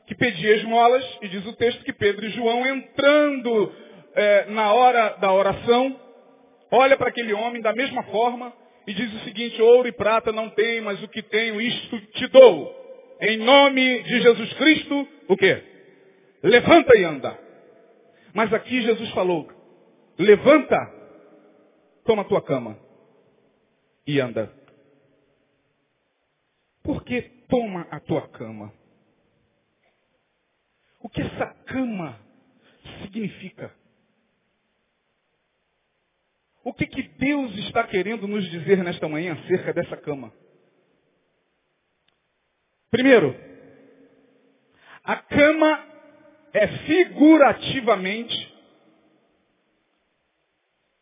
que 0.07 0.15
pedia 0.15 0.55
esmolas, 0.55 1.03
e 1.21 1.27
diz 1.27 1.45
o 1.45 1.53
texto 1.53 1.83
que 1.83 1.93
Pedro 1.93 2.25
e 2.25 2.29
João 2.29 2.65
entrando 2.65 3.73
é, 4.13 4.45
na 4.45 4.73
hora 4.73 5.17
da 5.17 5.33
oração, 5.33 5.99
olha 6.71 6.95
para 6.97 7.09
aquele 7.09 7.33
homem 7.33 7.61
da 7.61 7.73
mesma 7.73 8.03
forma 8.03 8.53
e 8.87 8.93
diz 8.93 9.13
o 9.13 9.19
seguinte, 9.19 9.61
ouro 9.61 9.87
e 9.87 9.91
prata 9.91 10.31
não 10.31 10.49
tem, 10.49 10.79
mas 10.81 11.01
o 11.01 11.07
que 11.07 11.21
tenho, 11.23 11.59
isto 11.59 11.99
te 12.11 12.27
dou. 12.27 12.85
Em 13.19 13.37
nome 13.37 14.03
de 14.03 14.21
Jesus 14.21 14.53
Cristo, 14.53 15.07
o 15.27 15.35
quê? 15.35 15.63
Levanta 16.43 16.97
e 16.97 17.03
anda. 17.03 17.39
Mas 18.33 18.53
aqui 18.53 18.81
Jesus 18.81 19.09
falou, 19.11 19.47
levanta, 20.19 20.77
toma 22.05 22.21
a 22.21 22.25
tua 22.25 22.41
cama 22.41 22.77
e 24.05 24.19
anda. 24.19 24.51
Por 26.83 27.03
que 27.03 27.21
toma 27.49 27.87
a 27.89 27.99
tua 27.99 28.27
cama? 28.27 28.71
O 31.05 31.09
que 31.09 31.21
essa 31.21 31.45
cama 31.67 32.19
significa? 33.03 33.71
O 36.63 36.73
que, 36.73 36.87
que 36.87 37.03
Deus 37.03 37.55
está 37.59 37.83
querendo 37.83 38.27
nos 38.27 38.43
dizer 38.49 38.83
nesta 38.83 39.07
manhã 39.07 39.33
acerca 39.33 39.71
dessa 39.71 39.95
cama? 39.97 40.33
Primeiro, 42.89 43.35
a 45.03 45.17
cama 45.17 45.85
é 46.51 46.67
figurativamente 46.87 48.55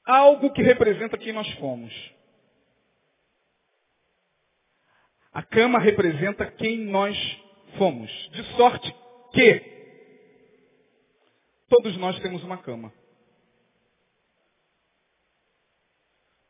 algo 0.04 0.52
que 0.52 0.62
representa 0.62 1.18
quem 1.18 1.32
nós 1.32 1.50
fomos. 1.54 1.94
A 5.32 5.42
cama 5.42 5.80
representa 5.80 6.46
quem 6.52 6.80
nós 6.80 7.18
fomos. 7.78 8.12
De 8.32 8.44
sorte 8.58 8.94
que 9.32 9.73
todos 11.74 11.98
nós 11.98 12.20
temos 12.20 12.44
uma 12.44 12.58
cama. 12.60 12.94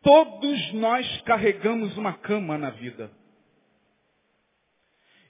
Todos 0.01 0.73
nós 0.73 1.21
carregamos 1.21 1.95
uma 1.97 2.11
cama 2.11 2.57
na 2.57 2.71
vida. 2.71 3.09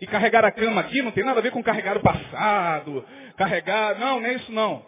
E 0.01 0.07
carregar 0.07 0.43
a 0.43 0.51
cama 0.51 0.81
aqui 0.81 1.03
não 1.03 1.11
tem 1.11 1.23
nada 1.23 1.39
a 1.39 1.43
ver 1.43 1.51
com 1.51 1.61
carregar 1.61 1.95
o 1.95 2.01
passado, 2.01 3.05
carregar. 3.37 3.99
Não, 3.99 4.19
não 4.19 4.27
é 4.27 4.33
isso 4.33 4.51
não. 4.51 4.83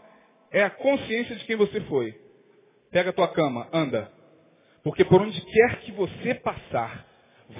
É 0.52 0.64
a 0.64 0.72
consciência 0.72 1.36
de 1.36 1.46
quem 1.46 1.56
você 1.56 1.82
foi. 1.82 2.20
Pega 2.90 3.12
a 3.12 3.14
tua 3.14 3.28
cama, 3.28 3.70
anda. 3.72 4.12
Porque 4.84 5.06
por 5.06 5.22
onde 5.22 5.40
quer 5.40 5.82
que 5.82 5.92
você 5.92 6.34
passar, 6.34 7.06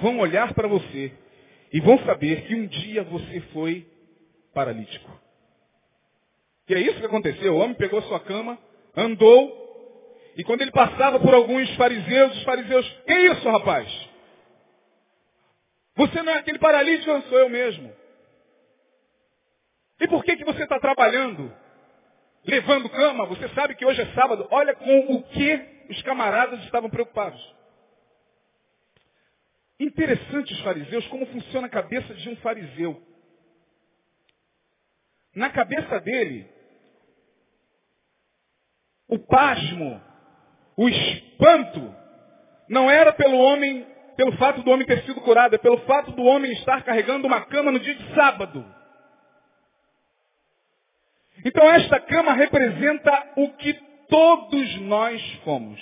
vão 0.02 0.18
olhar 0.18 0.52
para 0.52 0.66
você 0.66 1.12
e 1.72 1.80
vão 1.80 1.96
saber 2.00 2.42
que 2.48 2.56
um 2.56 2.66
dia 2.66 3.04
você 3.04 3.40
foi 3.52 3.86
paralítico. 4.52 5.25
E 6.68 6.74
é 6.74 6.80
isso 6.80 6.98
que 6.98 7.06
aconteceu. 7.06 7.54
O 7.54 7.58
homem 7.58 7.74
pegou 7.74 8.02
sua 8.02 8.20
cama, 8.20 8.58
andou, 8.96 9.66
e 10.36 10.44
quando 10.44 10.60
ele 10.60 10.70
passava 10.70 11.18
por 11.18 11.32
alguns 11.32 11.74
fariseus, 11.76 12.36
os 12.36 12.42
fariseus, 12.42 12.86
que 13.06 13.14
isso, 13.14 13.48
rapaz? 13.48 14.10
Você 15.94 16.22
não 16.22 16.32
é 16.32 16.38
aquele 16.38 16.58
paralítico, 16.58 17.10
eu 17.10 17.22
sou 17.22 17.38
eu 17.38 17.48
mesmo. 17.48 17.90
E 19.98 20.06
por 20.08 20.22
que, 20.22 20.36
que 20.36 20.44
você 20.44 20.64
está 20.64 20.78
trabalhando? 20.78 21.50
Levando 22.44 22.90
cama? 22.90 23.24
Você 23.26 23.48
sabe 23.50 23.74
que 23.74 23.86
hoje 23.86 24.02
é 24.02 24.06
sábado. 24.12 24.46
Olha 24.50 24.74
com 24.74 25.14
o 25.14 25.22
que 25.22 25.86
os 25.88 26.02
camaradas 26.02 26.62
estavam 26.64 26.90
preocupados. 26.90 27.40
Interessante 29.80 30.52
os 30.52 30.60
fariseus, 30.60 31.06
como 31.08 31.26
funciona 31.26 31.66
a 31.66 31.70
cabeça 31.70 32.12
de 32.14 32.28
um 32.28 32.36
fariseu. 32.36 33.02
Na 35.34 35.48
cabeça 35.48 35.98
dele, 36.00 36.46
o 39.08 39.18
pasmo, 39.18 40.00
o 40.76 40.88
espanto, 40.88 41.94
não 42.68 42.90
era 42.90 43.12
pelo 43.12 43.36
homem, 43.38 43.86
pelo 44.16 44.32
fato 44.36 44.62
do 44.62 44.70
homem 44.70 44.86
ter 44.86 45.04
sido 45.04 45.20
curado, 45.20 45.54
é 45.54 45.58
pelo 45.58 45.78
fato 45.80 46.12
do 46.12 46.22
homem 46.24 46.52
estar 46.52 46.82
carregando 46.82 47.26
uma 47.26 47.44
cama 47.46 47.70
no 47.70 47.78
dia 47.78 47.94
de 47.94 48.14
sábado. 48.14 48.64
Então 51.44 51.68
esta 51.70 52.00
cama 52.00 52.32
representa 52.32 53.32
o 53.36 53.50
que 53.52 53.74
todos 54.08 54.80
nós 54.80 55.22
fomos. 55.44 55.80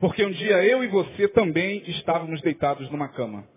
Porque 0.00 0.24
um 0.24 0.32
dia 0.32 0.62
eu 0.64 0.84
e 0.84 0.88
você 0.88 1.28
também 1.28 1.82
estávamos 1.88 2.40
deitados 2.42 2.90
numa 2.90 3.08
cama. 3.08 3.48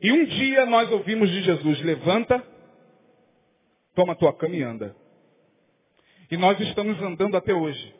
E 0.00 0.10
um 0.10 0.24
dia 0.24 0.66
nós 0.66 0.90
ouvimos 0.90 1.30
de 1.30 1.42
Jesus, 1.42 1.80
levanta, 1.82 2.42
toma 3.94 4.16
tua 4.16 4.32
cama 4.34 4.56
e 4.56 4.62
anda. 4.62 5.03
E 6.30 6.36
nós 6.36 6.58
estamos 6.60 7.00
andando 7.02 7.36
até 7.36 7.52
hoje. 7.54 7.94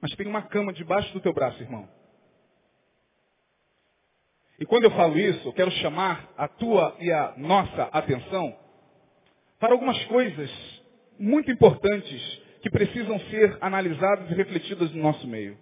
Mas 0.00 0.14
tem 0.14 0.26
uma 0.26 0.42
cama 0.42 0.72
debaixo 0.72 1.12
do 1.12 1.20
teu 1.20 1.32
braço, 1.32 1.62
irmão. 1.62 1.88
E 4.58 4.66
quando 4.66 4.84
eu 4.84 4.90
falo 4.90 5.16
isso, 5.18 5.46
eu 5.46 5.52
quero 5.52 5.70
chamar 5.70 6.32
a 6.36 6.48
tua 6.48 6.96
e 7.00 7.12
a 7.12 7.34
nossa 7.36 7.84
atenção 7.92 8.56
para 9.58 9.72
algumas 9.72 10.02
coisas 10.06 10.50
muito 11.18 11.50
importantes 11.50 12.42
que 12.62 12.70
precisam 12.70 13.18
ser 13.30 13.56
analisadas 13.60 14.30
e 14.30 14.34
refletidas 14.34 14.90
no 14.92 15.02
nosso 15.02 15.26
meio. 15.26 15.56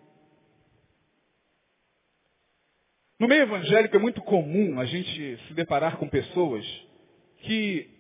No 3.19 3.29
meio 3.29 3.43
evangélico 3.43 3.97
é 3.97 3.99
muito 3.99 4.21
comum 4.23 4.79
a 4.79 4.85
gente 4.85 5.39
se 5.47 5.55
deparar 5.55 5.97
com 5.97 6.09
pessoas 6.09 6.65
que 7.39 7.96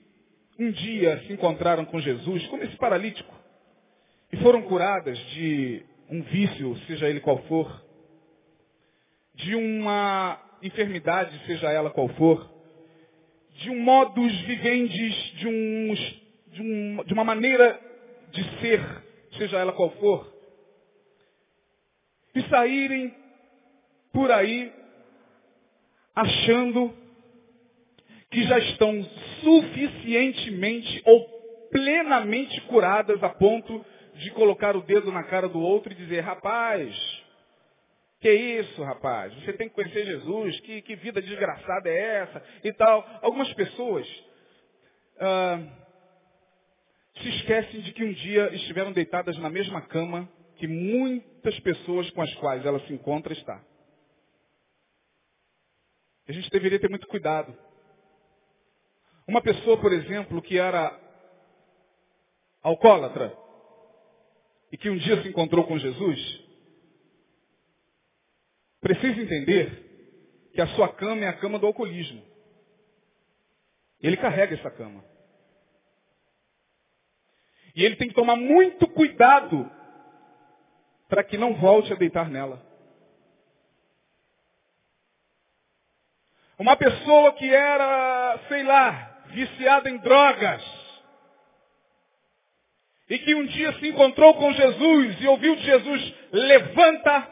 um 0.59 0.71
dia 0.71 1.23
se 1.27 1.33
encontraram 1.33 1.85
com 1.85 2.01
Jesus, 2.01 2.47
como 2.47 2.63
esse 2.63 2.77
paralítico, 2.77 3.35
e 4.33 4.37
foram 4.39 4.63
curadas 4.63 5.19
de 5.31 5.85
um 6.11 6.23
vício, 6.23 6.77
seja 6.87 7.09
ele 7.09 7.21
qual 7.21 7.39
for, 7.45 7.85
de 9.35 9.55
uma 9.55 10.41
enfermidade, 10.63 11.39
seja 11.47 11.71
ela 11.71 11.91
qual 11.91 12.09
for, 12.11 12.51
de 13.57 13.71
um 13.71 13.81
modus 13.81 14.33
vivendi, 14.43 15.11
de, 15.37 15.47
uns, 15.49 16.23
de, 16.49 16.63
um, 16.63 17.05
de 17.05 17.13
uma 17.13 17.25
maneira 17.25 17.81
de 18.31 18.61
ser, 18.61 18.81
seja 19.37 19.59
ela 19.59 19.73
qual 19.73 19.91
for, 19.93 20.33
e 22.35 22.43
saírem 22.49 23.15
por 24.13 24.31
aí 24.31 24.73
achando 26.15 26.95
que 28.31 28.43
já 28.45 28.59
estão 28.59 29.05
suficientemente 29.43 31.03
ou 31.05 31.69
plenamente 31.71 32.61
curadas 32.63 33.23
a 33.23 33.29
ponto 33.31 33.85
de 34.15 34.31
colocar 34.31 34.77
o 34.77 34.83
dedo 34.83 35.13
na 35.13 35.23
cara 35.25 35.49
do 35.49 35.61
outro 35.61 35.93
e 35.93 35.97
dizer, 35.97 36.21
rapaz, 36.21 36.95
que 38.21 38.33
isso, 38.33 38.83
rapaz? 38.83 39.33
Você 39.35 39.53
tem 39.53 39.69
que 39.69 39.75
conhecer 39.75 40.05
Jesus, 40.07 40.59
que, 40.61 40.83
que 40.83 40.97
vida 40.97 41.21
desgraçada 41.21 41.89
é 41.89 42.23
essa 42.23 42.43
e 42.65 42.73
tal. 42.73 43.07
Algumas 43.23 43.53
pessoas 43.53 44.07
ah, 45.21 45.61
se 47.21 47.29
esquecem 47.29 47.81
de 47.83 47.93
que 47.93 48.05
um 48.05 48.13
dia 48.13 48.55
estiveram 48.55 48.93
deitadas 48.93 49.37
na 49.39 49.51
mesma 49.51 49.83
cama 49.83 50.29
que 50.57 50.67
muitas 50.67 51.59
pessoas 51.61 52.09
com 52.11 52.23
as 52.23 52.35
quais 52.37 52.65
ela 52.65 52.81
se 52.81 52.93
encontra 52.93 53.33
está. 53.33 53.63
A 56.29 56.33
gente 56.33 56.51
deveria 56.51 56.81
ter 56.81 56.89
muito 56.89 57.07
cuidado. 57.07 57.57
Uma 59.27 59.41
pessoa, 59.41 59.77
por 59.79 59.93
exemplo, 59.93 60.41
que 60.41 60.59
era 60.59 60.99
alcoólatra 62.63 63.37
e 64.71 64.77
que 64.77 64.89
um 64.89 64.97
dia 64.97 65.21
se 65.23 65.29
encontrou 65.29 65.67
com 65.67 65.79
Jesus, 65.79 66.45
precisa 68.81 69.21
entender 69.21 70.51
que 70.53 70.61
a 70.61 70.67
sua 70.69 70.93
cama 70.93 71.25
é 71.25 71.29
a 71.29 71.37
cama 71.37 71.59
do 71.59 71.67
alcoolismo. 71.67 72.23
Ele 74.01 74.17
carrega 74.17 74.55
essa 74.55 74.71
cama. 74.71 75.05
E 77.75 77.85
ele 77.85 77.97
tem 77.97 78.09
que 78.09 78.15
tomar 78.15 78.37
muito 78.37 78.87
cuidado 78.89 79.71
para 81.09 81.25
que 81.25 81.37
não 81.37 81.55
volte 81.55 81.93
a 81.93 81.97
deitar 81.97 82.31
nela. 82.31 82.65
Uma 86.59 86.77
pessoa 86.77 87.33
que 87.35 87.53
era, 87.53 88.39
sei 88.49 88.63
lá, 88.63 89.16
viciada 89.31 89.91
em 89.91 89.99
drogas, 89.99 90.63
e 93.09 93.19
que 93.19 93.35
um 93.35 93.47
dia 93.47 93.73
se 93.75 93.89
encontrou 93.89 94.35
com 94.35 94.53
Jesus 94.53 95.21
e 95.21 95.27
ouviu 95.29 95.55
de 95.57 95.63
Jesus, 95.63 96.15
levanta, 96.33 97.23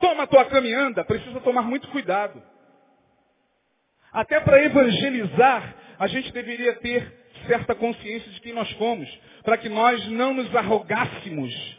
toma 0.00 0.26
tua 0.26 0.44
cama 0.46 0.68
anda, 0.68 1.04
precisa 1.04 1.40
tomar 1.40 1.62
muito 1.62 1.88
cuidado. 1.88 2.42
Até 4.12 4.40
para 4.40 4.62
evangelizar, 4.64 5.74
a 5.98 6.06
gente 6.08 6.32
deveria 6.32 6.74
ter 6.76 7.12
certa 7.46 7.74
consciência 7.74 8.30
de 8.32 8.40
quem 8.40 8.52
nós 8.52 8.70
fomos, 8.72 9.08
para 9.44 9.56
que 9.56 9.68
nós 9.68 10.04
não 10.08 10.34
nos 10.34 10.54
arrogássemos 10.54 11.78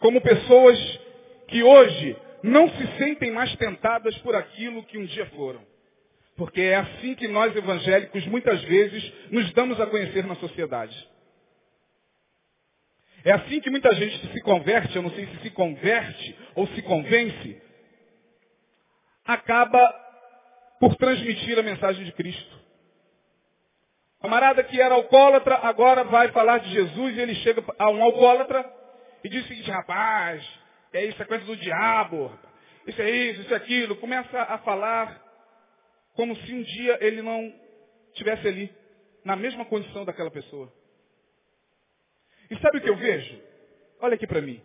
como 0.00 0.20
pessoas 0.20 0.78
que 1.46 1.62
hoje 1.62 2.16
não 2.42 2.68
se 2.70 2.86
sentem 2.96 3.30
mais 3.30 3.54
tentadas 3.56 4.16
por 4.18 4.34
aquilo 4.34 4.82
que 4.84 4.98
um 4.98 5.04
dia 5.04 5.26
foram. 5.26 5.69
Porque 6.40 6.62
é 6.62 6.76
assim 6.76 7.14
que 7.14 7.28
nós 7.28 7.54
evangélicos 7.54 8.24
muitas 8.24 8.62
vezes 8.62 9.12
nos 9.30 9.52
damos 9.52 9.78
a 9.78 9.86
conhecer 9.86 10.24
na 10.24 10.34
sociedade. 10.36 10.96
É 13.22 13.32
assim 13.32 13.60
que 13.60 13.68
muita 13.68 13.94
gente 13.94 14.26
se 14.32 14.40
converte, 14.40 14.96
eu 14.96 15.02
não 15.02 15.10
sei 15.10 15.26
se 15.26 15.36
se 15.42 15.50
converte 15.50 16.34
ou 16.54 16.66
se 16.68 16.80
convence, 16.80 17.60
acaba 19.22 19.78
por 20.80 20.96
transmitir 20.96 21.58
a 21.58 21.62
mensagem 21.62 22.06
de 22.06 22.12
Cristo. 22.12 22.58
Camarada 24.22 24.64
que 24.64 24.80
era 24.80 24.94
alcoólatra, 24.94 25.56
agora 25.56 26.04
vai 26.04 26.28
falar 26.28 26.56
de 26.60 26.70
Jesus 26.70 27.18
e 27.18 27.20
ele 27.20 27.34
chega 27.34 27.62
a 27.78 27.90
um 27.90 28.02
alcoólatra 28.02 28.64
e 29.22 29.28
diz 29.28 29.44
o 29.44 29.48
seguinte, 29.48 29.70
rapaz, 29.70 30.42
é 30.94 31.04
isso, 31.04 31.20
é 31.22 31.26
coisa 31.26 31.44
do 31.44 31.54
diabo, 31.54 32.32
isso 32.86 33.02
é 33.02 33.10
isso, 33.10 33.42
isso 33.42 33.52
é 33.52 33.58
aquilo. 33.58 33.94
Começa 33.96 34.40
a 34.40 34.56
falar 34.56 35.28
como 36.14 36.36
se 36.36 36.54
um 36.54 36.62
dia 36.62 36.98
ele 37.00 37.22
não 37.22 37.52
tivesse 38.14 38.46
ali, 38.46 38.74
na 39.24 39.36
mesma 39.36 39.64
condição 39.64 40.04
daquela 40.04 40.30
pessoa. 40.30 40.72
E 42.50 42.58
sabe 42.58 42.78
o 42.78 42.80
que 42.80 42.90
eu 42.90 42.96
vejo? 42.96 43.40
Olha 44.00 44.14
aqui 44.14 44.26
para 44.26 44.40
mim. 44.40 44.60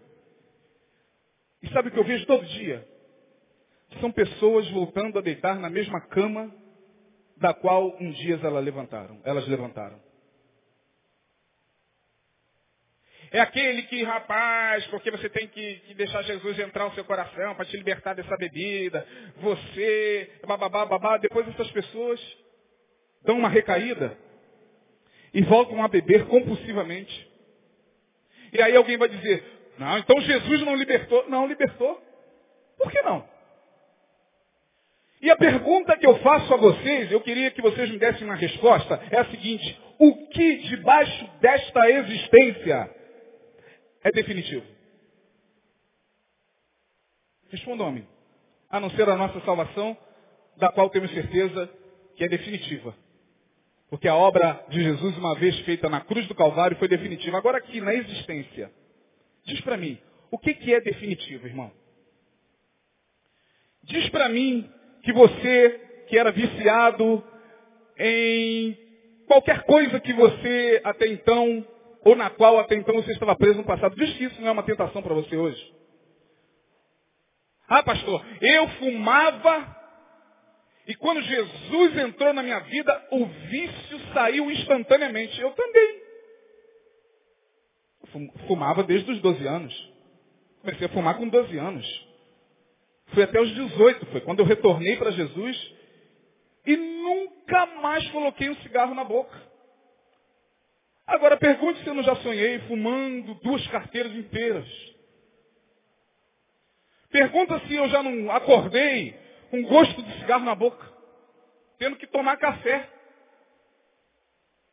E 1.61 1.69
sabe 1.69 1.89
o 1.89 1.91
que 1.91 1.99
eu 1.99 2.03
vejo 2.03 2.25
todo 2.25 2.45
dia? 2.45 2.87
São 3.99 4.11
pessoas 4.11 4.69
voltando 4.71 5.19
a 5.19 5.21
deitar 5.21 5.59
na 5.59 5.69
mesma 5.69 6.01
cama 6.07 6.53
da 7.37 7.53
qual 7.53 7.95
um 7.99 8.11
dia 8.11 8.39
elas 8.41 8.63
levantaram. 8.63 9.21
Elas 9.23 9.47
levantaram. 9.47 10.01
É 13.35 13.41
aquele 13.41 13.81
que, 13.83 14.01
rapaz, 14.01 14.87
porque 14.87 15.11
você 15.11 15.27
tem 15.27 15.45
que, 15.49 15.75
que 15.87 15.93
deixar 15.93 16.21
Jesus 16.21 16.57
entrar 16.57 16.85
no 16.85 16.93
seu 16.93 17.03
coração 17.03 17.53
para 17.53 17.65
te 17.65 17.75
libertar 17.75 18.13
dessa 18.13 18.37
bebida. 18.37 19.05
Você, 19.41 20.39
bababá, 20.47 20.85
babá. 20.85 21.17
Depois 21.17 21.45
essas 21.49 21.69
pessoas 21.71 22.37
dão 23.25 23.37
uma 23.37 23.49
recaída 23.49 24.17
e 25.33 25.41
voltam 25.41 25.83
a 25.83 25.89
beber 25.89 26.27
compulsivamente. 26.27 27.29
E 28.53 28.61
aí 28.61 28.73
alguém 28.73 28.95
vai 28.95 29.09
dizer, 29.09 29.43
não, 29.77 29.97
então 29.97 30.21
Jesus 30.21 30.61
não 30.61 30.73
libertou. 30.73 31.29
Não 31.29 31.45
libertou. 31.45 32.01
Por 32.77 32.89
que 32.89 33.01
não? 33.01 33.27
E 35.21 35.29
a 35.29 35.35
pergunta 35.35 35.97
que 35.97 36.07
eu 36.07 36.17
faço 36.19 36.53
a 36.53 36.57
vocês, 36.57 37.11
eu 37.11 37.19
queria 37.19 37.51
que 37.51 37.61
vocês 37.61 37.89
me 37.89 37.97
dessem 37.97 38.23
uma 38.23 38.35
resposta, 38.35 39.01
é 39.11 39.19
a 39.19 39.25
seguinte, 39.25 39.77
o 39.99 40.27
que 40.27 40.57
debaixo 40.69 41.29
desta 41.41 41.91
existência 41.91 42.95
é 44.05 44.11
definitivo? 44.11 44.63
Respondam-me. 47.49 48.07
A 48.69 48.79
não 48.79 48.91
ser 48.91 49.09
a 49.09 49.15
nossa 49.15 49.39
salvação, 49.41 49.97
da 50.57 50.71
qual 50.71 50.89
temos 50.91 51.11
certeza 51.11 51.69
que 52.15 52.23
é 52.23 52.27
definitiva. 52.27 52.95
Porque 53.89 54.07
a 54.07 54.15
obra 54.15 54.63
de 54.69 54.81
Jesus, 54.81 55.17
uma 55.17 55.35
vez 55.35 55.59
feita 55.61 55.89
na 55.89 56.01
cruz 56.01 56.27
do 56.27 56.35
Calvário, 56.35 56.77
foi 56.77 56.87
definitiva. 56.87 57.37
Agora 57.37 57.57
aqui, 57.57 57.81
na 57.81 57.93
existência, 57.95 58.71
diz 59.43 59.59
para 59.61 59.75
mim, 59.75 59.97
o 60.29 60.37
que, 60.37 60.53
que 60.53 60.73
é 60.73 60.81
definitivo, 60.81 61.47
irmão? 61.47 61.71
Diz 63.83 64.07
para 64.09 64.29
mim 64.29 64.69
que 65.03 65.13
você, 65.13 66.05
que 66.07 66.17
era 66.17 66.31
viciado 66.31 67.23
em 67.97 68.77
qualquer 69.27 69.63
coisa 69.63 69.99
que 69.99 70.13
você 70.13 70.81
até 70.83 71.07
então, 71.07 71.65
ou 72.05 72.15
na 72.15 72.29
qual 72.29 72.59
até 72.59 72.75
então 72.75 72.95
você 72.95 73.11
estava 73.11 73.35
preso 73.35 73.57
no 73.57 73.65
passado, 73.65 73.95
diz 73.95 74.15
que 74.15 74.25
isso 74.25 74.39
não 74.39 74.49
é 74.49 74.51
uma 74.51 74.63
tentação 74.63 75.01
para 75.01 75.15
você 75.15 75.35
hoje. 75.35 75.75
Ah, 77.67 77.81
pastor, 77.81 78.23
eu 78.41 78.69
fumava 78.69 79.75
e 80.87 80.93
quando 80.95 81.21
Jesus 81.21 81.97
entrou 81.97 82.31
na 82.31 82.43
minha 82.43 82.59
vida, 82.59 83.07
o 83.11 83.25
vício 83.25 83.99
saiu 84.13 84.51
instantaneamente. 84.51 85.39
Eu 85.41 85.51
também. 85.51 86.05
Fumava 88.47 88.83
desde 88.83 89.11
os 89.11 89.19
12 89.19 89.47
anos. 89.47 89.93
Comecei 90.61 90.85
a 90.85 90.91
fumar 90.91 91.17
com 91.17 91.27
12 91.27 91.57
anos. 91.57 92.07
Fui 93.07 93.23
até 93.23 93.41
os 93.41 93.49
18, 93.53 94.05
foi 94.07 94.21
quando 94.21 94.39
eu 94.39 94.45
retornei 94.45 94.95
para 94.97 95.11
Jesus 95.11 95.73
e 96.65 96.75
nunca 96.75 97.65
mais 97.81 98.07
coloquei 98.11 98.49
um 98.49 98.55
cigarro 98.57 98.93
na 98.93 99.03
boca. 99.03 99.54
Agora 101.07 101.37
pergunte 101.37 101.81
se 101.83 101.87
eu 101.87 101.93
não 101.93 102.03
já 102.03 102.15
sonhei 102.17 102.59
fumando 102.61 103.35
duas 103.35 103.65
carteiras 103.67 104.11
inteiras. 104.13 104.67
Pergunta 107.09 107.59
se 107.67 107.73
eu 107.75 107.87
já 107.89 108.01
não 108.01 108.31
acordei 108.31 109.17
com 109.51 109.61
gosto 109.63 110.01
de 110.01 110.19
cigarro 110.19 110.43
na 110.43 110.55
boca, 110.55 110.85
tendo 111.77 111.95
que 111.95 112.07
tomar 112.07 112.37
café, 112.37 112.89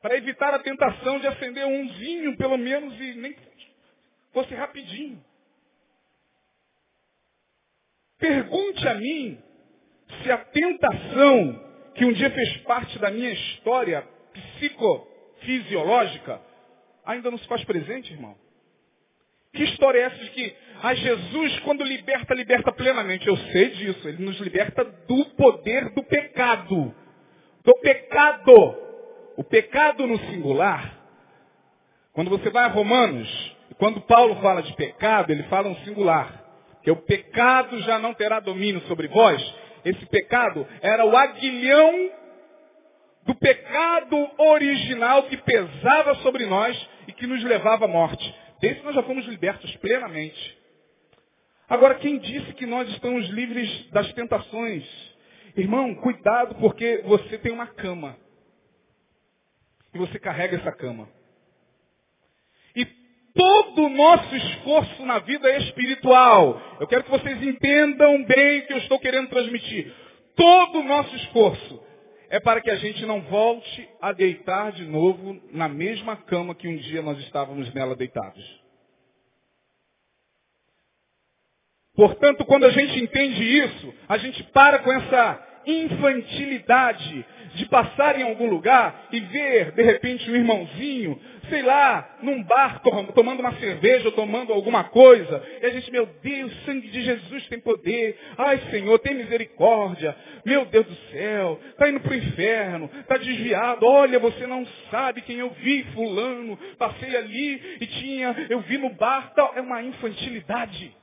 para 0.01 0.17
evitar 0.17 0.53
a 0.53 0.59
tentação 0.59 1.21
de 1.21 1.29
acender 1.29 1.65
umzinho, 1.65 2.37
pelo 2.37 2.57
menos, 2.59 2.99
e 3.01 3.15
nem 3.15 3.37
fosse 4.33 4.53
rapidinho. 4.55 5.25
Pergunte 8.19 8.89
a 8.89 8.95
mim 8.95 9.41
se 10.23 10.31
a 10.31 10.39
tentação 10.39 11.93
que 11.95 12.05
um 12.05 12.13
dia 12.13 12.31
fez 12.31 12.57
parte 12.59 12.99
da 12.99 13.11
minha 13.11 13.31
história 13.31 14.09
psicofisiológica 15.43 16.41
ainda 17.05 17.31
não 17.31 17.39
se 17.39 17.47
faz 17.47 17.65
presente, 17.65 18.13
irmão. 18.13 18.37
Que 19.53 19.65
história 19.65 19.99
é 19.99 20.03
essa 20.05 20.17
de 20.17 20.31
que 20.31 20.57
ah, 20.83 20.95
Jesus, 20.95 21.59
quando 21.61 21.85
liberta, 21.85 22.35
liberta 22.35 22.73
plenamente? 22.73 23.29
Eu 23.29 23.37
sei 23.37 23.71
disso. 23.71 24.09
Ele 24.09 24.25
nos 24.25 24.39
liberta 24.41 24.83
do 24.85 25.25
poder 25.37 25.91
do 25.91 26.03
pecado. 26.03 26.95
Do 27.63 27.75
pecado. 27.81 28.53
O 29.37 29.45
pecado 29.45 30.07
no 30.07 30.19
singular. 30.31 30.99
Quando 32.13 32.31
você 32.31 32.51
vai 32.51 32.65
a 32.65 32.69
Romanos, 32.69 33.57
quando 33.79 34.01
Paulo 34.03 34.37
fala 34.37 34.63
de 34.63 34.75
pecado, 34.75 35.31
ele 35.31 35.43
fala 35.45 35.69
um 35.69 35.77
singular. 35.85 36.43
Que 36.83 36.91
o 36.91 36.97
pecado 36.97 37.81
já 37.83 37.99
não 37.99 38.15
terá 38.15 38.41
domínio 38.41 38.81
sobre 38.83 39.07
vós. 39.09 39.55
Esse 39.85 40.05
pecado 40.07 40.67
era 40.81 41.05
o 41.05 41.17
aguilhão 41.17 42.11
do 43.25 43.35
pecado 43.35 44.31
original 44.39 45.25
que 45.25 45.37
pesava 45.37 46.15
sobre 46.17 46.47
nós 46.47 46.89
e 47.07 47.13
que 47.13 47.27
nos 47.27 47.43
levava 47.45 47.85
à 47.85 47.89
morte. 47.89 48.35
Desse 48.61 48.83
nós 48.83 48.95
já 48.95 49.03
fomos 49.03 49.27
libertos 49.27 49.75
plenamente. 49.77 50.59
Agora, 51.69 51.95
quem 51.97 52.19
disse 52.19 52.53
que 52.55 52.67
nós 52.67 52.89
estamos 52.91 53.29
livres 53.31 53.91
das 53.91 54.13
tentações? 54.13 54.85
Irmão, 55.57 55.95
cuidado 55.97 56.55
porque 56.57 57.03
você 57.05 57.39
tem 57.39 57.53
uma 57.53 57.67
cama. 57.67 58.17
E 59.95 59.99
você 59.99 60.19
carrega 60.19 60.57
essa 60.57 60.73
cama. 60.73 61.09
E 62.75 62.85
todo 63.35 63.85
o 63.85 63.89
nosso 63.91 64.35
esforço 64.35 65.05
na 65.07 65.19
vida 65.21 65.49
é 65.49 65.59
espiritual. 65.59 66.61
Eu 66.81 66.87
quero 66.87 67.05
que 67.05 67.11
vocês 67.11 67.43
entendam 67.43 68.25
bem 68.25 68.61
o 68.61 68.67
que 68.67 68.73
eu 68.73 68.79
estou 68.79 68.99
querendo 68.99 69.29
transmitir. 69.29 69.95
Todo 70.35 70.81
o 70.81 70.85
nosso 70.85 71.15
esforço 71.17 71.92
é 72.33 72.41
para 72.41 72.63
que 72.63 72.71
a 72.71 72.77
gente 72.77 73.05
não 73.05 73.21
volte 73.21 73.87
a 74.01 74.11
deitar 74.11 74.73
de 74.73 74.87
novo 74.87 75.39
na 75.53 75.69
mesma 75.69 76.17
cama 76.17 76.55
que 76.55 76.67
um 76.67 76.77
dia 76.77 77.03
nós 77.03 77.19
estávamos 77.19 77.71
nela 77.75 77.95
deitados. 77.95 78.43
Portanto, 81.95 82.43
quando 82.47 82.65
a 82.65 82.71
gente 82.71 82.99
entende 82.99 83.45
isso, 83.45 83.95
a 84.09 84.17
gente 84.17 84.43
para 84.45 84.79
com 84.79 84.91
essa 84.91 85.47
infantilidade 85.67 87.27
de 87.55 87.67
passar 87.67 88.19
em 88.19 88.23
algum 88.23 88.49
lugar 88.49 89.09
e 89.13 89.21
ver, 89.21 89.73
de 89.73 89.83
repente, 89.83 90.31
um 90.31 90.35
irmãozinho, 90.35 91.21
sei 91.53 91.61
lá, 91.61 92.17
num 92.23 92.43
bar 92.45 92.81
tomando 93.15 93.41
uma 93.41 93.55
cerveja 93.57 94.07
ou 94.07 94.13
tomando 94.13 94.55
alguma 94.55 94.85
coisa, 94.85 95.45
e 95.61 95.67
a 95.67 95.69
gente, 95.69 95.91
meu 95.93 96.07
Deus, 96.07 96.51
o 96.51 96.65
sangue 96.65 96.89
de 96.89 97.03
Jesus 97.03 97.47
tem 97.49 97.61
poder, 97.61 98.19
ai 98.39 98.59
Senhor, 98.71 98.99
tem 99.01 99.17
misericórdia, 99.17 100.17
meu 100.47 100.65
Deus 100.65 100.87
do 100.87 100.95
céu, 101.11 101.61
está 101.69 101.91
indo 101.91 102.01
para 102.01 102.13
o 102.13 102.15
inferno, 102.15 102.91
está 103.01 103.19
desviado, 103.19 103.85
olha, 103.85 104.19
você 104.19 104.47
não 104.47 104.67
sabe 104.91 105.21
quem 105.21 105.41
eu 105.41 105.51
vi, 105.51 105.85
fulano, 105.93 106.57
passei 106.79 107.15
ali 107.15 107.77
e 107.83 107.87
tinha, 107.87 108.35
eu 108.49 108.61
vi 108.61 108.79
no 108.79 108.89
bar, 108.95 109.35
tal, 109.35 109.53
é 109.55 109.61
uma 109.61 109.83
infantilidade. 109.83 110.97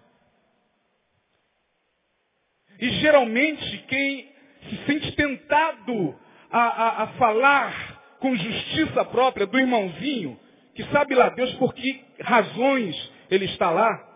E 2.81 2.89
geralmente 3.01 3.85
quem 3.87 4.31
se 4.67 4.77
sente 4.87 5.11
tentado 5.11 6.19
a, 6.49 6.59
a, 6.59 7.03
a 7.03 7.07
falar 7.19 7.98
com 8.19 8.35
justiça 8.35 9.05
própria 9.05 9.45
do 9.45 9.59
irmãozinho, 9.59 10.39
que 10.75 10.83
sabe 10.85 11.15
lá 11.15 11.29
Deus 11.29 11.53
por 11.55 11.73
que 11.73 12.03
razões 12.21 13.11
ele 13.29 13.45
está 13.45 13.69
lá. 13.69 14.07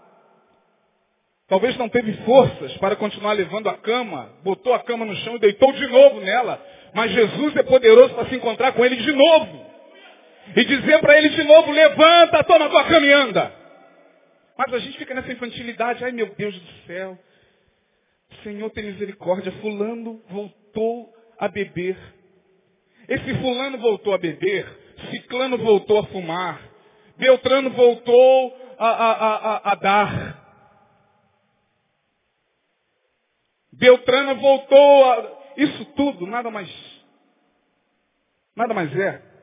Talvez 1.48 1.78
não 1.78 1.89
teve 1.89 2.13
forças 2.24 2.76
para 2.78 2.96
continuar 2.96 3.34
levando 3.34 3.70
a 3.70 3.78
cama, 3.78 4.30
botou 4.44 4.74
a 4.74 4.80
cama 4.80 5.06
no 5.06 5.16
chão 5.18 5.36
e 5.36 5.39
deitou 5.39 5.72
de 5.74 5.88
novo 5.88 6.22
nela. 6.22 6.63
Mas 6.94 7.12
Jesus 7.12 7.56
é 7.56 7.63
poderoso 7.63 8.13
para 8.13 8.28
se 8.28 8.36
encontrar 8.36 8.72
com 8.74 8.86
ele 8.86 8.96
de 8.96 9.12
novo. 9.12 9.74
E 10.56 10.66
dizer 10.66 11.00
para 11.00 11.18
ele 11.18 11.30
de 11.30 11.44
novo, 11.44 11.72
levanta, 11.72 12.44
toma 12.44 12.70
tua 12.70 12.84
cama 12.86 13.06
e 13.06 13.13
anda. 13.13 13.54
Mas 14.58 14.74
a 14.74 14.80
gente 14.80 14.98
fica 14.98 15.13
nessa 15.13 15.32
infantilidade, 15.32 16.04
ai 16.04 16.12
meu 16.12 16.34
Deus 16.36 16.58
do 16.58 16.72
céu. 16.86 17.18
Senhor 18.44 18.70
tem 18.72 18.86
misericórdia, 18.86 19.52
fulano 19.54 20.22
voltou 20.30 21.14
a 21.39 21.47
beber. 21.47 21.97
Esse 23.08 23.34
fulano 23.36 23.78
voltou 23.78 24.14
a 24.14 24.18
beber, 24.18 24.66
ciclano 25.12 25.58
voltou 25.58 25.99
a 25.99 26.06
fumar, 26.08 26.62
Beltrano 27.18 27.70
voltou 27.72 28.76
a, 28.78 28.88
a, 28.88 29.12
a, 29.12 29.72
a 29.72 29.76
dar. 29.76 30.43
Beltrano 33.72 34.36
voltou 34.36 35.12
a. 35.12 35.43
Isso 35.58 35.86
tudo, 35.95 36.26
nada 36.26 36.49
mais. 36.49 36.70
Nada 38.56 38.74
mais 38.74 38.95
é 38.95 39.34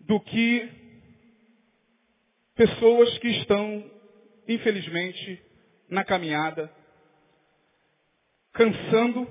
do 0.00 0.20
que 0.20 0.70
pessoas 2.54 3.18
que 3.18 3.28
estão, 3.28 3.90
infelizmente, 4.46 5.42
na 5.88 6.04
caminhada 6.04 6.70
cansando, 8.52 9.26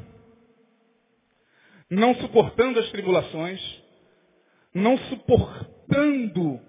não 1.94 2.16
suportando 2.16 2.80
as 2.80 2.90
tribulações, 2.90 3.62
não 4.74 4.98
suportando 4.98 6.60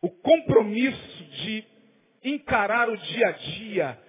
o 0.00 0.10
compromisso 0.10 1.24
de 1.42 1.64
encarar 2.24 2.88
o 2.88 2.96
dia 2.96 3.28
a 3.28 3.32
dia 3.32 4.02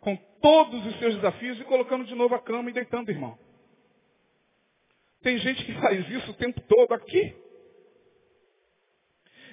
com 0.00 0.16
todos 0.40 0.86
os 0.86 0.98
seus 0.98 1.14
desafios 1.16 1.60
e 1.60 1.64
colocando 1.64 2.04
de 2.04 2.14
novo 2.14 2.34
a 2.34 2.42
cama 2.42 2.70
e 2.70 2.72
deitando, 2.72 3.10
irmão. 3.10 3.38
Tem 5.22 5.38
gente 5.38 5.64
que 5.64 5.74
faz 5.74 6.08
isso 6.08 6.30
o 6.30 6.34
tempo 6.34 6.60
todo 6.62 6.94
aqui. 6.94 7.34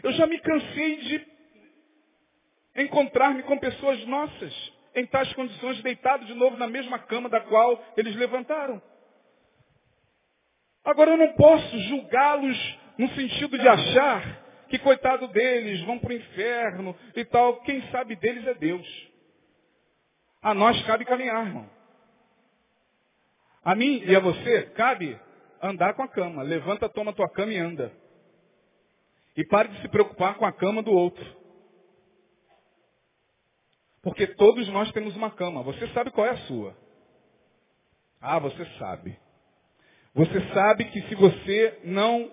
Eu 0.04 0.12
já 0.14 0.26
me 0.26 0.40
cansei 0.40 0.98
de 0.98 1.28
encontrar-me 2.76 3.44
com 3.44 3.58
pessoas 3.58 4.06
nossas 4.06 4.73
em 4.96 5.06
tais 5.06 5.32
condições, 5.34 5.82
deitados 5.82 6.28
de 6.28 6.34
novo 6.34 6.58
na 6.58 6.68
mesma 6.68 7.00
cama 7.00 7.30
da 7.30 7.42
qual 7.42 7.84
eles 7.98 8.16
levantaram. 8.16 8.82
Agora 10.84 11.12
eu 11.12 11.18
não 11.18 11.34
posso 11.34 11.80
julgá-los 11.80 12.78
no 12.98 13.08
sentido 13.10 13.58
de 13.58 13.68
achar 13.68 14.44
que 14.70 14.80
coitado 14.80 15.28
deles, 15.28 15.82
vão 15.84 16.00
para 16.00 16.10
o 16.10 16.14
inferno 16.14 16.96
e 17.16 17.24
tal. 17.26 17.62
Quem 17.62 17.82
sabe 17.92 18.16
deles 18.16 18.46
é 18.48 18.54
Deus. 18.54 19.12
A 20.42 20.54
nós 20.54 20.82
cabe 20.86 21.06
caminhar, 21.06 21.46
irmão. 21.46 21.70
A 23.64 23.76
mim 23.76 24.04
e 24.06 24.16
a 24.16 24.20
você 24.20 24.64
cabe 24.72 25.18
andar 25.62 25.94
com 25.94 26.04
a 26.04 26.08
cama. 26.08 26.44
Levanta, 26.44 26.90
toma 26.90 27.14
tua 27.14 27.30
cama 27.30 27.54
e 27.54 27.58
anda. 27.58 27.92
E 29.38 29.46
pare 29.46 29.70
de 29.70 29.82
se 29.82 29.88
preocupar 29.88 30.36
com 30.36 30.46
a 30.46 30.52
cama 30.52 30.84
do 30.84 30.92
outro. 30.92 31.43
Porque 34.04 34.28
todos 34.28 34.68
nós 34.68 34.92
temos 34.92 35.16
uma 35.16 35.32
cama. 35.32 35.64
Você 35.64 35.88
sabe 35.88 36.12
qual 36.12 36.28
é 36.28 36.32
a 36.32 36.38
sua. 36.40 36.76
Ah, 38.22 38.38
você 38.38 38.66
sabe. 38.78 39.18
Você 40.14 40.42
sabe 40.54 40.86
que 40.86 41.02
se 41.04 41.16
você 41.16 41.80
não 41.86 42.30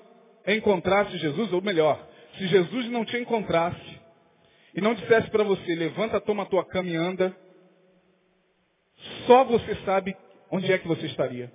encontrasse 0.46 1.16
Jesus, 1.16 1.52
ou 1.52 1.62
melhor, 1.62 2.04
se 2.36 2.46
Jesus 2.48 2.90
não 2.90 3.04
te 3.04 3.16
encontrasse 3.16 4.00
e 4.74 4.80
não 4.80 4.94
dissesse 4.94 5.30
para 5.30 5.44
você, 5.44 5.74
levanta, 5.74 6.20
toma 6.20 6.42
a 6.42 6.46
tua 6.46 6.64
cama 6.64 6.88
e 6.88 6.96
anda, 6.96 7.34
só 9.26 9.44
você 9.44 9.76
sabe 9.84 10.16
onde 10.50 10.70
é 10.72 10.78
que 10.78 10.88
você 10.88 11.06
estaria. 11.06 11.52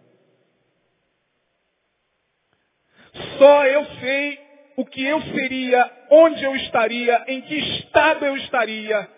Só 3.38 3.66
eu 3.68 3.86
sei 3.99 4.39
o 4.78 4.86
que 4.86 5.03
eu 5.05 5.22
seria, 5.22 6.07
onde 6.09 6.43
eu 6.43 6.55
estaria, 6.55 7.26
em 7.28 7.41
que 7.41 7.55
estado 7.55 8.26
eu 8.26 8.36
estaria, 8.38 9.14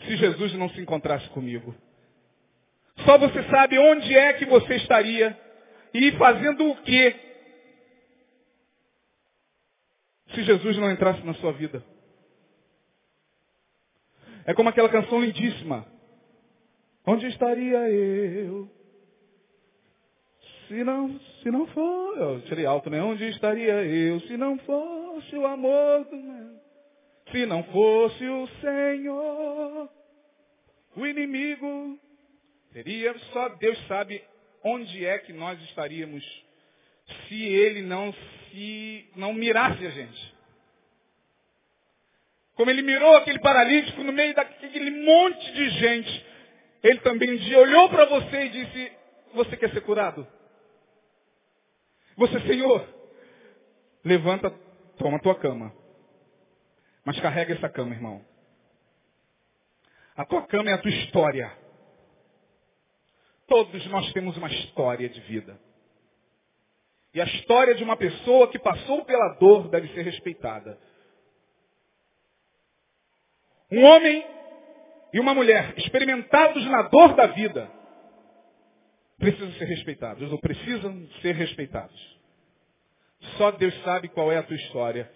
se 0.00 0.16
Jesus 0.16 0.52
não 0.54 0.68
se 0.70 0.80
encontrasse 0.80 1.28
comigo. 1.30 1.74
Só 3.04 3.18
você 3.18 3.42
sabe 3.44 3.78
onde 3.78 4.14
é 4.14 4.32
que 4.34 4.44
você 4.44 4.76
estaria 4.76 5.38
e 5.94 6.12
fazendo 6.12 6.70
o 6.70 6.76
quê 6.82 7.14
se 10.34 10.42
Jesus 10.42 10.76
não 10.76 10.90
entrasse 10.90 11.24
na 11.24 11.34
sua 11.34 11.52
vida. 11.52 11.82
É 14.44 14.54
como 14.54 14.68
aquela 14.68 14.88
canção 14.88 15.20
lindíssima. 15.20 15.86
Onde 17.06 17.26
estaria 17.26 17.90
eu? 17.90 18.70
Se 20.66 20.84
não, 20.84 21.18
se 21.42 21.50
não 21.50 21.66
for, 21.68 22.18
eu 22.18 22.40
tirei 22.42 22.66
alto, 22.66 22.90
né? 22.90 23.02
Onde 23.02 23.24
estaria 23.28 23.84
eu 23.84 24.20
se 24.20 24.36
não 24.36 24.58
fosse 24.58 25.34
o 25.36 25.46
amor 25.46 26.04
do 26.04 26.16
meu? 26.16 26.67
Se 27.30 27.46
não 27.46 27.62
fosse 27.64 28.24
o 28.24 28.48
Senhor, 28.60 29.90
o 30.96 31.06
inimigo 31.06 31.98
teria 32.72 33.16
só 33.32 33.48
Deus 33.50 33.78
sabe 33.86 34.22
onde 34.64 35.04
é 35.04 35.18
que 35.18 35.32
nós 35.32 35.60
estaríamos 35.62 36.24
se 37.26 37.42
ele 37.42 37.82
não 37.82 38.12
se 38.50 39.10
não 39.16 39.32
mirasse 39.32 39.86
a 39.86 39.90
gente. 39.90 40.34
Como 42.54 42.70
ele 42.70 42.82
mirou 42.82 43.16
aquele 43.16 43.38
paralítico 43.38 44.02
no 44.02 44.12
meio 44.12 44.34
daquele 44.34 44.90
monte 44.90 45.52
de 45.52 45.70
gente, 45.70 46.26
ele 46.82 46.98
também 47.00 47.30
um 47.32 47.36
dia 47.36 47.58
olhou 47.60 47.88
para 47.88 48.04
você 48.06 48.46
e 48.46 48.48
disse, 48.48 48.92
você 49.32 49.56
quer 49.56 49.70
ser 49.70 49.80
curado? 49.82 50.26
Você, 52.16 52.40
Senhor, 52.40 52.84
levanta, 54.04 54.50
toma 54.98 55.18
a 55.18 55.20
tua 55.20 55.36
cama. 55.36 55.72
Mas 57.08 57.18
carrega 57.20 57.54
essa 57.54 57.70
cama, 57.70 57.94
irmão. 57.94 58.22
A 60.14 60.26
tua 60.26 60.42
cama 60.46 60.68
é 60.68 60.74
a 60.74 60.78
tua 60.78 60.90
história. 60.90 61.50
Todos 63.46 63.86
nós 63.86 64.12
temos 64.12 64.36
uma 64.36 64.48
história 64.48 65.08
de 65.08 65.18
vida. 65.22 65.58
E 67.14 67.20
a 67.22 67.24
história 67.24 67.74
de 67.74 67.82
uma 67.82 67.96
pessoa 67.96 68.48
que 68.48 68.58
passou 68.58 69.06
pela 69.06 69.38
dor 69.40 69.70
deve 69.70 69.88
ser 69.94 70.02
respeitada. 70.02 70.78
Um 73.72 73.82
homem 73.82 74.26
e 75.14 75.18
uma 75.18 75.32
mulher 75.32 75.78
experimentados 75.78 76.62
na 76.66 76.82
dor 76.90 77.14
da 77.14 77.28
vida 77.28 77.72
precisam 79.16 79.50
ser 79.54 79.64
respeitados, 79.64 80.30
ou 80.30 80.38
precisam 80.40 81.08
ser 81.22 81.34
respeitados. 81.34 82.18
Só 83.38 83.50
Deus 83.52 83.74
sabe 83.82 84.08
qual 84.08 84.30
é 84.30 84.36
a 84.36 84.42
tua 84.42 84.56
história. 84.56 85.10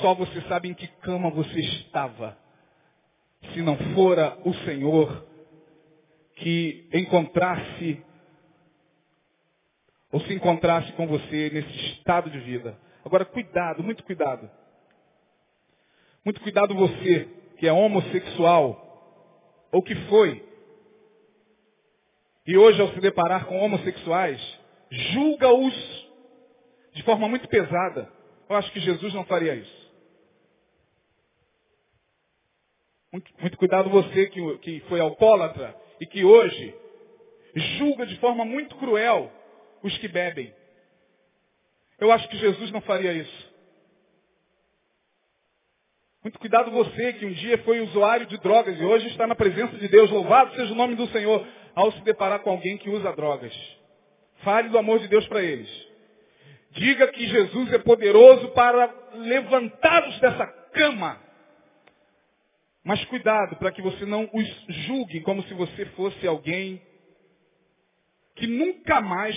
Só 0.00 0.14
você 0.14 0.40
sabe 0.42 0.68
em 0.68 0.74
que 0.74 0.86
cama 0.86 1.30
você 1.30 1.60
estava. 1.60 2.36
Se 3.52 3.62
não 3.62 3.76
fora 3.94 4.38
o 4.44 4.52
Senhor 4.64 5.26
que 6.36 6.88
encontrasse 6.92 8.04
ou 10.10 10.20
se 10.20 10.34
encontrasse 10.34 10.92
com 10.92 11.06
você 11.06 11.50
nesse 11.52 11.76
estado 11.92 12.30
de 12.30 12.38
vida. 12.40 12.78
Agora, 13.04 13.24
cuidado, 13.24 13.82
muito 13.82 14.02
cuidado. 14.04 14.50
Muito 16.24 16.40
cuidado 16.40 16.74
você 16.74 17.28
que 17.58 17.66
é 17.66 17.72
homossexual 17.72 18.82
ou 19.72 19.82
que 19.82 19.94
foi. 20.08 20.44
E 22.46 22.56
hoje, 22.56 22.80
ao 22.80 22.88
se 22.92 23.00
deparar 23.00 23.46
com 23.46 23.58
homossexuais, 23.58 24.40
julga-os 24.90 26.08
de 26.92 27.02
forma 27.02 27.28
muito 27.28 27.48
pesada. 27.48 28.10
Eu 28.48 28.56
acho 28.56 28.70
que 28.72 28.80
Jesus 28.80 29.12
não 29.14 29.24
faria 29.24 29.54
isso. 29.54 29.86
Muito, 33.12 33.32
muito 33.40 33.56
cuidado 33.56 33.88
você 33.90 34.26
que, 34.26 34.58
que 34.58 34.80
foi 34.88 35.00
alcoólatra 35.00 35.74
e 36.00 36.06
que 36.06 36.24
hoje 36.24 36.74
julga 37.78 38.06
de 38.06 38.16
forma 38.18 38.44
muito 38.44 38.76
cruel 38.76 39.32
os 39.82 39.96
que 39.98 40.08
bebem. 40.08 40.54
Eu 41.98 42.12
acho 42.12 42.28
que 42.28 42.36
Jesus 42.36 42.70
não 42.70 42.80
faria 42.82 43.12
isso. 43.12 43.54
Muito 46.22 46.38
cuidado 46.38 46.70
você 46.72 47.12
que 47.14 47.24
um 47.24 47.32
dia 47.32 47.56
foi 47.58 47.80
usuário 47.80 48.26
de 48.26 48.36
drogas 48.38 48.78
e 48.78 48.84
hoje 48.84 49.06
está 49.08 49.26
na 49.26 49.34
presença 49.34 49.76
de 49.76 49.88
Deus. 49.88 50.10
Louvado 50.10 50.54
seja 50.56 50.72
o 50.72 50.76
nome 50.76 50.96
do 50.96 51.06
Senhor 51.08 51.46
ao 51.74 51.92
se 51.92 52.00
deparar 52.00 52.40
com 52.40 52.50
alguém 52.50 52.76
que 52.76 52.90
usa 52.90 53.12
drogas. 53.12 53.54
Fale 54.42 54.68
do 54.68 54.76
amor 54.76 54.98
de 54.98 55.08
Deus 55.08 55.26
para 55.28 55.42
eles. 55.42 55.85
Diga 56.76 57.08
que 57.08 57.26
Jesus 57.26 57.72
é 57.72 57.78
poderoso 57.78 58.50
para 58.50 58.94
levantá-los 59.14 60.20
dessa 60.20 60.46
cama. 60.46 61.18
Mas 62.84 63.02
cuidado 63.06 63.56
para 63.56 63.72
que 63.72 63.80
você 63.80 64.04
não 64.04 64.28
os 64.32 64.46
julgue 64.86 65.22
como 65.22 65.42
se 65.44 65.54
você 65.54 65.86
fosse 65.86 66.26
alguém 66.26 66.82
que 68.34 68.46
nunca 68.46 69.00
mais 69.00 69.34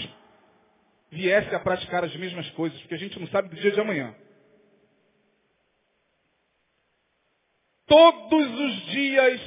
viesse 1.09 1.55
a 1.55 1.59
praticar 1.61 2.03
as 2.03 2.15
mesmas 2.17 2.49
coisas, 2.51 2.77
porque 2.81 2.95
a 2.95 2.99
gente 2.99 3.17
não 3.17 3.27
sabe 3.27 3.47
do 3.47 3.55
dia 3.55 3.71
de 3.71 3.79
amanhã. 3.79 4.13
Todos 7.87 8.59
os 8.59 8.85
dias, 8.87 9.41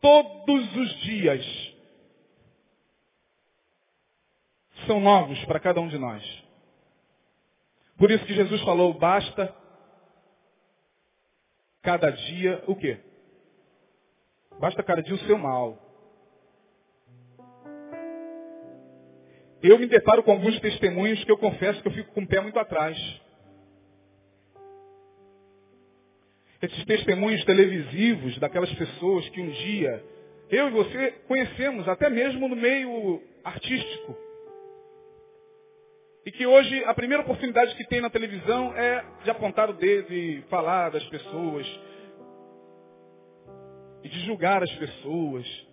todos 0.00 0.76
os 0.76 1.00
dias, 1.02 1.69
são 4.86 5.00
novos 5.00 5.42
para 5.44 5.60
cada 5.60 5.80
um 5.80 5.88
de 5.88 5.98
nós. 5.98 6.22
Por 7.96 8.10
isso 8.10 8.24
que 8.24 8.34
Jesus 8.34 8.60
falou, 8.62 8.94
basta 8.94 9.54
cada 11.82 12.10
dia 12.10 12.62
o 12.66 12.74
quê? 12.74 12.98
Basta 14.58 14.82
cada 14.82 15.02
dia 15.02 15.14
o 15.14 15.18
seu 15.26 15.38
mal. 15.38 15.90
eu 19.62 19.78
me 19.78 19.86
deparo 19.86 20.22
com 20.22 20.32
alguns 20.32 20.58
testemunhos 20.60 21.22
que 21.22 21.30
eu 21.30 21.36
confesso 21.36 21.82
que 21.82 21.88
eu 21.88 21.92
fico 21.92 22.12
com 22.12 22.22
o 22.22 22.26
pé 22.26 22.40
muito 22.40 22.58
atrás. 22.58 22.96
Esses 26.62 26.84
testemunhos 26.84 27.44
televisivos 27.44 28.38
daquelas 28.38 28.72
pessoas 28.74 29.28
que 29.30 29.40
um 29.40 29.50
dia 29.50 30.04
eu 30.50 30.68
e 30.68 30.70
você 30.70 31.12
conhecemos, 31.28 31.88
até 31.88 32.10
mesmo 32.10 32.48
no 32.48 32.56
meio 32.56 33.22
artístico. 33.44 34.16
E 36.24 36.32
que 36.32 36.46
hoje 36.46 36.84
a 36.84 36.94
primeira 36.94 37.22
oportunidade 37.22 37.74
que 37.74 37.86
tem 37.86 38.00
na 38.00 38.10
televisão 38.10 38.74
é 38.76 39.04
de 39.24 39.30
apontar 39.30 39.70
o 39.70 39.74
dedo 39.74 40.12
e 40.12 40.42
falar 40.42 40.90
das 40.90 41.04
pessoas. 41.04 41.66
E 44.02 44.08
de 44.08 44.20
julgar 44.26 44.62
as 44.62 44.72
pessoas 44.72 45.70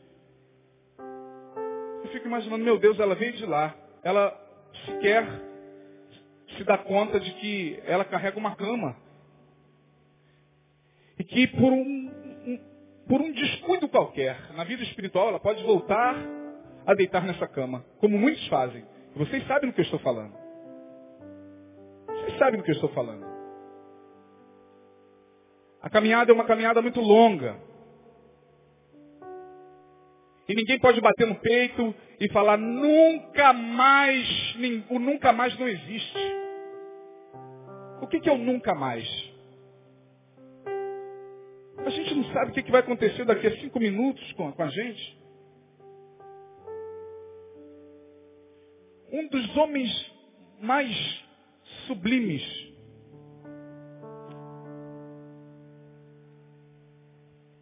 eu 2.08 2.14
fico 2.14 2.28
imaginando, 2.28 2.64
meu 2.64 2.80
Deus, 2.80 2.98
ela 3.00 3.16
veio 3.16 3.34
de 3.34 3.46
lá. 3.46 3.76
Ela 4.02 4.34
sequer 4.86 5.26
se 6.56 6.64
dá 6.64 6.78
conta 6.78 7.20
de 7.20 7.32
que 7.34 7.82
ela 7.86 8.06
carrega 8.06 8.40
uma 8.40 8.56
cama. 8.56 8.96
E 11.20 11.24
que 11.26 11.48
por 11.48 11.74
um, 11.74 12.12
um, 12.48 12.60
por 13.10 13.20
um 13.20 13.32
descuido 13.34 13.90
qualquer, 13.90 14.54
na 14.54 14.64
vida 14.64 14.84
espiritual, 14.84 15.28
ela 15.28 15.40
pode 15.40 15.62
voltar 15.64 16.16
a 16.86 16.94
deitar 16.94 17.26
nessa 17.26 17.46
cama. 17.46 17.84
Como 18.00 18.18
muitos 18.18 18.48
fazem. 18.48 18.86
Vocês 19.18 19.46
sabem 19.48 19.70
do 19.70 19.74
que 19.74 19.82
eu 19.82 19.86
estou 19.86 20.00
falando. 20.00 20.34
Vocês 22.08 22.38
sabem 22.38 22.58
do 22.60 22.64
que 22.64 22.72
eu 22.72 22.76
estou 22.76 22.90
falando. 22.90 23.26
A 25.82 25.90
caminhada 25.90 26.32
é 26.32 26.36
uma 26.36 26.46
caminhada 26.46 26.82
muito 26.82 27.02
longa. 27.02 27.58
E 30.48 30.56
ninguém 30.56 30.80
pode 30.80 31.02
bater 31.02 31.28
no 31.28 31.36
peito 31.36 31.94
e 32.20 32.30
falar 32.32 32.58
nunca 32.58 33.52
mais, 33.54 34.56
o 34.90 35.00
nunca 35.00 35.34
mais 35.34 35.58
não 35.60 35.68
existe. 35.68 36.18
O 38.02 38.08
que, 38.08 38.30
é 38.30 38.32
o 38.32 38.38
nunca 38.38 38.74
mais? 38.74 39.06
A 41.86 41.90
gente 41.90 42.16
não 42.16 42.24
sabe 42.34 42.52
o 42.52 42.54
que, 42.54 42.72
vai 42.72 42.82
acontecer 42.82 43.26
daqui 43.26 43.48
a 43.48 43.58
cinco 43.60 43.80
minutos 43.80 44.32
com 44.34 44.54
a 44.58 44.68
gente. 44.70 45.18
Um 49.28 49.30
dos 49.30 49.58
homens 49.58 50.12
mais 50.62 51.26
sublimes 51.86 52.42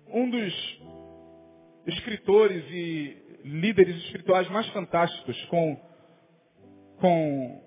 um 0.08 0.30
dos 0.30 0.82
escritores 1.88 2.64
e 2.70 3.18
líderes 3.44 3.96
espirituais 4.06 4.48
mais 4.50 4.68
fantásticos 4.68 5.44
com, 5.46 5.76
com, 7.00 7.64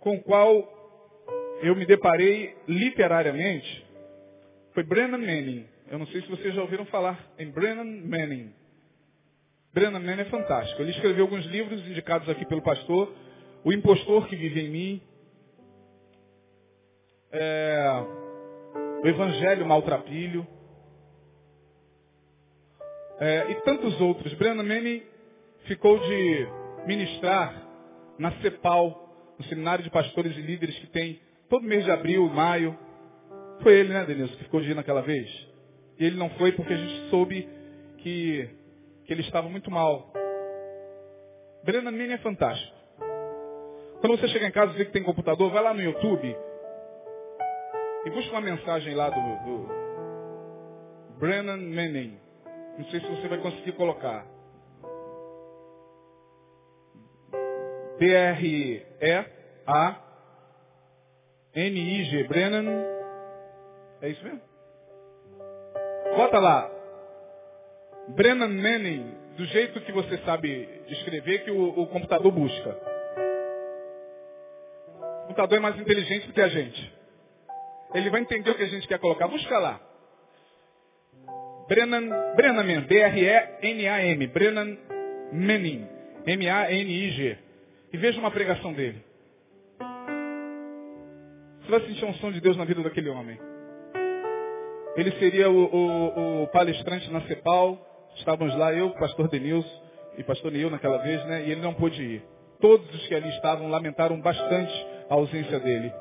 com 0.00 0.16
o 0.16 0.22
qual 0.22 1.60
eu 1.62 1.76
me 1.76 1.86
deparei 1.86 2.56
literariamente 2.66 3.86
foi 4.74 4.82
Brennan 4.82 5.18
Manning. 5.18 5.64
Eu 5.88 6.00
não 6.00 6.06
sei 6.08 6.22
se 6.22 6.28
vocês 6.28 6.52
já 6.56 6.60
ouviram 6.60 6.86
falar 6.86 7.24
em 7.38 7.52
Brennan 7.52 7.84
Manning. 7.84 8.52
Brennan 9.72 10.00
Manning 10.00 10.22
é 10.22 10.24
fantástico. 10.26 10.82
Ele 10.82 10.90
escreveu 10.90 11.24
alguns 11.24 11.44
livros 11.46 11.80
indicados 11.86 12.28
aqui 12.28 12.44
pelo 12.46 12.62
pastor. 12.62 13.12
O 13.64 13.72
Impostor 13.72 14.26
que 14.26 14.36
Vive 14.36 14.60
em 14.60 14.70
Mim. 14.70 15.02
É, 17.32 18.04
o 19.02 19.06
Evangelho 19.06 19.66
Maltrapilho 19.66 20.46
é, 23.20 23.50
e 23.50 23.54
tantos 23.62 24.00
outros. 24.00 24.32
Brennan 24.34 24.64
Manning 24.64 25.02
ficou 25.66 25.98
de 25.98 26.48
ministrar 26.86 27.54
na 28.18 28.32
CEPAL, 28.40 29.34
no 29.38 29.44
Seminário 29.44 29.84
de 29.84 29.90
Pastores 29.90 30.36
e 30.36 30.40
Líderes 30.40 30.78
que 30.78 30.86
tem 30.88 31.20
todo 31.48 31.62
mês 31.62 31.84
de 31.84 31.90
abril, 31.90 32.28
maio. 32.28 32.76
Foi 33.62 33.74
ele, 33.74 33.92
né, 33.92 34.04
Denilson, 34.04 34.34
que 34.36 34.44
ficou 34.44 34.60
de 34.60 34.70
ir 34.70 34.74
naquela 34.74 35.02
vez? 35.02 35.28
E 35.98 36.04
ele 36.04 36.16
não 36.16 36.30
foi 36.30 36.52
porque 36.52 36.72
a 36.72 36.76
gente 36.76 37.10
soube 37.10 37.46
que, 37.98 38.48
que 39.10 39.14
ele 39.14 39.22
estava 39.22 39.48
muito 39.48 39.72
mal. 39.72 40.06
Brennan 41.64 41.90
Manning 41.90 42.12
é 42.12 42.18
fantástico. 42.18 42.76
Quando 44.00 44.16
você 44.16 44.28
chega 44.28 44.46
em 44.46 44.52
casa 44.52 44.72
e 44.72 44.76
vê 44.76 44.84
que 44.84 44.92
tem 44.92 45.02
computador, 45.02 45.50
vai 45.50 45.64
lá 45.64 45.74
no 45.74 45.82
YouTube 45.82 46.36
e 48.06 48.10
busca 48.10 48.30
uma 48.30 48.40
mensagem 48.40 48.94
lá 48.94 49.10
do, 49.10 49.16
do 49.16 49.66
Brennan 51.18 51.56
Manning. 51.56 52.20
Não 52.78 52.84
sei 52.84 53.00
se 53.00 53.06
você 53.08 53.26
vai 53.26 53.38
conseguir 53.38 53.72
colocar. 53.72 54.24
B-R-E-A-N-I-G. 57.98 58.94
Brennan. 62.28 62.84
É 64.02 64.08
isso 64.08 64.22
mesmo? 64.22 64.40
Bota 66.16 66.38
lá. 66.38 66.79
Brennan 68.14 68.48
Manning, 68.48 69.14
do 69.36 69.44
jeito 69.46 69.80
que 69.80 69.92
você 69.92 70.18
sabe 70.18 70.68
escrever, 70.88 71.44
que 71.44 71.50
o, 71.50 71.80
o 71.80 71.86
computador 71.86 72.30
busca. 72.32 72.76
O 75.24 75.26
computador 75.28 75.58
é 75.58 75.60
mais 75.60 75.78
inteligente 75.78 76.26
do 76.26 76.32
que 76.32 76.40
a 76.40 76.48
gente. 76.48 76.92
Ele 77.94 78.10
vai 78.10 78.20
entender 78.20 78.50
o 78.50 78.54
que 78.54 78.62
a 78.62 78.68
gente 78.68 78.86
quer 78.86 78.98
colocar. 78.98 79.28
Busca 79.28 79.58
lá. 79.58 79.80
Brennan, 81.68 82.34
Brennan 82.34 82.82
B-R-E-N-A-M, 82.82 84.26
Brennan 84.26 84.76
Manning, 85.32 85.86
M-A-N-I-G. 86.26 87.38
E 87.92 87.96
veja 87.96 88.18
uma 88.18 88.30
pregação 88.30 88.72
dele. 88.72 89.04
Você 91.60 91.70
vai 91.70 91.80
sentir 91.86 92.04
um 92.04 92.14
som 92.14 92.32
de 92.32 92.40
Deus 92.40 92.56
na 92.56 92.64
vida 92.64 92.82
daquele 92.82 93.08
homem. 93.08 93.38
Ele 94.96 95.12
seria 95.12 95.48
o, 95.48 95.64
o, 95.64 96.42
o 96.42 96.46
palestrante 96.48 97.10
na 97.10 97.20
CEPAL. 97.22 97.89
Estávamos 98.16 98.54
lá, 98.56 98.72
eu, 98.72 98.90
pastor 98.90 99.28
Denilson 99.28 99.68
e 100.18 100.24
pastor 100.24 100.52
Neil 100.52 100.70
naquela 100.70 100.98
vez, 100.98 101.24
né? 101.26 101.46
E 101.46 101.52
ele 101.52 101.60
não 101.60 101.74
pôde 101.74 102.02
ir. 102.02 102.22
Todos 102.60 102.92
os 102.94 103.06
que 103.06 103.14
ali 103.14 103.28
estavam 103.30 103.68
lamentaram 103.68 104.20
bastante 104.20 104.86
a 105.08 105.14
ausência 105.14 105.58
dele. 105.60 105.92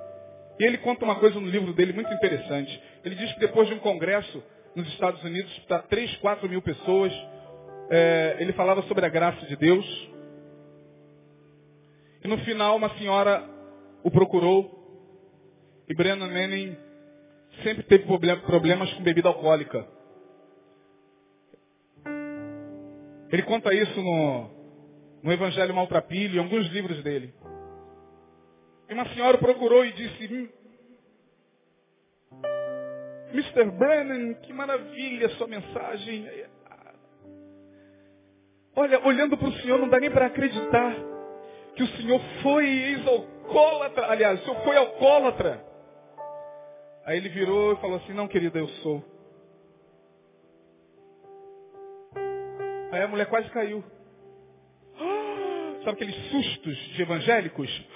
E 0.60 0.66
ele 0.66 0.78
conta 0.80 1.06
uma 1.06 1.16
coisa 1.16 1.40
no 1.40 1.48
livro 1.48 1.74
dele 1.74 1.94
muito 1.94 2.12
interessante. 2.14 2.82
Ele 3.06 3.16
diz 3.16 3.32
que 3.34 3.40
depois 3.40 3.68
de 3.70 3.74
um 3.76 3.80
congresso, 3.80 4.44
nos 4.76 4.88
Estados 4.90 5.24
Unidos 5.24 5.52
para 5.68 5.80
3, 5.84 6.18
4 6.18 6.50
mil 6.50 6.62
pessoas. 6.62 7.14
É, 7.92 8.38
ele 8.40 8.54
falava 8.54 8.82
sobre 8.84 9.06
a 9.06 9.10
graça 9.10 9.46
de 9.46 9.56
Deus. 9.56 9.86
E 12.24 12.28
no 12.28 12.38
final 12.40 12.76
uma 12.76 12.90
senhora 12.98 13.44
o 14.04 14.12
procurou. 14.12 14.78
E 15.88 15.96
Brennan 15.96 16.28
Manning 16.28 16.78
sempre 17.64 17.84
teve 17.84 18.06
problemas 18.46 18.94
com 18.94 19.04
bebida 19.04 19.28
alcoólica. 19.28 19.86
Ele 23.32 23.44
conta 23.44 23.74
isso 23.74 24.02
no, 24.02 24.50
no 25.24 25.32
Evangelho 25.32 25.74
Maltrapilho, 25.74 26.38
em 26.38 26.44
alguns 26.44 26.68
livros 26.68 27.04
dele. 27.04 27.34
E 28.90 28.94
uma 28.94 29.08
senhora 29.10 29.38
procurou 29.38 29.86
e 29.86 29.92
disse, 29.92 30.50
Mr. 33.32 33.66
Brennan, 33.78 34.34
que 34.36 34.52
maravilha 34.52 35.30
sua 35.30 35.48
mensagem. 35.48 36.28
Olha, 38.76 39.06
olhando 39.06 39.38
para 39.38 39.48
o 39.48 39.54
Senhor, 39.62 39.78
não 39.78 39.90
dá 39.90 40.00
nem 40.00 40.10
para 40.10 40.26
acreditar 40.26 40.96
que 41.76 41.84
o 41.84 41.88
Senhor 41.98 42.20
foi 42.42 42.66
ex-alcoólatra. 42.66 44.08
Aliás, 44.08 44.42
o 44.42 44.44
Senhor 44.44 44.64
foi 44.64 44.76
alcoólatra. 44.76 45.64
Aí 47.06 47.18
ele 47.18 47.30
virou 47.30 47.74
e 47.74 47.76
falou 47.78 47.98
assim, 47.98 48.14
não, 48.14 48.28
querida, 48.28 48.58
eu 48.58 48.68
sou. 48.82 49.04
Aí 52.92 53.02
a 53.04 53.08
mulher 53.08 53.28
quase 53.28 53.50
caiu. 53.50 53.84
Sabe 55.84 55.92
aqueles 55.92 56.16
sustos 56.32 56.78
de 56.96 57.02
evangélicos? 57.02 57.88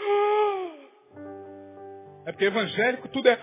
É 2.26 2.32
porque 2.32 2.46
evangélico 2.46 3.08
tudo 3.10 3.28
é 3.28 3.39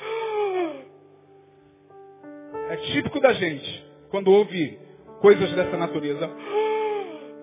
é 2.71 2.77
típico 2.77 3.19
da 3.19 3.33
gente, 3.33 3.85
quando 4.11 4.31
ouve 4.31 4.79
coisas 5.21 5.53
dessa 5.55 5.77
natureza. 5.77 6.29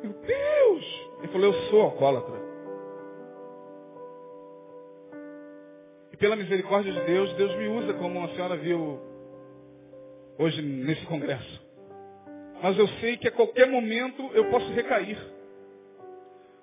Meu 0.01 0.13
Deus! 0.13 1.09
Ele 1.19 1.27
falou, 1.27 1.47
eu 1.47 1.53
sou 1.69 1.81
alcoólatra. 1.81 2.47
E 6.13 6.17
pela 6.17 6.37
misericórdia 6.37 6.93
de 6.93 7.01
Deus, 7.01 7.33
Deus 7.33 7.53
me 7.55 7.67
usa 7.67 7.93
como 7.95 8.23
a 8.23 8.29
senhora 8.29 8.55
viu 8.55 9.01
hoje 10.39 10.61
nesse 10.61 11.05
congresso. 11.07 11.66
Mas 12.61 12.77
eu 12.77 12.87
sei 12.99 13.17
que 13.17 13.27
a 13.27 13.31
qualquer 13.31 13.67
momento 13.67 14.29
eu 14.33 14.49
posso 14.49 14.71
recair. 14.73 15.17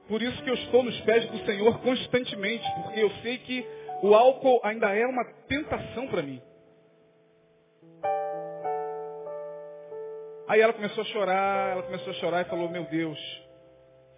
Por 0.09 0.21
isso 0.21 0.43
que 0.43 0.51
eu 0.51 0.55
estou 0.55 0.83
nos 0.83 1.01
pés 1.03 1.25
do 1.31 1.39
Senhor 1.47 1.81
constantemente, 1.81 2.65
porque 2.83 3.01
eu 3.01 3.11
sei 3.23 3.39
que 3.39 3.67
o 4.03 4.15
álcool 4.15 4.61
ainda 4.63 4.95
é 4.95 5.07
uma 5.07 5.25
tentação 5.49 6.07
para 6.09 6.23
mim. 6.23 6.43
Aí 10.47 10.61
ela 10.61 10.75
começou 10.75 11.03
a 11.03 11.07
chorar, 11.07 11.73
ela 11.73 11.83
começou 11.85 12.11
a 12.11 12.17
chorar 12.17 12.43
e 12.43 12.51
falou, 12.51 12.69
meu 12.69 12.85
Deus, 12.85 13.19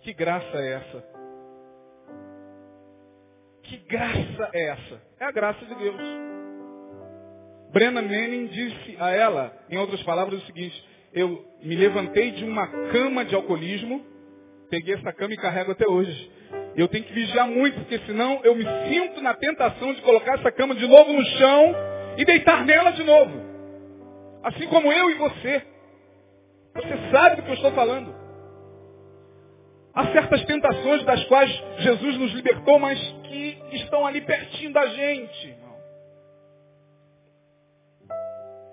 que 0.00 0.12
graça 0.12 0.56
é 0.56 0.72
essa? 0.72 1.04
Que 3.62 3.76
graça 3.78 4.50
é 4.52 4.68
essa? 4.68 5.02
É 5.20 5.24
a 5.24 5.30
graça 5.30 5.64
de 5.64 5.74
Deus. 5.74 6.00
Brenna 7.72 8.02
Manning 8.02 8.46
disse 8.46 8.96
a 8.98 9.10
ela, 9.10 9.52
em 9.68 9.76
outras 9.76 10.02
palavras, 10.02 10.42
o 10.42 10.46
seguinte, 10.46 10.84
eu 11.12 11.44
me 11.62 11.76
levantei 11.76 12.32
de 12.32 12.44
uma 12.44 12.66
cama 12.66 13.24
de 13.24 13.34
alcoolismo, 13.34 14.04
peguei 14.70 14.94
essa 14.94 15.12
cama 15.12 15.34
e 15.34 15.36
carrego 15.36 15.72
até 15.72 15.88
hoje. 15.88 16.30
Eu 16.76 16.88
tenho 16.88 17.04
que 17.04 17.12
vigiar 17.12 17.48
muito, 17.48 17.80
porque 17.80 17.98
senão 18.00 18.40
eu 18.44 18.54
me 18.54 18.64
sinto 18.88 19.22
na 19.22 19.34
tentação 19.34 19.94
de 19.94 20.02
colocar 20.02 20.34
essa 20.34 20.52
cama 20.52 20.74
de 20.74 20.86
novo 20.86 21.12
no 21.12 21.24
chão 21.24 21.74
e 22.18 22.24
deitar 22.24 22.64
nela 22.64 22.90
de 22.90 23.02
novo. 23.02 23.32
Assim 24.42 24.66
como 24.68 24.92
eu 24.92 25.10
e 25.10 25.14
você. 25.14 25.62
Você 26.74 27.10
sabe 27.10 27.36
do 27.36 27.42
que 27.42 27.50
eu 27.50 27.54
estou 27.54 27.72
falando. 27.72 28.14
Há 29.94 30.12
certas 30.12 30.44
tentações 30.44 31.02
das 31.04 31.24
quais 31.24 31.50
Jesus 31.78 32.18
nos 32.18 32.32
libertou, 32.34 32.78
mas 32.78 32.98
que 33.24 33.58
estão 33.72 34.06
ali 34.06 34.20
pertinho 34.20 34.72
da 34.72 34.86
gente. 34.86 35.56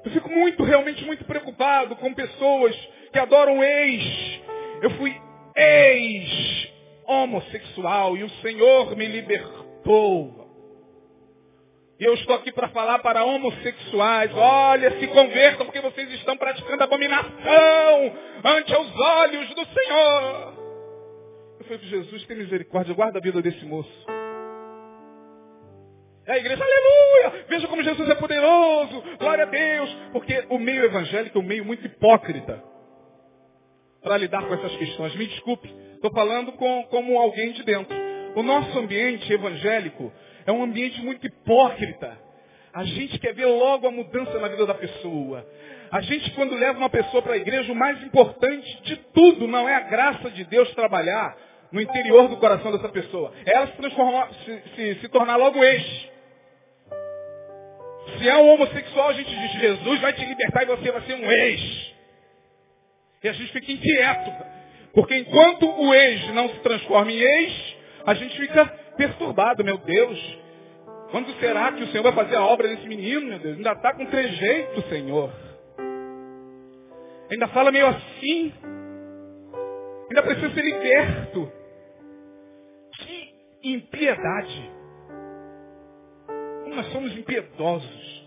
Eu 0.06 0.12
fico 0.12 0.30
muito, 0.30 0.64
realmente 0.64 1.04
muito 1.06 1.24
preocupado 1.26 1.96
com 1.96 2.14
pessoas 2.14 2.76
que 3.12 3.20
adoram 3.20 3.64
ex. 3.64 4.42
Eu 4.82 4.90
fui 4.92 5.16
ex 5.56 6.72
homossexual 7.06 8.18
e 8.18 8.24
o 8.24 8.30
Senhor 8.42 8.96
me 8.96 9.06
libertou. 9.06 10.44
E 12.00 12.04
eu 12.04 12.16
estou 12.16 12.36
aqui 12.36 12.52
para 12.52 12.68
falar 12.70 13.00
para 13.00 13.24
homossexuais, 13.24 14.32
olha, 14.34 15.00
se 15.00 15.08
convertam 15.08 15.66
porque 15.66 15.80
vocês 15.80 16.12
estão 16.14 16.36
praticando 16.36 16.84
abominação 16.84 18.18
ante 18.44 18.76
os 18.76 19.00
olhos 19.00 19.50
do 19.50 19.66
Senhor. 19.68 20.54
Eu 21.60 21.66
falei, 21.66 21.80
Jesus, 21.84 22.26
tem 22.26 22.38
misericórdia, 22.38 22.94
guarda 22.94 23.20
a 23.20 23.22
vida 23.22 23.42
desse 23.42 23.64
moço. 23.64 24.23
É 26.26 26.34
a 26.34 26.38
igreja, 26.38 26.64
aleluia! 26.64 27.46
Veja 27.50 27.68
como 27.68 27.84
Jesus 27.84 28.10
é 28.10 28.16
poderoso, 28.16 29.04
glória 29.20 29.44
a 29.44 29.48
Deus. 29.48 29.98
Porque 30.14 30.46
o 30.50 30.58
meio 30.58 30.86
evangélico 30.86 31.38
é 31.38 31.42
um 31.42 31.46
meio 31.46 31.66
muito 31.66 31.86
hipócrita 31.86 32.64
para 34.02 34.18
lidar 34.18 34.46
com 34.48 34.54
essas 34.54 34.76
questões. 34.78 35.16
Me 35.16 35.28
desculpe, 35.28 35.74
estou 35.96 36.12
falando 36.12 36.54
com, 36.54 36.84
como 36.86 37.18
alguém 37.20 37.52
de 37.52 37.64
dentro. 37.64 37.96
O 38.36 38.44
nosso 38.44 38.78
ambiente 38.80 39.32
evangélico 39.32 40.12
é 40.46 40.52
um 40.52 40.64
ambiente 40.64 41.02
muito 41.02 41.26
hipócrita. 41.28 42.18
A 42.74 42.86
gente 42.86 43.20
quer 43.20 43.34
ver 43.34 43.46
logo 43.46 43.88
a 43.88 43.92
mudança 43.92 44.40
na 44.40 44.48
vida 44.48 44.66
da 44.66 44.74
pessoa. 44.74 45.46
A 45.92 46.02
gente, 46.02 46.32
quando 46.32 46.56
leva 46.56 46.80
uma 46.80 46.90
pessoa 46.90 47.22
para 47.22 47.34
a 47.34 47.38
igreja, 47.38 47.72
o 47.72 47.76
mais 47.76 48.02
importante 48.02 48.82
de 48.84 48.96
tudo 49.14 49.46
não 49.48 49.68
é 49.68 49.76
a 49.76 49.82
graça 49.82 50.32
de 50.32 50.44
Deus 50.46 50.74
trabalhar 50.74 51.38
no 51.72 51.82
interior 51.82 52.30
do 52.30 52.38
coração 52.38 52.72
dessa 52.72 52.90
pessoa. 52.90 53.34
É 53.46 53.56
ela 53.56 53.68
se 53.68 53.74
se, 54.46 54.76
se, 54.76 55.02
se 55.02 55.10
tornar 55.10 55.36
logo 55.36 55.62
ex. 55.64 56.13
Se 58.18 58.30
é 58.30 58.38
um 58.38 58.54
homossexual, 58.54 59.10
a 59.10 59.14
gente 59.14 59.30
diz, 59.30 59.52
Jesus 59.60 60.02
vai 60.02 60.14
te 60.14 60.26
libertar 60.26 60.64
e 60.64 60.68
você 60.68 60.92
vai 60.92 61.02
ser 61.02 61.16
um 61.16 61.32
ex. 61.32 61.94
E 63.24 63.30
a 63.30 63.34
gente 63.34 63.52
fica 63.52 63.72
inquieto. 63.72 64.32
Porque 64.94 65.16
enquanto 65.16 65.66
o 65.66 65.94
ex 65.94 66.34
não 66.34 66.50
se 66.50 66.60
transforma 66.60 67.12
em 67.12 67.20
ex, 67.20 67.76
a 68.06 68.14
gente 68.14 68.38
fica 68.38 68.66
perturbado, 68.98 69.64
meu 69.64 69.78
Deus. 69.78 70.38
Quando 71.10 71.34
será 71.40 71.72
que 71.72 71.84
o 71.84 71.88
Senhor 71.88 72.04
vai 72.04 72.14
fazer 72.14 72.36
a 72.36 72.46
obra 72.46 72.68
desse 72.68 72.88
menino, 72.88 73.28
meu 73.28 73.40
Deus? 73.40 73.58
Ainda 73.58 73.72
está 73.72 73.94
com 73.94 74.06
trejeito, 74.06 74.82
Senhor. 74.90 75.32
Ainda 77.32 77.48
fala 77.48 77.72
meio 77.72 77.88
assim. 77.88 78.54
Ainda 80.10 80.24
precisa 80.24 80.54
ser 80.54 80.64
liberto. 80.64 81.52
Que 83.00 83.34
impiedade. 83.64 84.72
Como 86.74 86.82
nós 86.82 86.92
somos 86.92 87.16
impiedosos. 87.16 88.24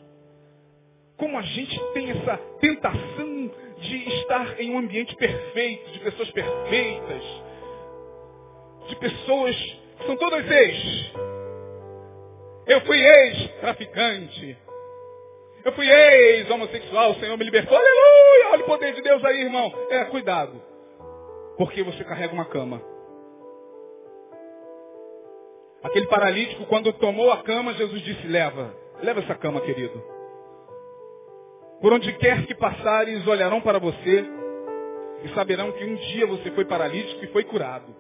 Como 1.17 1.37
a 1.37 1.43
gente 1.43 1.81
tem 1.95 2.13
essa 2.13 2.37
tentação 2.61 3.51
de 3.81 4.09
estar 4.21 4.61
em 4.61 4.71
um 4.71 4.79
ambiente 4.79 5.17
perfeito, 5.17 5.91
de 5.91 5.99
pessoas 5.99 6.31
perfeitas, 6.31 7.23
de 8.89 8.97
pessoas 8.97 9.57
que 9.57 10.07
são 10.07 10.17
todas 10.17 10.49
ex. 10.49 11.13
Eu 12.69 12.83
fui 12.83 13.05
ex-traficante. 13.05 14.57
Eu 15.65 15.73
fui 15.73 15.91
ex-homossexual, 15.91 17.13
o 17.13 17.15
Senhor 17.17 17.37
me 17.37 17.45
libertou. 17.45 17.77
Aleluia! 17.77 18.53
Olha 18.53 18.63
o 18.63 18.67
poder 18.67 18.95
de 18.95 19.03
Deus 19.03 19.25
aí, 19.25 19.41
irmão. 19.41 19.75
É, 19.91 20.05
cuidado. 20.05 20.63
Porque 21.57 21.83
você 21.83 22.05
carrega 22.05 22.33
uma 22.33 22.45
cama. 22.45 22.81
Aquele 25.87 26.07
paralítico, 26.09 26.67
quando 26.67 26.93
tomou 26.95 27.31
a 27.31 27.45
cama, 27.45 27.73
Jesus 27.75 28.03
disse, 28.03 28.27
leva. 28.27 28.75
Leva 29.01 29.21
essa 29.21 29.37
cama, 29.37 29.61
querido. 29.61 30.03
Por 31.81 31.93
onde 31.93 32.13
quer 32.15 32.45
que 32.45 32.57
passares, 32.57 33.25
olharão 33.25 33.61
para 33.61 33.79
você 33.79 34.25
e 35.23 35.29
saberão 35.29 35.71
que 35.71 35.85
um 35.85 35.95
dia 35.95 36.27
você 36.27 36.51
foi 36.51 36.65
paralítico 36.65 37.25
e 37.25 37.29
foi 37.29 37.45
curado. 37.45 37.95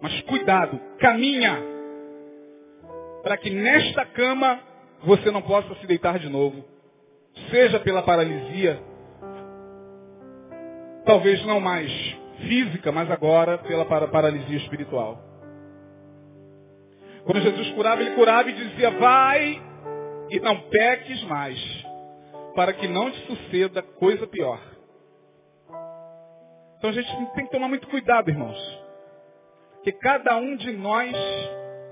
Mas 0.00 0.20
cuidado, 0.22 0.80
caminha, 0.98 1.62
para 3.22 3.36
que 3.36 3.50
nesta 3.50 4.04
cama 4.06 4.58
você 5.04 5.30
não 5.30 5.42
possa 5.42 5.76
se 5.76 5.86
deitar 5.86 6.18
de 6.18 6.28
novo. 6.28 6.64
Seja 7.50 7.78
pela 7.78 8.02
paralisia, 8.02 8.82
talvez 11.04 11.44
não 11.46 11.60
mais 11.60 11.92
física, 12.38 12.90
mas 12.90 13.08
agora 13.12 13.58
pela 13.58 13.84
paralisia 13.84 14.56
espiritual. 14.56 15.35
Quando 17.26 17.40
Jesus 17.40 17.70
curava, 17.72 18.00
ele 18.00 18.14
curava 18.14 18.48
e 18.48 18.52
dizia, 18.52 18.90
vai 18.92 19.60
e 20.30 20.38
não 20.38 20.60
peques 20.70 21.22
mais, 21.24 21.58
para 22.54 22.72
que 22.72 22.86
não 22.86 23.10
te 23.10 23.26
suceda 23.26 23.82
coisa 23.82 24.26
pior. 24.28 24.60
Então 26.78 26.90
a 26.90 26.92
gente 26.92 27.08
tem 27.34 27.46
que 27.46 27.50
tomar 27.50 27.66
muito 27.66 27.88
cuidado, 27.88 28.30
irmãos. 28.30 28.56
Que 29.82 29.90
cada 29.90 30.36
um 30.36 30.56
de 30.56 30.72
nós 30.72 31.12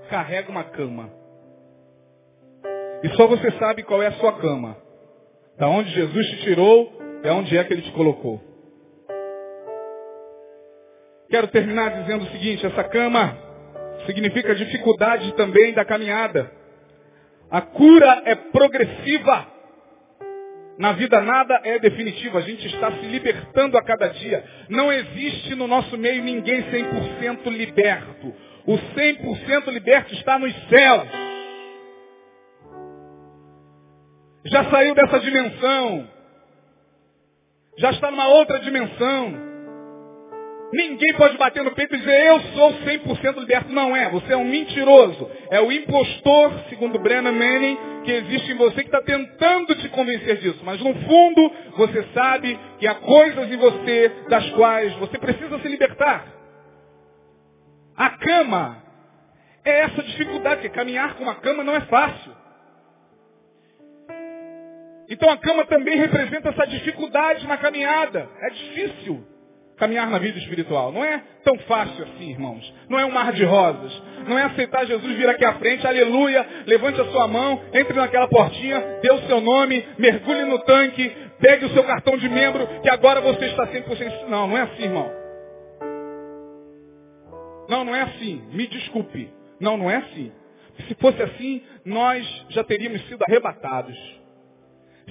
carrega 0.09 0.49
uma 0.49 0.63
cama. 0.63 1.11
E 3.03 3.09
só 3.09 3.27
você 3.27 3.51
sabe 3.59 3.83
qual 3.83 4.01
é 4.01 4.07
a 4.07 4.13
sua 4.13 4.33
cama. 4.39 4.77
Da 5.57 5.67
onde 5.67 5.89
Jesus 5.91 6.27
te 6.29 6.43
tirou, 6.43 6.97
é 7.23 7.31
onde 7.31 7.57
é 7.57 7.63
que 7.65 7.73
ele 7.73 7.81
te 7.81 7.91
colocou. 7.91 8.41
Quero 11.29 11.47
terminar 11.49 12.01
dizendo 12.01 12.23
o 12.23 12.31
seguinte, 12.31 12.65
essa 12.65 12.83
cama 12.85 13.44
significa 14.05 14.55
dificuldade 14.55 15.33
também 15.33 15.73
da 15.73 15.85
caminhada. 15.85 16.51
A 17.49 17.61
cura 17.61 18.21
é 18.25 18.35
progressiva. 18.35 19.47
Na 20.77 20.91
vida 20.91 21.21
nada 21.21 21.61
é 21.63 21.79
definitivo, 21.79 22.37
a 22.37 22.41
gente 22.41 22.67
está 22.67 22.91
se 22.91 23.05
libertando 23.05 23.77
a 23.77 23.83
cada 23.83 24.07
dia. 24.07 24.43
Não 24.67 24.91
existe 24.91 25.55
no 25.55 25.67
nosso 25.67 25.97
meio 25.97 26.21
ninguém 26.21 26.63
100% 26.63 27.49
liberto. 27.49 28.33
O 28.67 28.73
100% 28.73 29.71
liberto 29.71 30.13
está 30.15 30.37
nos 30.37 30.53
céus. 30.67 31.07
Já 34.45 34.65
saiu 34.69 34.93
dessa 34.93 35.19
dimensão. 35.19 36.09
Já 37.77 37.91
está 37.91 38.11
numa 38.11 38.27
outra 38.27 38.59
dimensão. 38.59 39.54
Ninguém 40.73 41.13
pode 41.13 41.37
bater 41.37 41.63
no 41.63 41.71
peito 41.71 41.95
e 41.95 41.99
dizer, 41.99 42.25
eu 42.27 42.39
sou 42.53 42.73
100% 42.73 43.39
liberto. 43.39 43.71
Não 43.71 43.95
é, 43.95 44.09
você 44.09 44.33
é 44.33 44.37
um 44.37 44.45
mentiroso. 44.45 45.29
É 45.49 45.61
o 45.61 45.71
impostor, 45.71 46.51
segundo 46.69 46.99
Brennan 46.99 47.31
Manning, 47.31 47.77
que 48.03 48.11
existe 48.11 48.51
em 48.51 48.55
você 48.55 48.83
que 48.83 48.89
está 48.89 49.01
tentando 49.01 49.75
te 49.75 49.87
convencer 49.89 50.37
disso. 50.37 50.61
Mas 50.63 50.81
no 50.81 50.93
fundo, 50.93 51.51
você 51.77 52.03
sabe 52.13 52.59
que 52.79 52.87
há 52.87 52.95
coisas 52.95 53.51
em 53.51 53.57
você 53.57 54.11
das 54.27 54.49
quais 54.51 54.93
você 54.95 55.17
precisa 55.17 55.59
se 55.59 55.67
libertar. 55.67 56.25
A 57.95 58.09
cama 58.09 58.83
é 59.63 59.81
essa 59.81 60.01
dificuldade, 60.01 60.61
que 60.61 60.69
caminhar 60.69 61.13
com 61.15 61.23
uma 61.23 61.35
cama 61.35 61.63
não 61.63 61.75
é 61.75 61.81
fácil. 61.81 62.35
Então 65.07 65.29
a 65.29 65.37
cama 65.37 65.65
também 65.65 65.95
representa 65.95 66.49
essa 66.49 66.65
dificuldade 66.65 67.47
na 67.47 67.57
caminhada. 67.57 68.27
É 68.41 68.49
difícil 68.49 69.34
caminhar 69.77 70.09
na 70.09 70.17
vida 70.17 70.37
espiritual. 70.39 70.91
Não 70.91 71.03
é 71.03 71.21
tão 71.43 71.57
fácil 71.59 72.03
assim, 72.03 72.31
irmãos. 72.31 72.73
Não 72.89 72.99
é 72.99 73.05
um 73.05 73.11
mar 73.11 73.31
de 73.33 73.43
rosas. 73.43 74.01
Não 74.27 74.37
é 74.37 74.43
aceitar 74.43 74.85
Jesus 74.85 75.15
vir 75.15 75.29
aqui 75.29 75.45
à 75.45 75.53
frente, 75.53 75.85
aleluia, 75.85 76.45
levante 76.65 76.99
a 76.99 77.05
sua 77.05 77.27
mão, 77.27 77.61
entre 77.73 77.93
naquela 77.93 78.27
portinha, 78.27 78.79
dê 79.01 79.11
o 79.11 79.27
seu 79.27 79.39
nome, 79.39 79.85
mergulhe 79.97 80.45
no 80.45 80.59
tanque, 80.59 81.09
pegue 81.39 81.65
o 81.65 81.69
seu 81.69 81.83
cartão 81.83 82.17
de 82.17 82.27
membro, 82.27 82.67
que 82.81 82.89
agora 82.89 83.21
você 83.21 83.45
está 83.45 83.67
100%. 83.67 84.27
Não, 84.27 84.47
não 84.47 84.57
é 84.57 84.61
assim, 84.61 84.83
irmão. 84.83 85.11
Não, 87.67 87.83
não 87.83 87.95
é 87.95 88.01
assim. 88.01 88.43
Me 88.51 88.67
desculpe. 88.67 89.29
Não, 89.59 89.77
não 89.77 89.89
é 89.89 89.97
assim. 89.97 90.31
Se 90.87 90.95
fosse 90.95 91.21
assim, 91.21 91.61
nós 91.85 92.25
já 92.49 92.63
teríamos 92.63 93.01
sido 93.07 93.23
arrebatados. 93.27 93.97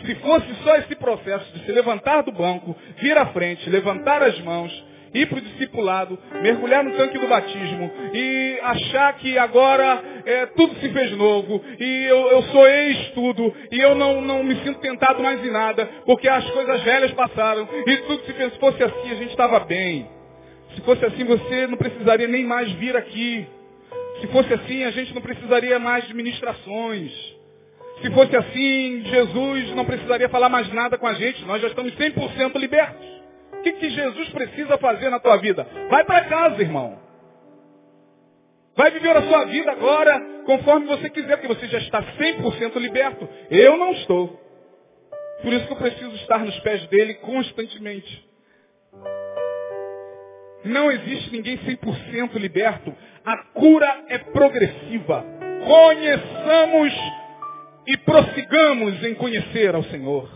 Se 0.04 0.14
fosse 0.16 0.54
só 0.62 0.76
esse 0.76 0.94
processo 0.96 1.52
de 1.52 1.64
se 1.64 1.72
levantar 1.72 2.22
do 2.22 2.32
banco, 2.32 2.76
vir 2.98 3.16
à 3.16 3.26
frente, 3.26 3.68
levantar 3.70 4.22
as 4.22 4.38
mãos, 4.40 4.72
ir 5.14 5.26
para 5.28 5.38
o 5.38 5.42
discipulado, 5.42 6.18
mergulhar 6.42 6.82
no 6.82 6.96
tanque 6.96 7.18
do 7.18 7.28
batismo 7.28 7.90
e 8.12 8.58
achar 8.62 9.14
que 9.14 9.38
agora 9.38 10.02
é, 10.26 10.46
tudo 10.46 10.74
se 10.80 10.88
fez 10.88 11.12
novo 11.12 11.62
e 11.78 12.04
eu, 12.04 12.28
eu 12.32 12.42
sou 12.44 12.66
ex 12.66 13.10
tudo 13.10 13.54
e 13.70 13.78
eu 13.78 13.94
não, 13.94 14.20
não 14.20 14.42
me 14.42 14.56
sinto 14.56 14.80
tentado 14.80 15.22
mais 15.22 15.42
em 15.44 15.50
nada 15.50 15.88
porque 16.04 16.28
as 16.28 16.44
coisas 16.50 16.82
velhas 16.82 17.12
passaram 17.12 17.68
e 17.86 17.96
tudo 17.98 18.24
se 18.24 18.32
fez. 18.32 18.52
Se 18.52 18.58
fosse 18.58 18.82
assim, 18.82 19.10
a 19.10 19.14
gente 19.14 19.30
estava 19.30 19.60
bem. 19.60 20.08
Se 20.74 20.80
fosse 20.80 21.04
assim, 21.04 21.24
você 21.24 21.66
não 21.68 21.76
precisaria 21.76 22.26
nem 22.26 22.44
mais 22.44 22.70
vir 22.72 22.96
aqui. 22.96 23.46
Se 24.20 24.26
fosse 24.28 24.52
assim, 24.52 24.84
a 24.84 24.90
gente 24.90 25.14
não 25.14 25.22
precisaria 25.22 25.78
mais 25.78 26.06
de 26.08 26.14
ministrações. 26.14 27.33
Se 28.02 28.10
fosse 28.10 28.36
assim, 28.36 29.02
Jesus 29.04 29.74
não 29.74 29.84
precisaria 29.84 30.28
falar 30.28 30.48
mais 30.48 30.70
nada 30.72 30.98
com 30.98 31.06
a 31.06 31.14
gente. 31.14 31.44
Nós 31.44 31.60
já 31.62 31.68
estamos 31.68 31.94
100% 31.94 32.56
libertos. 32.58 33.06
O 33.52 33.62
que, 33.62 33.72
que 33.72 33.90
Jesus 33.90 34.28
precisa 34.30 34.76
fazer 34.78 35.10
na 35.10 35.18
tua 35.18 35.36
vida? 35.36 35.66
Vai 35.88 36.04
para 36.04 36.24
casa, 36.24 36.60
irmão. 36.60 36.98
Vai 38.76 38.90
viver 38.90 39.16
a 39.16 39.22
sua 39.22 39.44
vida 39.44 39.70
agora 39.70 40.20
conforme 40.44 40.86
você 40.86 41.08
quiser, 41.08 41.36
porque 41.36 41.54
você 41.54 41.68
já 41.68 41.78
está 41.78 42.02
100% 42.02 42.76
liberto. 42.76 43.28
Eu 43.50 43.76
não 43.76 43.92
estou. 43.92 44.40
Por 45.42 45.52
isso 45.52 45.66
que 45.66 45.72
eu 45.72 45.76
preciso 45.76 46.14
estar 46.16 46.38
nos 46.38 46.58
pés 46.60 46.86
dele 46.88 47.14
constantemente. 47.14 48.28
Não 50.64 50.90
existe 50.90 51.30
ninguém 51.30 51.58
100% 51.58 52.34
liberto. 52.34 52.94
A 53.24 53.36
cura 53.52 54.04
é 54.08 54.18
progressiva. 54.18 55.24
Conheçamos 55.66 56.92
e 57.86 57.96
prossigamos 57.98 59.02
em 59.04 59.14
conhecer 59.14 59.74
ao 59.74 59.82
Senhor. 59.84 60.28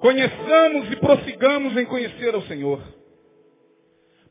Conheçamos 0.00 0.90
e 0.90 0.96
prossigamos 0.96 1.76
em 1.76 1.84
conhecer 1.84 2.34
ao 2.34 2.42
Senhor. 2.42 2.80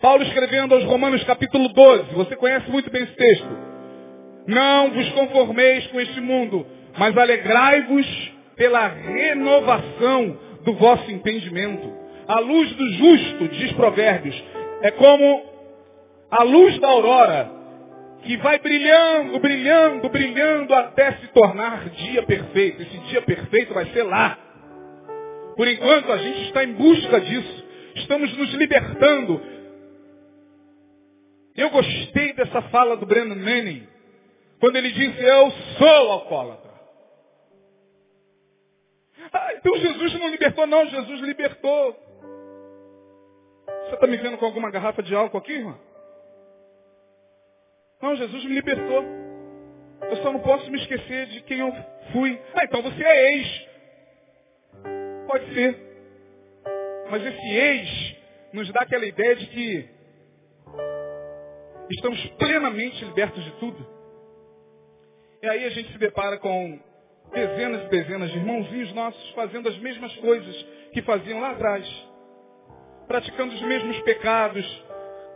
Paulo 0.02 0.24
escrevendo 0.24 0.74
aos 0.74 0.84
Romanos 0.86 1.24
capítulo 1.26 1.70
12, 1.70 2.14
você 2.16 2.36
conhece 2.36 2.70
muito 2.72 2.90
bem 2.90 3.04
esse 3.04 3.16
texto. 3.16 3.50
Não 4.48 4.92
vos 4.92 5.10
conformeis 5.10 5.86
com 5.88 6.00
este 6.00 6.20
mundo, 6.22 6.66
mas 6.98 7.16
alegrai-vos 7.16 8.32
pela 8.56 8.88
renovação 8.88 10.40
do 10.64 10.74
vosso 10.74 11.12
entendimento. 11.12 11.94
A 12.28 12.40
luz 12.40 12.72
do 12.74 12.90
justo, 12.94 13.48
diz 13.50 13.72
Provérbios, 13.74 14.44
é 14.82 14.92
como 14.92 15.44
a 16.32 16.44
luz 16.44 16.80
da 16.80 16.88
aurora, 16.88 17.52
que 18.24 18.38
vai 18.38 18.60
brilhando, 18.60 19.40
brilhando, 19.40 20.10
brilhando 20.10 20.74
até 20.74 21.14
se 21.14 21.28
tornar 21.28 21.90
dia 21.90 22.24
perfeito. 22.24 22.82
Esse 22.82 22.98
dia 23.10 23.22
perfeito 23.22 23.74
vai 23.74 23.86
ser 23.88 24.04
lá. 24.04 24.38
Por 25.56 25.68
enquanto 25.68 26.12
a 26.12 26.18
gente 26.18 26.48
está 26.48 26.64
em 26.64 26.74
busca 26.74 27.22
disso. 27.22 27.66
Estamos 27.96 28.36
nos 28.38 28.54
libertando. 28.54 29.42
Eu 31.56 31.70
gostei 31.70 32.34
dessa 32.34 32.62
fala 32.64 32.96
do 32.96 33.06
Breno 33.06 33.36
Manning. 33.36 33.88
Quando 34.60 34.76
ele 34.76 34.92
disse, 34.92 35.22
eu 35.24 35.52
sou 35.78 36.12
alcoólatra. 36.12 36.70
Ah, 39.32 39.54
então 39.54 39.78
Jesus 39.78 40.14
não 40.20 40.30
libertou, 40.30 40.66
não. 40.68 40.86
Jesus 40.88 41.22
libertou. 41.22 41.96
Você 43.84 43.96
está 43.96 44.08
me 44.08 44.18
vendo 44.18 44.38
com 44.38 44.46
alguma 44.46 44.72
garrafa 44.72 45.02
de 45.02 45.16
álcool 45.16 45.38
aqui, 45.38 45.54
irmão? 45.54 45.89
Não, 48.02 48.16
Jesus 48.16 48.44
me 48.46 48.56
libertou. 48.56 49.04
Eu 50.10 50.16
só 50.18 50.32
não 50.32 50.40
posso 50.40 50.70
me 50.72 50.80
esquecer 50.80 51.28
de 51.28 51.42
quem 51.42 51.60
eu 51.60 51.72
fui. 52.12 52.40
Ah, 52.54 52.64
então 52.64 52.82
você 52.82 53.04
é 53.04 53.34
ex. 53.34 53.68
Pode 55.28 55.54
ser. 55.54 55.90
Mas 57.10 57.26
esse 57.26 57.48
ex 57.48 58.16
nos 58.54 58.72
dá 58.72 58.82
aquela 58.82 59.06
ideia 59.06 59.36
de 59.36 59.46
que 59.48 59.90
estamos 61.92 62.26
plenamente 62.38 63.04
libertos 63.04 63.44
de 63.44 63.52
tudo. 63.60 63.86
E 65.42 65.48
aí 65.48 65.66
a 65.66 65.70
gente 65.70 65.92
se 65.92 65.98
depara 65.98 66.38
com 66.38 66.80
dezenas 67.34 67.86
e 67.86 67.90
dezenas 67.90 68.32
de 68.32 68.38
irmãozinhos 68.38 68.94
nossos 68.94 69.30
fazendo 69.32 69.70
as 69.70 69.78
mesmas 69.80 70.16
coisas 70.18 70.56
que 70.94 71.02
faziam 71.02 71.40
lá 71.40 71.52
atrás. 71.52 71.88
Praticando 73.08 73.54
os 73.54 73.62
mesmos 73.62 74.00
pecados, 74.02 74.84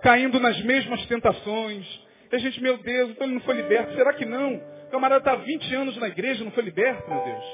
caindo 0.02 0.40
nas 0.40 0.62
mesmas 0.64 1.06
tentações. 1.08 2.03
A 2.34 2.38
gente, 2.40 2.60
meu 2.64 2.78
Deus, 2.78 3.12
então 3.12 3.28
ele 3.28 3.36
não 3.36 3.42
foi 3.42 3.54
liberto. 3.54 3.94
Será 3.94 4.12
que 4.14 4.26
não? 4.26 4.56
O 4.56 4.90
camarada 4.90 5.20
está 5.20 5.34
há 5.34 5.44
20 5.44 5.76
anos 5.76 5.98
na 5.98 6.08
igreja 6.08 6.44
não 6.44 6.52
foi 6.52 6.64
liberto, 6.64 7.08
meu 7.08 7.24
Deus. 7.24 7.46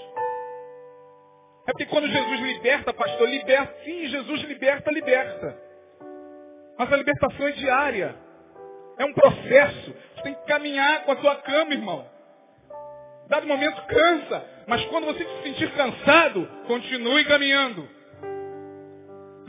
É 1.67 1.71
porque 1.71 1.85
quando 1.87 2.07
Jesus 2.07 2.39
liberta, 2.39 2.93
pastor, 2.93 3.27
liberta. 3.27 3.75
Sim, 3.83 4.07
Jesus 4.07 4.41
liberta, 4.43 4.89
liberta. 4.89 5.57
Mas 6.77 6.93
a 6.93 6.95
libertação 6.95 7.45
é 7.45 7.51
diária. 7.51 8.15
É 8.97 9.03
um 9.03 9.13
processo. 9.13 9.95
Você 10.15 10.23
tem 10.23 10.33
que 10.33 10.45
caminhar 10.45 11.03
com 11.03 11.11
a 11.11 11.17
sua 11.17 11.35
cama, 11.35 11.73
irmão. 11.73 12.09
Dado 13.27 13.47
momento 13.47 13.81
cansa. 13.85 14.45
Mas 14.65 14.85
quando 14.85 15.07
você 15.07 15.25
se 15.25 15.43
sentir 15.43 15.71
cansado, 15.73 16.49
continue 16.67 17.25
caminhando. 17.25 17.85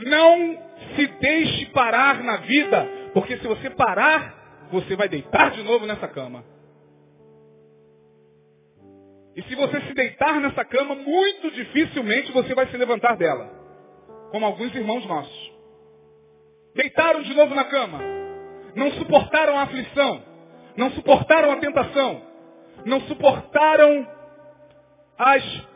Não 0.01 0.57
se 0.95 1.07
deixe 1.07 1.67
parar 1.67 2.21
na 2.21 2.35
vida. 2.37 2.85
Porque 3.13 3.37
se 3.37 3.47
você 3.47 3.69
parar, 3.69 4.40
você 4.71 4.95
vai 4.95 5.09
deitar 5.09 5.51
de 5.51 5.63
novo 5.63 5.85
nessa 5.85 6.07
cama. 6.07 6.43
E 9.35 9.43
se 9.43 9.55
você 9.55 9.81
se 9.81 9.93
deitar 9.93 10.39
nessa 10.41 10.65
cama, 10.65 10.95
muito 10.95 11.51
dificilmente 11.51 12.31
você 12.31 12.53
vai 12.53 12.67
se 12.67 12.77
levantar 12.77 13.15
dela. 13.15 13.49
Como 14.31 14.45
alguns 14.45 14.73
irmãos 14.75 15.05
nossos. 15.05 15.51
Deitaram 16.75 17.21
de 17.21 17.33
novo 17.33 17.53
na 17.53 17.65
cama. 17.65 17.99
Não 18.75 18.91
suportaram 18.91 19.57
a 19.57 19.63
aflição. 19.63 20.23
Não 20.75 20.91
suportaram 20.91 21.51
a 21.51 21.57
tentação. 21.57 22.21
Não 22.85 23.01
suportaram 23.01 24.07
as 25.17 25.67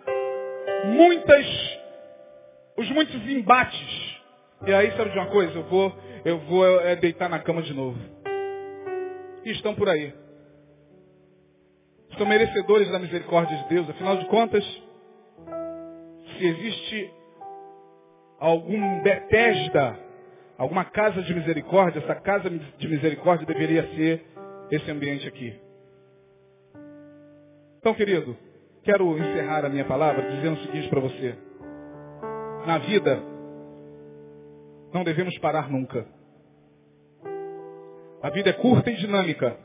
muitas, 0.86 1.46
os 2.78 2.90
muitos 2.90 3.16
embates. 3.30 4.16
E 4.66 4.74
aí, 4.74 4.92
sabe 4.98 5.12
de 5.12 5.18
uma 5.20 5.28
coisa? 5.28 5.54
Eu 5.54 5.64
vou, 5.64 5.94
eu 6.24 6.40
vou 6.40 6.82
é, 6.82 6.96
deitar 6.96 7.30
na 7.30 7.40
cama 7.40 7.62
de 7.62 7.74
novo. 7.74 8.15
E 9.46 9.52
estão 9.52 9.76
por 9.76 9.88
aí 9.88 10.14
são 12.18 12.26
merecedores 12.26 12.90
da 12.92 13.00
misericórdia 13.00 13.58
de 13.58 13.70
Deus. 13.70 13.90
Afinal 13.90 14.18
de 14.18 14.26
contas, 14.28 14.64
se 16.38 16.46
existe 16.46 17.14
algum 18.40 19.02
Betesda, 19.02 20.00
alguma 20.58 20.86
casa 20.86 21.22
de 21.22 21.34
misericórdia, 21.34 22.00
essa 22.00 22.16
casa 22.16 22.50
de 22.50 22.88
misericórdia 22.88 23.46
deveria 23.46 23.84
ser 23.96 24.26
esse 24.72 24.90
ambiente 24.90 25.28
aqui. 25.28 25.60
Então, 27.80 27.94
querido, 27.94 28.36
quero 28.84 29.18
encerrar 29.18 29.66
a 29.66 29.70
minha 29.70 29.86
palavra 29.86 30.32
dizendo 30.32 30.60
o 30.60 30.66
seguinte 30.66 30.90
para 30.90 31.02
você. 31.02 31.36
Na 32.66 32.80
vida, 32.80 33.22
não 34.92 35.04
devemos 35.04 35.38
parar 35.38 35.70
nunca. 35.70 36.15
A 38.26 38.32
vida 38.32 38.50
é 38.50 38.54
curta 38.54 38.90
e 38.90 38.96
dinâmica. 38.96 39.56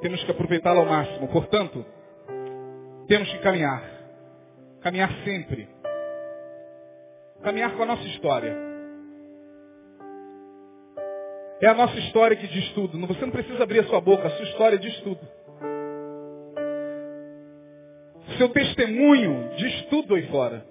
Temos 0.00 0.24
que 0.24 0.30
aproveitá-la 0.30 0.80
ao 0.80 0.86
máximo. 0.86 1.28
Portanto, 1.28 1.84
temos 3.06 3.30
que 3.30 3.38
caminhar. 3.40 3.84
Caminhar 4.80 5.12
sempre. 5.22 5.68
Caminhar 7.42 7.76
com 7.76 7.82
a 7.82 7.86
nossa 7.86 8.04
história. 8.04 8.56
É 11.60 11.66
a 11.66 11.74
nossa 11.74 11.94
história 11.98 12.34
que 12.38 12.46
diz 12.46 12.72
tudo. 12.72 12.98
Você 13.06 13.20
não 13.20 13.32
precisa 13.32 13.62
abrir 13.62 13.80
a 13.80 13.84
sua 13.84 14.00
boca, 14.00 14.26
a 14.26 14.30
sua 14.30 14.46
história 14.46 14.78
diz 14.78 14.98
tudo. 15.00 15.20
Seu 18.38 18.48
testemunho 18.48 19.50
diz 19.58 19.82
tudo 19.90 20.14
aí 20.14 20.26
fora. 20.28 20.64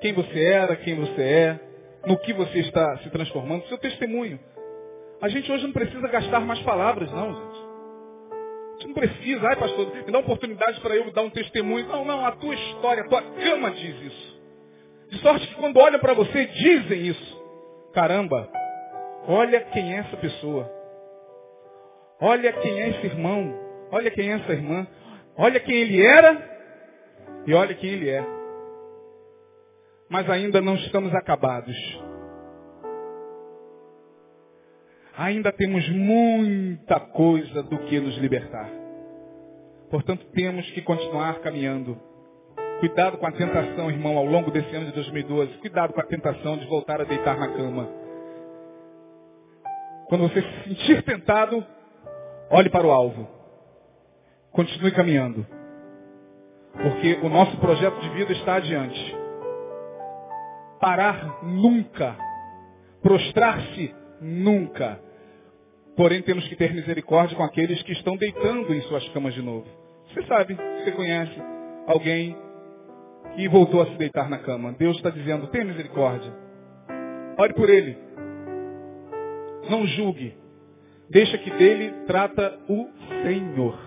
Quem 0.00 0.14
você 0.14 0.42
era, 0.46 0.74
quem 0.74 0.96
você 0.96 1.22
é, 1.22 1.60
no 2.04 2.18
que 2.18 2.32
você 2.32 2.58
está 2.58 2.98
se 3.04 3.10
transformando, 3.10 3.68
seu 3.68 3.78
testemunho. 3.78 4.40
A 5.20 5.28
gente 5.28 5.50
hoje 5.52 5.64
não 5.64 5.72
precisa 5.72 6.08
gastar 6.08 6.40
mais 6.40 6.60
palavras, 6.60 7.10
não, 7.12 7.34
gente. 7.34 7.70
Você 8.76 8.86
não 8.86 8.94
precisa, 8.94 9.46
ai 9.48 9.56
pastor, 9.56 9.94
me 9.94 10.04
dá 10.04 10.18
uma 10.18 10.20
oportunidade 10.20 10.80
para 10.80 10.96
eu 10.96 11.12
dar 11.12 11.22
um 11.22 11.30
testemunho. 11.30 11.86
Não, 11.86 12.04
não, 12.04 12.24
a 12.24 12.32
tua 12.32 12.54
história, 12.54 13.02
a 13.02 13.08
tua 13.08 13.22
cama 13.22 13.70
diz 13.72 14.00
isso. 14.00 14.40
De 15.10 15.18
sorte 15.18 15.46
que 15.48 15.54
quando 15.56 15.76
olham 15.78 16.00
para 16.00 16.14
você, 16.14 16.46
dizem 16.46 17.08
isso. 17.08 17.40
Caramba, 17.92 18.48
olha 19.26 19.60
quem 19.60 19.94
é 19.94 19.98
essa 19.98 20.16
pessoa. 20.16 20.70
Olha 22.20 22.52
quem 22.54 22.80
é 22.80 22.88
esse 22.90 23.06
irmão. 23.06 23.58
Olha 23.90 24.10
quem 24.10 24.30
é 24.30 24.36
essa 24.36 24.52
irmã. 24.52 24.86
Olha 25.36 25.60
quem 25.60 25.74
ele 25.74 26.06
era 26.06 26.50
e 27.46 27.52
olha 27.52 27.74
quem 27.74 27.90
ele 27.90 28.08
é. 28.08 28.24
Mas 30.08 30.28
ainda 30.30 30.60
não 30.60 30.74
estamos 30.76 31.14
acabados. 31.14 31.76
Ainda 35.16 35.52
temos 35.52 35.88
muita 35.88 37.00
coisa 37.00 37.62
do 37.62 37.78
que 37.80 38.00
nos 38.00 38.16
libertar. 38.18 38.70
Portanto, 39.90 40.24
temos 40.32 40.70
que 40.70 40.82
continuar 40.82 41.40
caminhando. 41.40 41.98
Cuidado 42.78 43.18
com 43.18 43.26
a 43.26 43.32
tentação, 43.32 43.90
irmão, 43.90 44.16
ao 44.16 44.24
longo 44.24 44.50
desse 44.50 44.74
ano 44.74 44.86
de 44.86 44.92
2012. 44.92 45.58
Cuidado 45.58 45.92
com 45.92 46.00
a 46.00 46.06
tentação 46.06 46.56
de 46.56 46.66
voltar 46.66 47.00
a 47.00 47.04
deitar 47.04 47.38
na 47.38 47.48
cama. 47.48 47.88
Quando 50.08 50.28
você 50.28 50.40
se 50.42 50.68
sentir 50.68 51.02
tentado, 51.02 51.64
olhe 52.50 52.70
para 52.70 52.86
o 52.86 52.90
alvo. 52.90 53.28
Continue 54.52 54.92
caminhando. 54.92 55.46
Porque 56.72 57.18
o 57.22 57.28
nosso 57.28 57.56
projeto 57.58 58.00
de 58.00 58.08
vida 58.10 58.32
está 58.32 58.56
adiante. 58.56 59.16
Parar 60.80 61.44
nunca. 61.44 62.16
Prostrar-se 63.02 63.94
nunca. 64.20 65.00
Porém, 65.96 66.22
temos 66.22 66.46
que 66.48 66.56
ter 66.56 66.72
misericórdia 66.72 67.36
com 67.36 67.42
aqueles 67.42 67.82
que 67.82 67.92
estão 67.92 68.16
deitando 68.16 68.72
em 68.74 68.80
suas 68.82 69.06
camas 69.10 69.34
de 69.34 69.42
novo. 69.42 69.66
Você 70.08 70.22
sabe, 70.24 70.54
você 70.54 70.92
conhece 70.92 71.34
alguém 71.86 72.36
que 73.34 73.48
voltou 73.48 73.82
a 73.82 73.86
se 73.86 73.96
deitar 73.96 74.28
na 74.28 74.38
cama. 74.38 74.74
Deus 74.78 74.96
está 74.96 75.10
dizendo, 75.10 75.46
tenha 75.48 75.64
misericórdia. 75.64 76.32
Ore 77.38 77.54
por 77.54 77.68
ele. 77.68 77.96
Não 79.68 79.86
julgue. 79.86 80.34
Deixa 81.08 81.38
que 81.38 81.50
dele 81.50 81.92
trata 82.06 82.58
o 82.68 82.88
Senhor. 83.22 83.78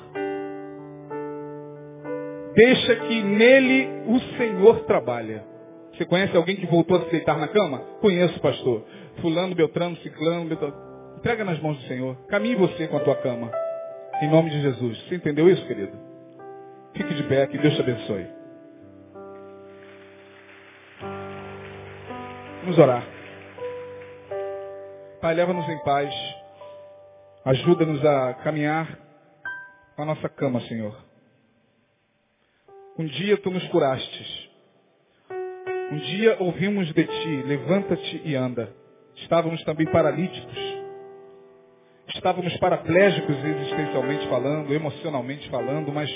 Deixa 2.56 2.96
que 2.96 3.24
nele 3.24 3.88
o 4.08 4.20
Senhor 4.38 4.86
trabalha. 4.86 5.44
Você 5.94 6.06
conhece 6.06 6.36
alguém 6.36 6.56
que 6.56 6.66
voltou 6.66 6.98
a 6.98 7.02
se 7.02 7.12
deitar 7.12 7.38
na 7.38 7.48
cama? 7.48 7.80
Conheço, 8.02 8.40
pastor. 8.40 8.84
Fulano, 9.22 9.56
Beltrano, 9.56 9.96
Ciclano, 9.98 10.50
Beltrano. 10.50 10.76
Entrega 11.18 11.44
nas 11.44 11.60
mãos 11.60 11.78
do 11.78 11.88
Senhor. 11.88 12.16
Caminhe 12.28 12.56
você 12.56 12.88
com 12.88 12.98
a 12.98 13.00
tua 13.00 13.16
cama. 13.16 13.52
Em 14.22 14.30
nome 14.30 14.50
de 14.50 14.62
Jesus. 14.62 14.98
Você 15.04 15.16
entendeu 15.16 15.50
isso, 15.50 15.66
querido? 15.66 15.98
Fique 16.94 17.14
de 17.14 17.24
pé, 17.24 17.48
que 17.48 17.58
Deus 17.58 17.74
te 17.76 17.82
abençoe. 17.82 18.28
Vamos 22.62 22.78
orar. 22.78 23.04
Pai, 25.20 25.34
leva-nos 25.34 25.68
em 25.68 25.78
paz. 25.84 26.14
Ajuda-nos 27.46 28.06
a 28.06 28.34
caminhar 28.36 29.00
com 29.96 30.04
a 30.04 30.06
nossa 30.06 30.30
cama, 30.30 30.62
Senhor. 30.62 30.96
Um 32.98 33.06
dia 33.06 33.38
tu 33.38 33.50
nos 33.50 33.68
curastes. 33.70 34.50
Um 35.92 35.98
dia 35.98 36.38
ouvimos 36.40 36.94
de 36.94 37.04
ti, 37.04 37.44
levanta-te 37.48 38.22
e 38.24 38.36
anda. 38.36 38.83
Estávamos 39.18 39.64
também 39.64 39.86
paralíticos. 39.88 40.74
Estávamos 42.16 42.56
paraplégicos 42.58 43.36
existencialmente 43.44 44.28
falando, 44.28 44.74
emocionalmente 44.74 45.50
falando, 45.50 45.92
mas 45.92 46.10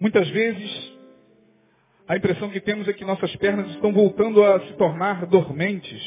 muitas 0.00 0.28
vezes 0.30 0.96
a 2.08 2.16
impressão 2.16 2.50
que 2.50 2.60
temos 2.60 2.86
é 2.86 2.92
que 2.92 3.04
nossas 3.04 3.34
pernas 3.36 3.68
estão 3.70 3.92
voltando 3.92 4.44
a 4.44 4.60
se 4.60 4.72
tornar 4.74 5.26
dormentes. 5.26 6.02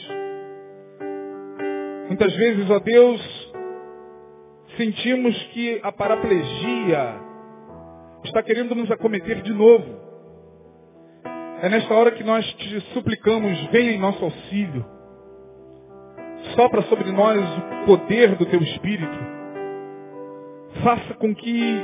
Muitas 2.07 2.33
vezes, 2.35 2.69
ó 2.69 2.79
Deus, 2.79 3.53
sentimos 4.77 5.35
que 5.47 5.79
a 5.83 5.91
paraplegia 5.91 7.19
está 8.23 8.41
querendo 8.41 8.75
nos 8.75 8.89
acometer 8.89 9.41
de 9.41 9.53
novo. 9.53 9.99
É 11.61 11.67
nesta 11.67 11.93
hora 11.93 12.11
que 12.11 12.23
nós 12.23 12.45
te 12.53 12.79
suplicamos, 12.93 13.59
venha 13.71 13.91
em 13.91 13.99
nosso 13.99 14.23
auxílio. 14.23 14.98
Sopra 16.55 16.81
sobre 16.83 17.11
nós 17.11 17.39
o 17.57 17.85
poder 17.85 18.35
do 18.35 18.45
teu 18.45 18.61
Espírito. 18.61 19.17
Faça 20.83 21.13
com 21.15 21.33
que, 21.35 21.81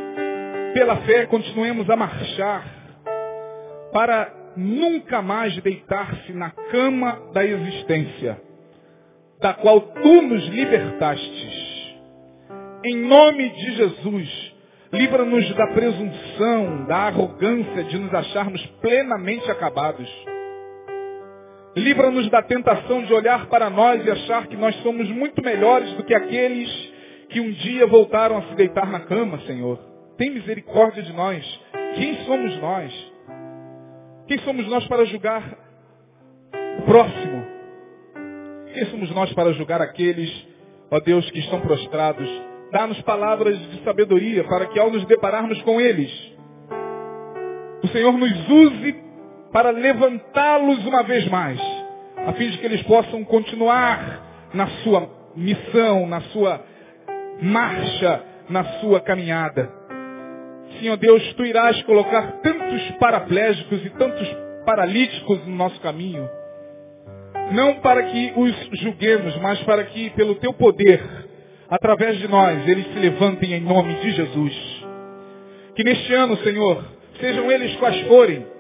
pela 0.74 0.98
fé, 0.98 1.26
continuemos 1.26 1.90
a 1.90 1.96
marchar 1.96 2.66
para 3.92 4.32
nunca 4.56 5.22
mais 5.22 5.56
deitar-se 5.62 6.34
na 6.34 6.50
cama 6.50 7.20
da 7.34 7.46
existência, 7.46 8.42
da 9.42 9.54
qual 9.54 9.82
tu 9.82 10.22
nos 10.22 10.48
libertastes. 10.48 11.76
Em 12.84 12.98
nome 12.98 13.50
de 13.50 13.76
Jesus, 13.76 14.54
livra-nos 14.94 15.54
da 15.56 15.68
presunção, 15.68 16.86
da 16.86 16.98
arrogância 17.08 17.84
de 17.84 17.98
nos 17.98 18.14
acharmos 18.14 18.66
plenamente 18.82 19.50
acabados. 19.50 20.10
Livra-nos 21.76 22.30
da 22.30 22.42
tentação 22.42 23.04
de 23.04 23.14
olhar 23.14 23.48
para 23.48 23.70
nós 23.70 24.06
e 24.06 24.10
achar 24.10 24.48
que 24.48 24.56
nós 24.56 24.74
somos 24.78 25.10
muito 25.10 25.44
melhores 25.44 25.92
do 25.94 26.04
que 26.04 26.14
aqueles 26.14 26.70
que 27.30 27.42
um 27.42 27.52
dia 27.52 27.86
voltaram 27.86 28.38
a 28.38 28.44
se 28.44 28.56
deitar 28.56 28.90
na 28.90 29.02
cama, 29.02 29.40
Senhor. 29.42 29.78
Tem 30.18 30.30
misericórdia 30.30 31.04
de 31.04 31.12
nós. 31.12 31.44
Quem 31.96 32.16
somos 32.26 32.58
nós? 32.62 33.14
Quem 34.26 34.38
somos 34.40 34.66
nós 34.68 34.88
para 34.88 35.04
julgar 35.06 35.44
o 36.80 36.82
próximo? 36.84 37.46
Quem 38.74 38.86
somos 38.86 39.12
nós 39.12 39.34
para 39.34 39.52
julgar 39.52 39.82
aqueles, 39.82 40.32
ó 40.90 41.00
Deus, 41.02 41.30
que 41.30 41.40
estão 41.40 41.60
prostrados? 41.60 42.30
Dá-nos 42.72 43.02
palavras 43.02 43.58
de 43.58 43.84
sabedoria 43.84 44.46
para 44.46 44.68
que 44.68 44.80
ao 44.80 44.90
nos 44.90 45.06
depararmos 45.06 45.62
com 45.64 45.80
eles, 45.82 46.12
o 47.84 47.88
Senhor 47.90 48.14
nos 48.14 48.50
use 48.50 49.05
para 49.56 49.72
levantá-los 49.72 50.86
uma 50.86 51.02
vez 51.04 51.26
mais, 51.30 51.58
a 52.28 52.34
fim 52.34 52.50
de 52.50 52.58
que 52.58 52.66
eles 52.66 52.82
possam 52.82 53.24
continuar 53.24 54.50
na 54.54 54.68
sua 54.84 55.10
missão, 55.34 56.06
na 56.06 56.20
sua 56.20 56.62
marcha, 57.42 58.22
na 58.50 58.66
sua 58.82 59.00
caminhada. 59.00 59.72
Senhor 60.78 60.98
Deus, 60.98 61.34
tu 61.36 61.46
irás 61.46 61.82
colocar 61.84 62.34
tantos 62.42 62.82
paraplégicos 63.00 63.86
e 63.86 63.90
tantos 63.92 64.28
paralíticos 64.66 65.48
no 65.48 65.56
nosso 65.56 65.80
caminho. 65.80 66.30
Não 67.54 67.76
para 67.76 68.04
que 68.04 68.34
os 68.36 68.80
julguemos, 68.82 69.38
mas 69.38 69.58
para 69.62 69.86
que, 69.86 70.10
pelo 70.10 70.36
teu 70.36 70.52
poder, 70.52 71.02
através 71.70 72.18
de 72.18 72.28
nós, 72.28 72.68
eles 72.68 72.88
se 72.88 73.00
levantem 73.00 73.54
em 73.54 73.62
nome 73.62 73.94
de 74.02 74.12
Jesus. 74.12 74.86
Que 75.78 75.84
neste 75.86 76.14
ano, 76.14 76.36
Senhor, 76.44 76.84
sejam 77.22 77.50
eles 77.50 77.74
quais 77.78 78.02
forem, 78.02 78.54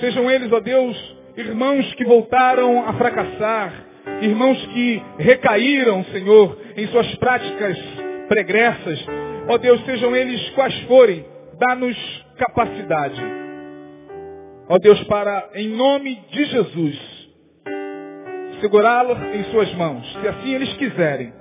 sejam 0.00 0.30
eles, 0.30 0.52
ó 0.52 0.60
Deus, 0.60 1.16
irmãos 1.36 1.94
que 1.94 2.04
voltaram 2.04 2.86
a 2.86 2.92
fracassar, 2.94 3.72
irmãos 4.20 4.64
que 4.66 5.02
recaíram, 5.18 6.04
Senhor, 6.06 6.58
em 6.76 6.86
suas 6.88 7.14
práticas 7.16 7.78
pregressas, 8.28 9.04
Ó 9.48 9.58
Deus, 9.58 9.84
sejam 9.84 10.14
eles 10.14 10.50
quais 10.50 10.78
forem, 10.82 11.24
dá-nos 11.58 11.96
capacidade. 12.36 13.20
Ó 14.68 14.78
Deus, 14.78 15.02
para, 15.04 15.50
em 15.54 15.68
nome 15.68 16.14
de 16.30 16.44
Jesus, 16.44 17.28
segurá-los 18.60 19.18
em 19.34 19.44
suas 19.50 19.72
mãos, 19.74 20.10
se 20.20 20.28
assim 20.28 20.54
eles 20.54 20.72
quiserem, 20.74 21.32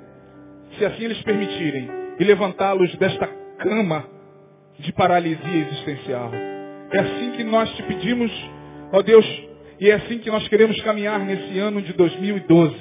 se 0.78 0.86
assim 0.86 1.04
eles 1.04 1.22
permitirem, 1.22 1.88
e 2.20 2.24
levantá-los 2.24 2.94
desta 2.96 3.28
cama 3.60 4.06
de 4.80 4.92
paralisia 4.94 5.68
existencial. 5.68 6.32
É 6.94 7.00
assim 7.00 7.32
que 7.32 7.44
nós 7.44 7.70
te 7.76 7.84
pedimos, 7.84 8.32
ó 8.92 9.02
Deus, 9.02 9.26
e 9.80 9.90
é 9.90 9.96
assim 9.96 10.20
que 10.20 10.30
nós 10.30 10.48
queremos 10.48 10.80
caminhar 10.82 11.20
nesse 11.20 11.58
ano 11.58 11.82
de 11.82 11.94
2012. 11.94 12.76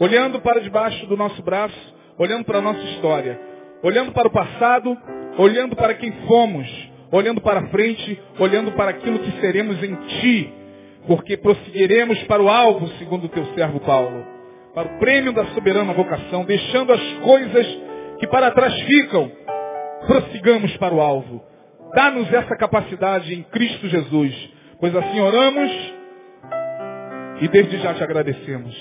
Olhando 0.00 0.40
para 0.40 0.60
debaixo 0.60 1.04
do 1.06 1.16
nosso 1.16 1.42
braço, 1.42 1.94
olhando 2.16 2.44
para 2.44 2.58
a 2.58 2.62
nossa 2.62 2.80
história, 2.90 3.38
olhando 3.82 4.12
para 4.12 4.28
o 4.28 4.30
passado, 4.30 4.96
olhando 5.36 5.74
para 5.74 5.94
quem 5.94 6.12
fomos, 6.26 6.68
olhando 7.10 7.40
para 7.40 7.66
frente, 7.68 8.20
olhando 8.38 8.72
para 8.72 8.90
aquilo 8.90 9.18
que 9.18 9.40
seremos 9.40 9.82
em 9.82 9.94
Ti, 9.94 10.52
porque 11.06 11.36
prosseguiremos 11.36 12.22
para 12.24 12.42
o 12.42 12.48
alvo, 12.48 12.86
segundo 12.98 13.24
o 13.24 13.28
Teu 13.28 13.44
servo 13.54 13.80
Paulo, 13.80 14.24
para 14.74 14.88
o 14.88 14.98
prêmio 14.98 15.32
da 15.32 15.44
soberana 15.46 15.92
vocação, 15.92 16.44
deixando 16.44 16.92
as 16.92 17.02
coisas 17.24 17.66
que 18.20 18.26
para 18.26 18.50
trás 18.50 18.74
ficam, 18.82 19.30
prossigamos 20.06 20.76
para 20.76 20.94
o 20.94 21.00
alvo. 21.00 21.42
Dá-nos 21.94 22.32
essa 22.32 22.56
capacidade 22.56 23.34
em 23.34 23.42
Cristo 23.44 23.88
Jesus, 23.88 24.50
pois 24.80 24.94
assim 24.94 25.20
oramos 25.20 25.98
e 27.40 27.48
desde 27.48 27.78
já 27.78 27.94
te 27.94 28.02
agradecemos. 28.02 28.74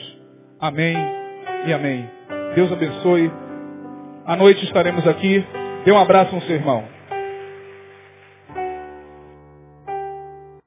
Amém 0.60 0.96
e 1.66 1.74
amém. 1.74 2.10
Deus 2.56 2.72
abençoe. 2.72 3.32
À 4.26 4.36
noite 4.36 4.64
estaremos 4.66 5.08
aqui. 5.08 5.46
Dê 5.86 5.92
um 5.92 6.00
abraço 6.00 6.34
no 6.36 6.42
seu 6.42 6.56
irmão. 6.56 6.97